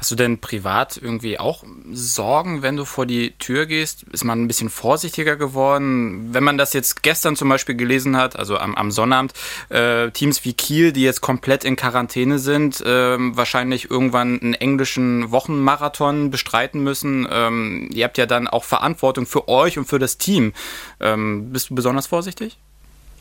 Hast 0.01 0.11
du 0.11 0.17
denn 0.17 0.41
privat 0.41 0.97
irgendwie 0.97 1.39
auch 1.39 1.63
Sorgen, 1.93 2.63
wenn 2.63 2.75
du 2.75 2.87
vor 2.87 3.05
die 3.05 3.33
Tür 3.33 3.67
gehst? 3.67 4.05
Ist 4.05 4.25
man 4.25 4.43
ein 4.43 4.49
bisschen 4.49 4.71
vorsichtiger 4.71 5.37
geworden? 5.37 6.33
Wenn 6.33 6.43
man 6.43 6.57
das 6.57 6.73
jetzt 6.73 7.03
gestern 7.03 7.37
zum 7.37 7.51
Beispiel 7.51 7.75
gelesen 7.75 8.17
hat, 8.17 8.35
also 8.35 8.57
am, 8.57 8.75
am 8.77 8.91
Sonnabend, 8.91 9.35
äh, 9.69 10.11
Teams 10.11 10.43
wie 10.47 10.55
Kiel, 10.55 10.95
die 10.95 11.03
jetzt 11.03 11.21
komplett 11.21 11.65
in 11.65 11.77
Quarantäne 11.77 12.39
sind, 12.39 12.81
äh, 12.81 13.19
wahrscheinlich 13.37 13.91
irgendwann 13.91 14.41
einen 14.41 14.55
englischen 14.55 15.31
Wochenmarathon 15.33 16.31
bestreiten 16.31 16.83
müssen. 16.83 17.29
Ähm, 17.31 17.91
ihr 17.93 18.05
habt 18.05 18.17
ja 18.17 18.25
dann 18.25 18.49
auch 18.49 18.65
Verantwortung 18.65 19.27
für 19.27 19.49
euch 19.49 19.77
und 19.77 19.85
für 19.85 19.99
das 19.99 20.17
Team. 20.17 20.55
Ähm, 20.99 21.53
bist 21.53 21.69
du 21.69 21.75
besonders 21.75 22.07
vorsichtig? 22.07 22.57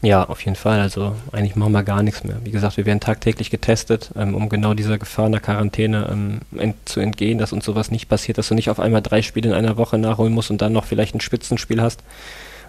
Ja, 0.02 0.24
auf 0.24 0.46
jeden 0.46 0.56
Fall. 0.56 0.80
Also 0.80 1.16
eigentlich 1.34 1.58
machen 1.58 1.74
wir 1.74 1.84
gar 1.84 2.04
nichts 2.04 2.24
mehr. 2.24 2.38
Wie 2.44 2.52
gesagt, 2.52 2.78
wir 2.78 2.86
werden 2.86 3.02
tagtäglich 3.02 3.50
getestet, 3.50 4.12
ähm, 4.16 4.34
um 4.34 4.48
genau 4.48 4.74
dieser 4.74 4.98
Gefahr 4.98 5.26
in 5.26 5.34
der 5.34 5.42
Quarantäne 5.42 6.08
ähm, 6.10 6.40
ent 6.58 6.76
zu 6.86 7.02
entgehen, 7.02 7.38
dass 7.38 7.52
uns 7.52 7.66
sowas 7.66 7.92
nicht 7.92 8.08
passiert, 8.08 8.38
dass 8.38 8.48
du 8.48 8.56
nicht 8.56 8.70
auf 8.70 8.80
einmal 8.80 9.02
drei 9.02 9.22
Spiele 9.22 9.50
in 9.50 9.56
einer 9.56 9.76
Woche 9.76 9.98
nachholen 9.98 10.34
musst 10.34 10.52
und 10.52 10.62
dann 10.62 10.72
noch 10.72 10.86
vielleicht 10.86 11.16
ein 11.16 11.22
Spitzenspiel 11.22 11.82
hast 11.82 12.02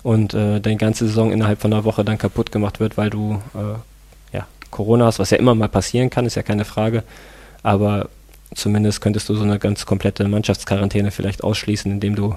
und 0.03 0.35
äh, 0.35 0.61
deine 0.61 0.77
ganze 0.77 1.07
Saison 1.07 1.31
innerhalb 1.31 1.61
von 1.61 1.73
einer 1.73 1.85
Woche 1.85 2.05
dann 2.05 2.19
kaputt 2.19 2.51
gemacht 2.51 2.81
wird, 2.81 2.97
weil 2.97 3.11
du 3.11 3.41
äh, 3.55 4.37
ja, 4.37 4.47
Corona 4.71 5.07
hast, 5.07 5.21
was 5.21 5.31
ja 5.31 5.39
immer 5.39 5.55
mal 5.55 5.69
passieren 5.69 6.11
kann, 6.11 6.27
ist 6.27 6.35
ja 6.35 6.43
keine 6.43 6.65
Frage. 6.65 7.05
Aber 7.63 8.09
zumindest 8.55 9.01
könntest 9.01 9.29
du 9.29 9.35
so 9.35 9.45
eine 9.45 9.61
ganz 9.61 9.87
komplette 9.87 10.27
Mannschaftsquarantäne 10.27 11.13
vielleicht 11.13 11.45
ausschließen, 11.45 11.93
indem 11.93 12.17
du 12.17 12.35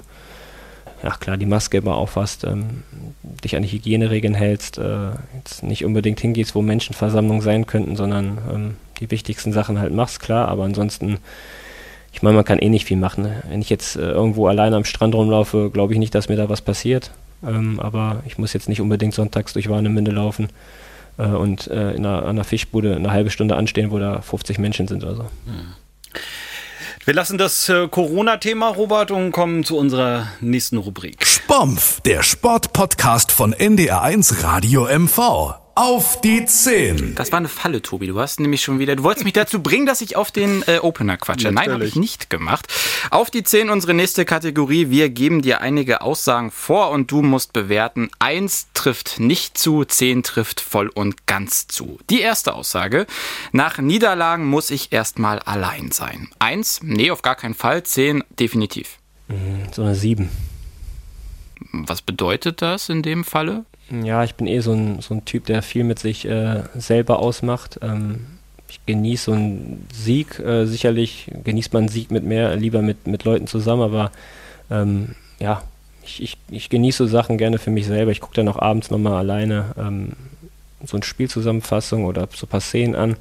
ja 1.04 1.10
klar, 1.10 1.36
die 1.36 1.46
Maske 1.46 1.76
immer 1.76 1.96
aufhast, 1.96 2.44
ähm, 2.44 2.82
dich 3.22 3.56
an 3.56 3.62
die 3.62 3.68
Hygieneregeln 3.68 4.34
hältst, 4.34 4.78
äh, 4.78 5.10
jetzt 5.36 5.62
nicht 5.62 5.84
unbedingt 5.84 6.18
hingehst, 6.18 6.54
wo 6.54 6.62
Menschenversammlungen 6.62 7.42
sein 7.42 7.66
könnten, 7.66 7.94
sondern 7.94 8.38
ähm, 8.50 8.76
die 9.00 9.10
wichtigsten 9.10 9.52
Sachen 9.52 9.78
halt 9.78 9.92
machst, 9.92 10.20
klar, 10.20 10.48
aber 10.48 10.64
ansonsten, 10.64 11.18
ich 12.12 12.22
meine, 12.22 12.36
man 12.36 12.44
kann 12.44 12.58
eh 12.58 12.70
nicht 12.70 12.86
viel 12.86 12.96
machen. 12.96 13.24
Ne? 13.24 13.42
Wenn 13.48 13.60
ich 13.60 13.68
jetzt 13.68 13.96
äh, 13.96 14.00
irgendwo 14.00 14.46
alleine 14.46 14.76
am 14.76 14.86
Strand 14.86 15.14
rumlaufe, 15.14 15.70
glaube 15.70 15.92
ich 15.92 15.98
nicht, 15.98 16.14
dass 16.14 16.30
mir 16.30 16.36
da 16.36 16.48
was 16.48 16.62
passiert, 16.62 17.10
ähm, 17.46 17.78
aber 17.80 18.22
ich 18.26 18.38
muss 18.38 18.54
jetzt 18.54 18.70
nicht 18.70 18.80
unbedingt 18.80 19.12
sonntags 19.12 19.52
durch 19.52 19.68
Warnemünde 19.68 20.10
laufen 20.10 20.48
äh, 21.18 21.26
und 21.26 21.66
äh, 21.66 21.92
in 21.92 22.06
einer, 22.06 22.26
einer, 22.26 22.44
Fischbude 22.44 22.96
eine 22.96 23.10
halbe 23.10 23.28
Stunde 23.28 23.56
anstehen, 23.56 23.90
wo 23.90 23.98
da 23.98 24.22
50 24.22 24.58
Menschen 24.58 24.88
sind 24.88 25.04
oder 25.04 25.16
so. 25.16 25.22
Hm. 25.22 25.74
Wir 27.06 27.12
lassen 27.12 27.36
das 27.36 27.68
äh, 27.68 27.86
Corona-Thema, 27.86 28.68
Robert, 28.68 29.10
und 29.10 29.30
kommen 29.30 29.62
zu 29.62 29.76
unserer 29.76 30.28
nächsten 30.40 30.78
Rubrik. 30.78 31.26
Spompf, 31.26 32.00
der 32.00 32.22
Sportpodcast 32.22 33.30
von 33.30 33.54
NDR1 33.54 34.42
Radio 34.42 34.86
MV. 34.86 35.63
Auf 35.76 36.20
die 36.20 36.44
10. 36.44 37.16
Das 37.16 37.32
war 37.32 37.38
eine 37.38 37.48
Falle, 37.48 37.82
Tobi. 37.82 38.06
Du 38.06 38.20
hast 38.20 38.38
nämlich 38.38 38.62
schon 38.62 38.78
wieder. 38.78 38.94
Du 38.94 39.02
wolltest 39.02 39.24
mich 39.24 39.32
dazu 39.32 39.60
bringen, 39.60 39.86
dass 39.86 40.02
ich 40.02 40.14
auf 40.14 40.30
den 40.30 40.62
äh, 40.68 40.78
Opener 40.78 41.16
quatsche. 41.16 41.50
Natürlich. 41.50 41.66
Nein, 41.66 41.74
habe 41.74 41.84
ich 41.84 41.96
nicht 41.96 42.30
gemacht. 42.30 42.72
Auf 43.10 43.28
die 43.28 43.42
10 43.42 43.70
unsere 43.70 43.92
nächste 43.92 44.24
Kategorie. 44.24 44.90
Wir 44.90 45.08
geben 45.08 45.42
dir 45.42 45.62
einige 45.62 46.02
Aussagen 46.02 46.52
vor 46.52 46.90
und 46.90 47.10
du 47.10 47.22
musst 47.22 47.52
bewerten. 47.52 48.08
Eins 48.20 48.68
trifft 48.72 49.18
nicht 49.18 49.58
zu, 49.58 49.84
10 49.84 50.22
trifft 50.22 50.60
voll 50.60 50.88
und 50.88 51.26
ganz 51.26 51.66
zu. 51.66 51.98
Die 52.08 52.20
erste 52.20 52.54
Aussage. 52.54 53.06
Nach 53.50 53.78
Niederlagen 53.78 54.44
muss 54.44 54.70
ich 54.70 54.92
erstmal 54.92 55.40
allein 55.40 55.90
sein. 55.90 56.28
Eins, 56.38 56.82
nee, 56.84 57.10
auf 57.10 57.22
gar 57.22 57.34
keinen 57.34 57.54
Fall. 57.54 57.82
10, 57.82 58.22
definitiv. 58.38 58.98
Mhm, 59.26 59.72
so 59.72 59.82
eine 59.82 59.96
7. 59.96 60.30
Was 61.72 62.00
bedeutet 62.00 62.62
das 62.62 62.88
in 62.88 63.02
dem 63.02 63.24
Falle? 63.24 63.64
Ja, 63.90 64.24
ich 64.24 64.34
bin 64.34 64.46
eh 64.46 64.60
so 64.60 64.72
ein, 64.72 65.00
so 65.00 65.14
ein 65.14 65.24
Typ, 65.24 65.46
der 65.46 65.62
viel 65.62 65.84
mit 65.84 65.98
sich 65.98 66.26
äh, 66.26 66.62
selber 66.74 67.18
ausmacht. 67.18 67.78
Ähm, 67.82 68.26
ich 68.68 68.80
genieße 68.86 69.24
so 69.24 69.32
einen 69.32 69.86
Sieg. 69.92 70.38
Äh, 70.38 70.66
sicherlich 70.66 71.30
genießt 71.44 71.72
man 71.72 71.84
einen 71.84 71.88
Sieg 71.88 72.10
mit 72.10 72.24
mehr, 72.24 72.56
lieber 72.56 72.82
mit, 72.82 73.06
mit 73.06 73.24
Leuten 73.24 73.46
zusammen, 73.46 73.82
aber 73.82 74.10
ähm, 74.70 75.14
ja, 75.38 75.62
ich, 76.02 76.22
ich, 76.22 76.38
ich 76.50 76.68
genieße 76.70 77.04
so 77.04 77.06
Sachen 77.06 77.38
gerne 77.38 77.58
für 77.58 77.70
mich 77.70 77.86
selber. 77.86 78.10
Ich 78.10 78.20
gucke 78.20 78.34
dann 78.34 78.48
auch 78.48 78.58
abends 78.58 78.90
nochmal 78.90 79.14
alleine 79.14 79.74
ähm, 79.78 80.12
so 80.84 80.96
eine 80.96 81.04
Spielzusammenfassung 81.04 82.04
oder 82.04 82.28
so 82.34 82.46
ein 82.46 82.50
paar 82.50 82.60
Szenen 82.60 82.94
an. 82.94 83.16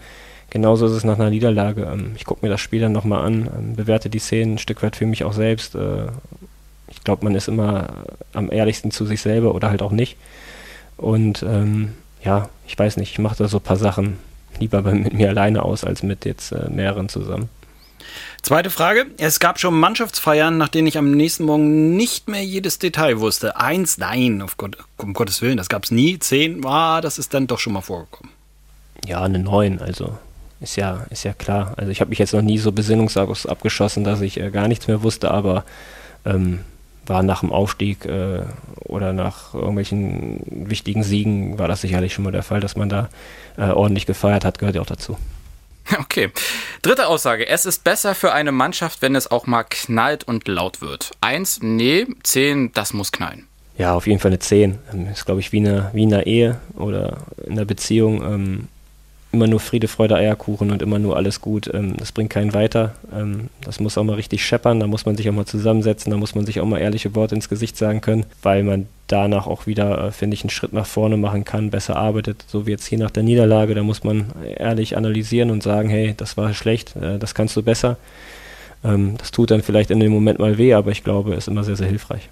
Genauso 0.50 0.86
ist 0.86 0.92
es 0.92 1.04
nach 1.04 1.16
einer 1.16 1.30
Niederlage. 1.30 1.90
Ähm, 1.92 2.12
ich 2.16 2.26
gucke 2.26 2.46
mir 2.46 2.50
das 2.52 2.62
Spiel 2.62 2.82
dann 2.82 2.92
nochmal 2.92 3.26
an, 3.26 3.50
ähm, 3.58 3.76
bewerte 3.76 4.10
die 4.10 4.20
Szenen 4.20 4.56
ein 4.56 4.60
Stück 4.60 4.84
weit 4.84 4.96
für 4.96 5.06
mich 5.06 5.24
auch 5.24 5.34
selbst. 5.34 5.76
Äh, 5.76 6.08
ich 6.90 7.04
glaube, 7.04 7.26
man 7.26 7.36
ist 7.36 7.48
immer 7.48 8.06
am 8.34 8.52
ehrlichsten 8.52 8.92
zu 8.92 9.06
sich 9.06 9.22
selber 9.22 9.56
oder 9.56 9.70
halt 9.70 9.82
auch 9.82 9.92
nicht. 9.92 10.18
Und 11.04 11.44
ähm, 11.44 11.94
ja, 12.24 12.50
ich 12.66 12.80
weiß 12.80 12.98
nicht, 12.98 13.12
ich 13.12 13.20
mache 13.20 13.36
da 13.38 13.48
so 13.48 13.58
ein 13.58 13.64
paar 13.64 13.78
Sachen 13.78 14.18
lieber 14.60 14.82
mit 14.82 15.14
mir 15.14 15.30
alleine 15.30 15.64
aus, 15.64 15.84
als 15.84 16.04
mit 16.04 16.26
jetzt 16.26 16.52
äh, 16.52 16.70
mehreren 16.70 17.10
zusammen. 17.10 17.50
Zweite 18.42 18.70
Frage. 18.70 19.06
Es 19.18 19.40
gab 19.40 19.60
schon 19.60 19.80
Mannschaftsfeiern, 19.80 20.58
nach 20.58 20.68
denen 20.68 20.88
ich 20.88 20.98
am 20.98 21.12
nächsten 21.12 21.46
Morgen 21.46 21.96
nicht 21.96 22.28
mehr 22.28 22.44
jedes 22.44 22.78
Detail 22.78 23.20
wusste. 23.20 23.58
Eins, 23.58 23.98
nein, 23.98 24.42
auf 24.42 24.58
Gott, 24.58 24.78
um 24.98 25.14
Gottes 25.14 25.42
Willen, 25.42 25.58
das 25.58 25.70
gab 25.70 25.86
es 25.86 25.92
nie. 25.92 26.20
Zehn, 26.20 26.66
ah, 26.66 27.02
das 27.02 27.18
ist 27.18 27.34
dann 27.34 27.48
doch 27.48 27.60
schon 27.60 27.74
mal 27.74 27.82
vorgekommen. 27.82 28.32
Ja, 29.06 29.22
eine 29.22 29.40
neun, 29.40 29.80
also 29.80 30.18
ist 30.60 30.76
ja, 30.76 31.06
ist 31.10 31.24
ja 31.24 31.34
klar. 31.34 31.74
Also 31.78 31.92
ich 31.92 32.02
habe 32.02 32.10
mich 32.10 32.20
jetzt 32.20 32.34
noch 32.34 32.42
nie 32.42 32.58
so 32.58 32.72
besinnungslos 32.72 33.46
abgeschossen, 33.46 34.04
dass 34.04 34.22
ich 34.22 34.40
äh, 34.40 34.52
gar 34.52 34.68
nichts 34.68 34.88
mehr 34.88 35.04
wusste, 35.04 35.32
aber 35.32 35.64
ähm, 36.26 36.60
war 37.06 37.24
nach 37.24 37.42
dem 37.42 37.52
Aufstieg 37.52 38.06
äh, 38.06 38.44
oder 38.80 39.14
nach 39.14 39.54
irgendwelchen 39.54 40.42
wichtigen 40.46 41.04
Siegen 41.04 41.60
war 41.60 41.68
das 41.68 41.82
sicherlich 41.82 42.14
schon 42.14 42.24
mal 42.24 42.32
der 42.32 42.44
Fall, 42.44 42.60
dass 42.60 42.76
man 42.76 42.90
da 42.90 43.10
äh, 43.58 43.70
ordentlich 43.70 44.06
gefeiert 44.06 44.46
hat, 44.46 44.60
gehört 44.60 44.76
ja 44.76 44.82
auch 44.82 44.88
dazu. 44.88 45.18
Okay. 46.00 46.32
Dritte 46.82 47.08
Aussage. 47.08 47.48
Es 47.48 47.66
ist 47.66 47.84
besser 47.84 48.16
für 48.16 48.32
eine 48.32 48.52
Mannschaft, 48.52 49.02
wenn 49.02 49.16
es 49.16 49.30
auch 49.30 49.48
mal 49.48 49.64
knallt 49.64 50.24
und 50.24 50.48
laut 50.48 50.82
wird. 50.82 51.12
Eins, 51.20 51.60
nee. 51.62 52.08
Zehn, 52.24 52.72
das 52.74 52.94
muss 52.94 53.12
knallen. 53.12 53.48
Ja, 53.78 53.94
auf 53.94 54.08
jeden 54.08 54.20
Fall 54.20 54.32
eine 54.32 54.40
10. 54.40 54.80
Ähm, 54.94 55.08
ist, 55.08 55.26
glaube 55.26 55.40
ich, 55.42 55.52
wie, 55.52 55.58
eine, 55.58 55.90
wie 55.94 56.04
in 56.04 56.14
einer 56.14 56.26
Ehe 56.26 56.60
oder 56.76 57.18
in 57.46 57.54
einer 57.54 57.66
Beziehung. 57.66 58.22
Ähm, 58.24 58.68
immer 59.34 59.48
nur 59.48 59.60
Friede, 59.60 59.88
Freude, 59.88 60.16
Eierkuchen 60.16 60.72
und 60.72 60.82
immer 60.82 61.00
nur 61.00 61.18
alles 61.18 61.42
gut. 61.42 61.70
Ähm, 61.74 61.98
das 61.98 62.12
bringt 62.12 62.30
keinen 62.30 62.54
weiter. 62.54 62.94
Ähm, 63.14 63.50
das 63.66 63.80
muss 63.80 63.98
auch 63.98 64.04
mal 64.04 64.16
richtig 64.16 64.46
scheppern. 64.46 64.80
Da 64.80 64.88
muss 64.88 65.06
man 65.06 65.18
sich 65.18 65.28
auch 65.28 65.34
mal 65.34 65.46
zusammensetzen. 65.46 66.12
Da 66.12 66.18
muss 66.18 66.36
man 66.36 66.46
sich 66.46 66.62
auch 66.62 66.66
mal 66.66 66.80
ehrliche 66.80 67.16
Worte 67.16 67.36
ins 67.36 67.50
Gesicht 67.50 67.76
sagen 67.76 68.00
können, 68.00 68.26
weil 68.44 68.64
man 68.64 68.88
danach 69.08 69.48
auch 69.48 69.66
wieder, 69.66 70.08
äh, 70.08 70.12
finde 70.12 70.36
ich, 70.36 70.44
einen 70.44 70.52
Schritt 70.52 70.72
nach 70.72 70.86
vorne 70.86 71.18
machen 71.18 71.44
kann, 71.44 71.72
besser 71.72 71.96
arbeitet. 71.96 72.46
So 72.48 72.68
wie 72.68 72.72
jetzt 72.72 72.86
hier 72.86 73.00
nach 73.00 73.12
der 73.12 73.24
Niederlage. 73.24 73.74
Da 73.74 73.82
muss 73.82 74.04
man 74.04 74.26
ehrlich 74.56 74.96
analysieren 74.96 75.50
und 75.50 75.64
sagen, 75.64 75.90
hey, 75.90 76.14
das 76.16 76.38
war 76.38 76.54
schlecht, 76.54 76.96
äh, 76.96 77.18
das 77.18 77.34
kannst 77.34 77.58
du 77.58 77.64
besser. 77.64 77.98
Ähm, 78.84 79.16
das 79.18 79.32
tut 79.32 79.50
dann 79.50 79.64
vielleicht 79.64 79.90
in 79.90 80.00
dem 80.00 80.12
Moment 80.12 80.38
mal 80.38 80.58
weh, 80.60 80.76
aber 80.76 80.92
ich 80.92 81.04
glaube, 81.04 81.34
ist 81.34 81.48
immer 81.48 81.64
sehr, 81.64 81.76
sehr 81.76 81.88
hilfreich. 81.88 82.30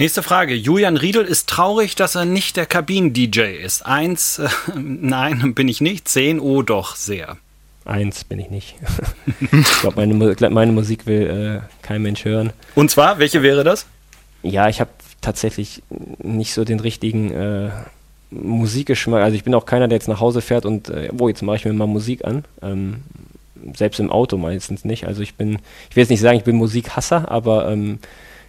Nächste 0.00 0.22
Frage. 0.22 0.54
Julian 0.54 0.96
Riedel 0.96 1.24
ist 1.24 1.48
traurig, 1.48 1.96
dass 1.96 2.14
er 2.14 2.24
nicht 2.24 2.56
der 2.56 2.66
Kabinen-DJ 2.66 3.56
ist. 3.56 3.84
Eins, 3.84 4.38
äh, 4.38 4.48
nein, 4.76 5.54
bin 5.54 5.66
ich 5.66 5.80
nicht. 5.80 6.06
Zehn, 6.06 6.38
oh 6.38 6.62
doch, 6.62 6.94
sehr. 6.94 7.36
Eins 7.84 8.22
bin 8.22 8.38
ich 8.38 8.48
nicht. 8.48 8.76
ich 9.50 9.80
glaube, 9.80 9.96
meine, 9.96 10.36
meine, 10.50 10.70
Musik 10.70 11.06
will 11.06 11.62
äh, 11.64 11.68
kein 11.82 12.00
Mensch 12.02 12.24
hören. 12.24 12.52
Und 12.76 12.92
zwar, 12.92 13.18
welche 13.18 13.42
wäre 13.42 13.64
das? 13.64 13.86
Ja, 14.44 14.68
ich 14.68 14.80
habe 14.80 14.90
tatsächlich 15.20 15.82
nicht 16.22 16.54
so 16.54 16.64
den 16.64 16.78
richtigen 16.78 17.32
äh, 17.32 17.70
Musikgeschmack. 18.30 19.24
Also 19.24 19.34
ich 19.34 19.42
bin 19.42 19.52
auch 19.52 19.66
keiner, 19.66 19.88
der 19.88 19.96
jetzt 19.96 20.06
nach 20.06 20.20
Hause 20.20 20.42
fährt 20.42 20.64
und, 20.64 20.90
äh, 20.90 21.08
oh, 21.18 21.28
jetzt 21.28 21.42
mache 21.42 21.56
ich 21.56 21.64
mir 21.64 21.72
mal 21.72 21.88
Musik 21.88 22.24
an. 22.24 22.44
Ähm, 22.62 23.02
selbst 23.74 23.98
im 23.98 24.12
Auto 24.12 24.36
meistens 24.36 24.84
nicht. 24.84 25.08
Also 25.08 25.22
ich 25.22 25.34
bin, 25.34 25.58
ich 25.90 25.96
will 25.96 26.02
jetzt 26.02 26.10
nicht 26.10 26.20
sagen, 26.20 26.38
ich 26.38 26.44
bin 26.44 26.54
Musikhasser, 26.54 27.28
aber 27.28 27.68
ähm, 27.68 27.98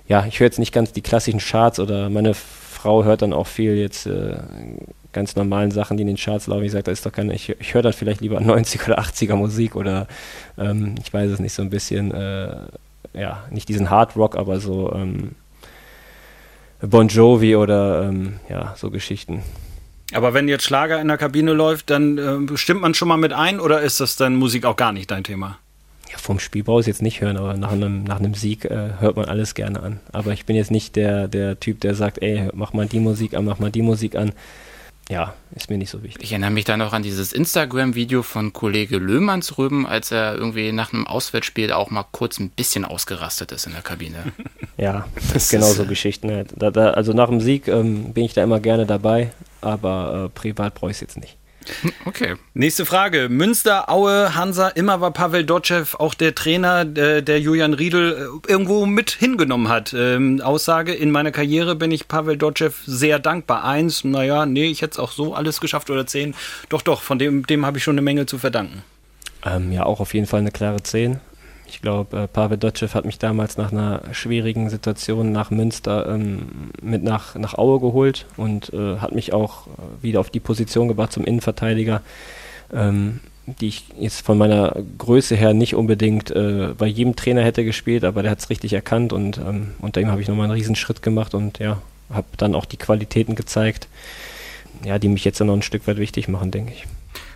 ja, 0.10 0.26
ich 0.26 0.40
höre 0.40 0.48
jetzt 0.48 0.60
nicht 0.60 0.74
ganz 0.74 0.92
die 0.92 1.02
klassischen 1.02 1.40
Charts 1.40 1.80
oder 1.80 2.10
meine 2.10 2.34
Frau 2.34 3.04
hört 3.04 3.22
dann 3.22 3.32
auch 3.32 3.48
viel 3.48 3.76
jetzt 3.76 4.08
äh, 4.08 4.38
ganz 5.14 5.36
normalen 5.36 5.70
Sachen, 5.70 5.98
die 5.98 6.02
in 6.02 6.08
den 6.08 6.18
Charts 6.18 6.48
laufen. 6.48 6.64
Ich 6.64 6.72
sage, 6.72 6.84
da 6.84 6.92
ist 6.92 7.06
doch 7.06 7.12
keine, 7.12 7.34
ich, 7.34 7.50
ich 7.60 7.74
höre 7.76 7.84
dann 7.84 7.94
vielleicht 7.94 8.20
lieber 8.22 8.40
90 8.42 8.88
oder 8.88 9.00
80er 9.00 9.36
Musik 9.36 9.76
oder 9.76 10.08
ähm, 10.58 10.96
ich 11.02 11.14
weiß 11.14 11.30
es 11.30 11.40
nicht, 11.40 11.54
so 11.54 11.62
ein 11.62 11.70
bisschen, 11.70 12.12
äh, 12.12 12.56
ja, 13.14 13.44
nicht 13.52 13.70
diesen 13.70 13.92
Hard 13.92 14.16
Rock, 14.16 14.36
aber 14.36 14.60
so 14.60 14.92
ähm, 14.94 15.36
Bon 16.82 17.08
Jovi 17.08 17.56
oder 17.56 18.10
ähm, 18.10 18.40
ja, 18.50 18.74
so 18.78 18.90
Geschichten. 18.90 19.44
Aber 20.14 20.34
wenn 20.34 20.48
jetzt 20.48 20.64
Schlager 20.64 21.00
in 21.00 21.08
der 21.08 21.18
Kabine 21.18 21.54
läuft, 21.54 21.92
dann 21.92 22.18
äh, 22.18 22.58
stimmt 22.58 22.82
man 22.82 22.96
schon 22.96 23.08
mal 23.10 23.18
mit 23.18 23.32
ein 23.32 23.60
oder 23.60 23.82
ist 23.82 24.00
das 24.00 24.16
dann 24.16 24.36
Musik 24.36 24.66
auch 24.66 24.76
gar 24.76 24.92
nicht 24.92 25.12
dein 25.12 25.24
Thema? 25.24 25.60
Ja, 26.12 26.18
vom 26.18 26.40
Spiel 26.40 26.64
brauche 26.64 26.82
ich 26.82 26.88
jetzt 26.88 27.02
nicht 27.02 27.22
hören, 27.22 27.38
aber 27.38 27.56
nach 27.56 27.72
einem, 27.72 28.04
nach 28.04 28.20
einem 28.20 28.34
Sieg 28.34 28.66
äh, 28.66 28.94
hört 29.00 29.16
man 29.16 29.26
alles 29.26 29.54
gerne 29.54 29.82
an. 29.82 30.00
Aber 30.12 30.34
ich 30.34 30.46
bin 30.46 30.56
jetzt 30.56 30.72
nicht 30.72 30.96
der, 30.96 31.28
der 31.28 31.60
Typ, 31.60 31.82
der 31.82 31.94
sagt, 31.94 32.22
ey, 32.22 32.50
mach 32.54 32.74
mal 32.74 32.88
die 32.88 33.00
Musik 33.00 33.36
an, 33.36 33.46
mach 33.46 33.60
mal 33.60 33.72
die 33.72 33.84
Musik 33.84 34.16
an 34.16 34.34
ja, 35.10 35.34
ist 35.56 35.72
mir 35.72 35.80
nicht 35.80 35.90
so 35.90 36.04
wichtig. 36.04 36.24
Ich 36.24 36.32
erinnere 36.32 36.52
mich 36.52 36.66
dann 36.66 36.78
noch 36.78 36.94
an 36.94 37.02
dieses 37.02 37.34
Instagram-Video 37.34 38.22
von 38.22 38.54
Kollege 38.54 38.98
Löhmannsröben, 38.98 39.88
als 39.88 40.12
er 40.12 40.36
irgendwie 40.36 40.72
nach 40.72 40.94
einem 40.94 41.08
Auswärtsspiel 41.08 41.72
auch 41.72 41.90
mal 41.90 42.06
kurz 42.12 42.40
ein 42.40 42.52
bisschen 42.52 42.86
ausgerastet 42.86 43.52
ist 43.52 43.66
in 43.66 43.74
der 43.74 43.82
Kabine. 43.82 44.18
ja, 44.78 45.08
das 45.34 45.50
genau 45.50 45.66
so 45.66 45.86
Geschichten. 45.86 46.30
Halt. 46.30 46.50
Da, 46.56 46.70
da, 46.70 46.92
also 46.92 47.14
nach 47.14 47.28
dem 47.28 47.42
Sieg 47.42 47.68
ähm, 47.68 48.14
bin 48.14 48.24
ich 48.24 48.36
da 48.36 48.44
immer 48.44 48.60
gerne 48.60 48.86
dabei, 48.86 49.32
aber 49.62 50.26
äh, 50.26 50.30
privat 50.30 50.76
brauche 50.76 50.92
ich 50.92 50.98
es 50.98 51.02
jetzt 51.02 51.18
nicht. 51.18 51.39
Okay. 52.06 52.36
Nächste 52.54 52.86
Frage. 52.86 53.30
Münster, 53.30 53.90
Aue, 53.90 54.36
Hansa, 54.36 54.70
immer 54.70 55.02
war 55.02 55.12
Pavel 55.12 55.46
Dotschew 55.46 55.86
auch 55.98 56.14
der 56.14 56.36
Trainer, 56.36 56.86
der, 56.86 57.22
der 57.22 57.40
Julian 57.40 57.74
Riedel 57.74 58.14
äh, 58.14 58.52
irgendwo 58.52 58.86
mit 58.86 59.12
hingenommen 59.12 59.70
hat. 59.70 59.94
Ähm, 59.94 60.42
Aussage, 60.42 60.94
in 60.94 61.12
meiner 61.12 61.32
Karriere 61.32 61.76
bin 61.76 61.92
ich 61.92 62.08
Pavel 62.08 62.38
Dotschew 62.38 62.72
sehr 62.86 63.20
dankbar. 63.20 63.64
Eins, 63.64 64.04
naja, 64.04 64.46
nee, 64.46 64.66
ich 64.66 64.82
hätte 64.82 64.94
es 64.94 65.00
auch 65.00 65.12
so 65.12 65.34
alles 65.34 65.62
geschafft 65.62 65.90
oder 65.90 66.06
zehn. 66.06 66.36
Doch, 66.70 66.82
doch, 66.82 67.02
von 67.02 67.20
dem, 67.20 67.46
dem 67.46 67.66
habe 67.66 67.78
ich 67.78 67.84
schon 67.84 67.96
eine 67.96 68.02
Menge 68.02 68.26
zu 68.26 68.38
verdanken. 68.38 68.84
Ähm, 69.46 69.72
ja, 69.72 69.84
auch 69.86 70.00
auf 70.00 70.14
jeden 70.14 70.28
Fall 70.28 70.42
eine 70.42 70.52
klare 70.52 70.84
Zehn. 70.84 71.20
Ich 71.70 71.82
glaube, 71.82 72.24
äh, 72.24 72.28
Pavel 72.28 72.58
Dotschew 72.58 72.90
hat 72.94 73.06
mich 73.06 73.20
damals 73.20 73.58
nach 73.58 73.72
einer 73.72 74.02
schwierigen 74.12 74.70
Situation 74.70 75.32
nach 75.32 75.52
Münster 75.52 76.08
ähm, 76.10 76.72
mit 76.82 77.04
nach, 77.04 77.36
nach 77.36 77.54
Aue 77.58 77.80
geholt 77.80 78.26
und 78.38 78.74
äh, 78.74 78.98
hat 78.98 79.14
mich 79.14 79.34
auch 79.34 79.68
äh, 79.68 80.04
wieder 80.04 80.20
auf 80.20 80.30
die 80.30 80.40
Position 80.40 80.88
gebracht 80.88 81.14
zum 81.14 81.24
Innenverteidiger, 81.24 82.02
ähm, 82.74 83.20
die 83.46 83.68
ich 83.68 83.86
jetzt 84.00 84.26
von 84.26 84.38
meiner 84.38 84.76
Größe 84.98 85.36
her 85.36 85.54
nicht 85.54 85.76
unbedingt 85.76 86.32
äh, 86.32 86.74
bei 86.78 86.88
jedem 86.88 87.16
Trainer 87.16 87.44
hätte 87.44 87.64
gespielt, 87.64 88.04
aber 88.04 88.24
der 88.24 88.32
hat 88.32 88.40
es 88.40 88.50
richtig 88.50 88.74
erkannt 88.74 89.14
und 89.14 89.38
ähm, 89.38 89.74
unter 89.80 90.02
ihm 90.02 90.10
habe 90.10 90.22
ich 90.22 90.28
nochmal 90.28 90.46
einen 90.46 90.54
Riesenschritt 90.54 91.04
gemacht 91.04 91.36
und 91.36 91.60
ja, 91.60 91.82
habe 92.12 92.28
dann 92.38 92.56
auch 92.56 92.66
die 92.66 92.78
Qualitäten 92.78 93.36
gezeigt, 93.36 93.88
ja, 94.84 94.98
die 94.98 95.08
mich 95.08 95.24
jetzt 95.24 95.40
dann 95.40 95.48
noch 95.48 95.56
ein 95.56 95.62
Stück 95.62 95.88
weit 95.88 95.98
wichtig 95.98 96.28
machen, 96.28 96.52
denke 96.52 96.74
ich. 96.74 96.86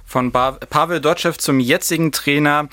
Von 0.05 0.31
ba 0.31 0.51
Pavel 0.51 1.01
Dotschew 1.01 1.31
zum 1.31 1.59
jetzigen 1.59 2.11
Trainer. 2.11 2.67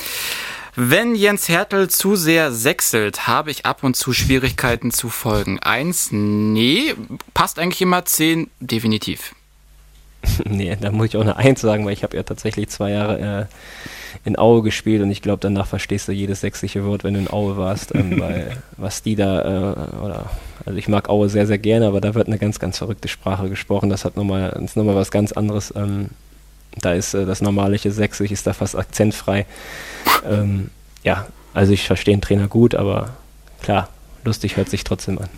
Wenn 0.76 1.14
Jens 1.14 1.48
Hertel 1.48 1.90
zu 1.90 2.16
sehr 2.16 2.52
sechselt, 2.52 3.26
habe 3.26 3.50
ich 3.50 3.66
ab 3.66 3.82
und 3.82 3.96
zu 3.96 4.12
Schwierigkeiten 4.12 4.90
zu 4.90 5.08
folgen. 5.08 5.58
Eins, 5.60 6.10
nee, 6.12 6.94
passt 7.34 7.58
eigentlich 7.58 7.82
immer 7.82 8.04
zehn, 8.04 8.50
definitiv. 8.60 9.34
nee, 10.44 10.76
da 10.80 10.92
muss 10.92 11.06
ich 11.06 11.16
auch 11.16 11.22
eine 11.22 11.36
Eins 11.36 11.60
sagen, 11.60 11.84
weil 11.86 11.92
ich 11.92 12.02
habe 12.02 12.16
ja 12.16 12.22
tatsächlich 12.22 12.68
zwei 12.68 12.90
Jahre 12.90 13.48
äh, 13.48 14.26
in 14.28 14.38
Aue 14.38 14.62
gespielt 14.62 15.02
und 15.02 15.10
ich 15.10 15.22
glaube, 15.22 15.40
danach 15.40 15.66
verstehst 15.66 16.08
du 16.08 16.12
jedes 16.12 16.40
sächsische 16.40 16.84
Wort, 16.84 17.04
wenn 17.04 17.14
du 17.14 17.20
in 17.20 17.30
Aue 17.30 17.56
warst, 17.56 17.94
ähm, 17.94 18.14
weil 18.20 18.62
was 18.76 19.02
die 19.02 19.16
da, 19.16 19.40
äh, 19.40 20.04
oder, 20.04 20.30
also 20.66 20.78
ich 20.78 20.88
mag 20.88 21.08
Aue 21.08 21.28
sehr, 21.28 21.46
sehr 21.46 21.58
gerne, 21.58 21.86
aber 21.86 22.00
da 22.00 22.14
wird 22.14 22.26
eine 22.26 22.38
ganz, 22.38 22.58
ganz 22.58 22.78
verrückte 22.78 23.08
Sprache 23.08 23.48
gesprochen. 23.48 23.90
Das 23.90 24.04
hat 24.04 24.16
nochmal, 24.16 24.60
ist 24.62 24.76
nochmal 24.76 24.94
was 24.96 25.10
ganz 25.10 25.32
anderes. 25.32 25.72
Ähm, 25.74 26.10
da 26.76 26.92
ist 26.92 27.14
äh, 27.14 27.26
das 27.26 27.42
normalliche 27.42 27.90
Sächsisch 27.92 28.30
ist 28.30 28.46
da 28.46 28.52
fast 28.52 28.76
akzentfrei. 28.76 29.46
Ähm, 30.28 30.70
ja, 31.02 31.26
also 31.54 31.72
ich 31.72 31.86
verstehe 31.86 32.14
den 32.14 32.20
Trainer 32.20 32.48
gut, 32.48 32.74
aber 32.74 33.10
klar, 33.62 33.88
lustig 34.24 34.56
hört 34.56 34.68
sich 34.68 34.84
trotzdem 34.84 35.18
an. 35.18 35.28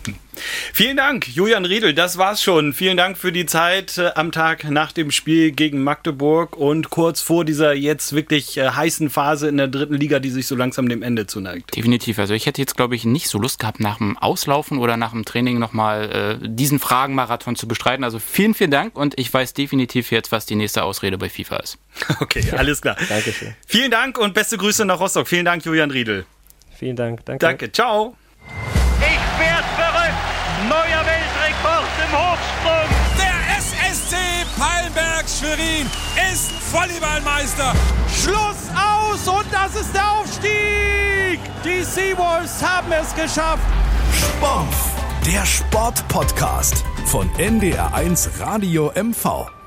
Vielen 0.73 0.97
Dank, 0.97 1.29
Julian 1.29 1.64
Riedel. 1.64 1.95
Das 1.95 2.16
war's 2.16 2.42
schon. 2.42 2.73
Vielen 2.73 2.97
Dank 2.97 3.18
für 3.18 3.33
die 3.33 3.47
Zeit 3.47 3.99
äh, 3.99 4.11
am 4.14 4.33
Tag 4.33 4.64
nach 4.71 4.92
dem 4.92 5.11
Spiel 5.11 5.53
gegen 5.53 5.83
Magdeburg 5.83 6.57
und 6.57 6.90
kurz 6.90 7.21
vor 7.21 7.45
dieser 7.45 7.75
jetzt 7.75 8.14
wirklich 8.14 8.57
äh, 8.57 8.71
heißen 8.71 9.11
Phase 9.11 9.49
in 9.49 9.59
der 9.59 9.68
dritten 9.68 9.95
Liga, 9.95 10.18
die 10.18 10.31
sich 10.31 10.47
so 10.47 10.57
langsam 10.57 10.88
dem 10.88 11.03
Ende 11.03 11.27
zuneigt. 11.27 11.77
Definitiv. 11.77 12.18
Also 12.18 12.35
ich 12.35 12.47
hätte 12.47 12.61
jetzt, 12.61 12.77
glaube 12.77 12.95
ich, 12.95 13.05
nicht 13.05 13.29
so 13.29 13.38
Lust 13.38 13.59
gehabt, 13.59 13.81
nach 13.81 13.99
dem 13.99 14.16
Auslaufen 14.16 14.79
oder 14.79 14.97
nach 14.97 15.12
dem 15.12 15.25
Training 15.25 15.59
nochmal 15.59 16.38
äh, 16.42 16.49
diesen 16.49 16.79
Fragenmarathon 16.79 17.57
zu 17.57 17.68
bestreiten. 17.68 18.05
Also 18.05 18.18
vielen, 18.18 18.55
vielen 18.55 18.71
Dank 18.71 18.97
und 18.97 19.18
ich 19.18 19.33
weiß 19.33 19.53
definitiv 19.55 20.11
jetzt, 20.11 20.33
was 20.33 20.47
die 20.47 20.55
nächste 20.55 20.83
Ausrede 20.83 21.18
bei 21.18 21.29
FIFA 21.29 21.57
ist. 21.59 21.79
Okay, 22.21 22.45
alles 22.57 22.81
klar. 22.81 22.97
Dankeschön. 23.09 23.55
Vielen 23.66 23.90
Dank 23.90 24.16
und 24.16 24.33
beste 24.33 24.57
Grüße 24.57 24.85
nach 24.85 25.01
Rostock. 25.01 25.27
Vielen 25.27 25.45
Dank, 25.45 25.64
Julian 25.64 25.90
Riedel. 25.90 26.25
Vielen 26.79 26.97
Dank. 26.97 27.25
Danke. 27.25 27.47
Danke. 27.47 27.73
Ciao. 27.73 28.16
Ich 29.00 29.40
werd 29.40 29.64
verrückt. 29.76 30.14
Neuer 30.68 31.05
Weltrekord 31.05 31.92
im 32.05 32.12
Hochsprung. 32.16 32.88
Der 33.18 33.59
SSC 33.59 34.16
Pallenberg 34.59 35.24
Schwerin 35.28 35.87
ist 36.33 36.52
Volleyballmeister. 36.72 37.72
Schluss 38.09 38.70
aus 38.76 39.26
und 39.28 39.46
das 39.52 39.74
ist 39.74 39.94
der 39.94 40.11
Aufstieg. 40.11 41.40
Die 41.64 41.83
Seawolves 41.83 42.62
haben 42.62 42.92
es 42.92 43.14
geschafft. 43.14 43.62
Sport, 44.14 44.74
der 45.26 45.44
Sportpodcast 45.46 46.85
von 47.07 47.28
NDR1 47.33 48.40
Radio 48.40 48.92
MV. 48.94 49.62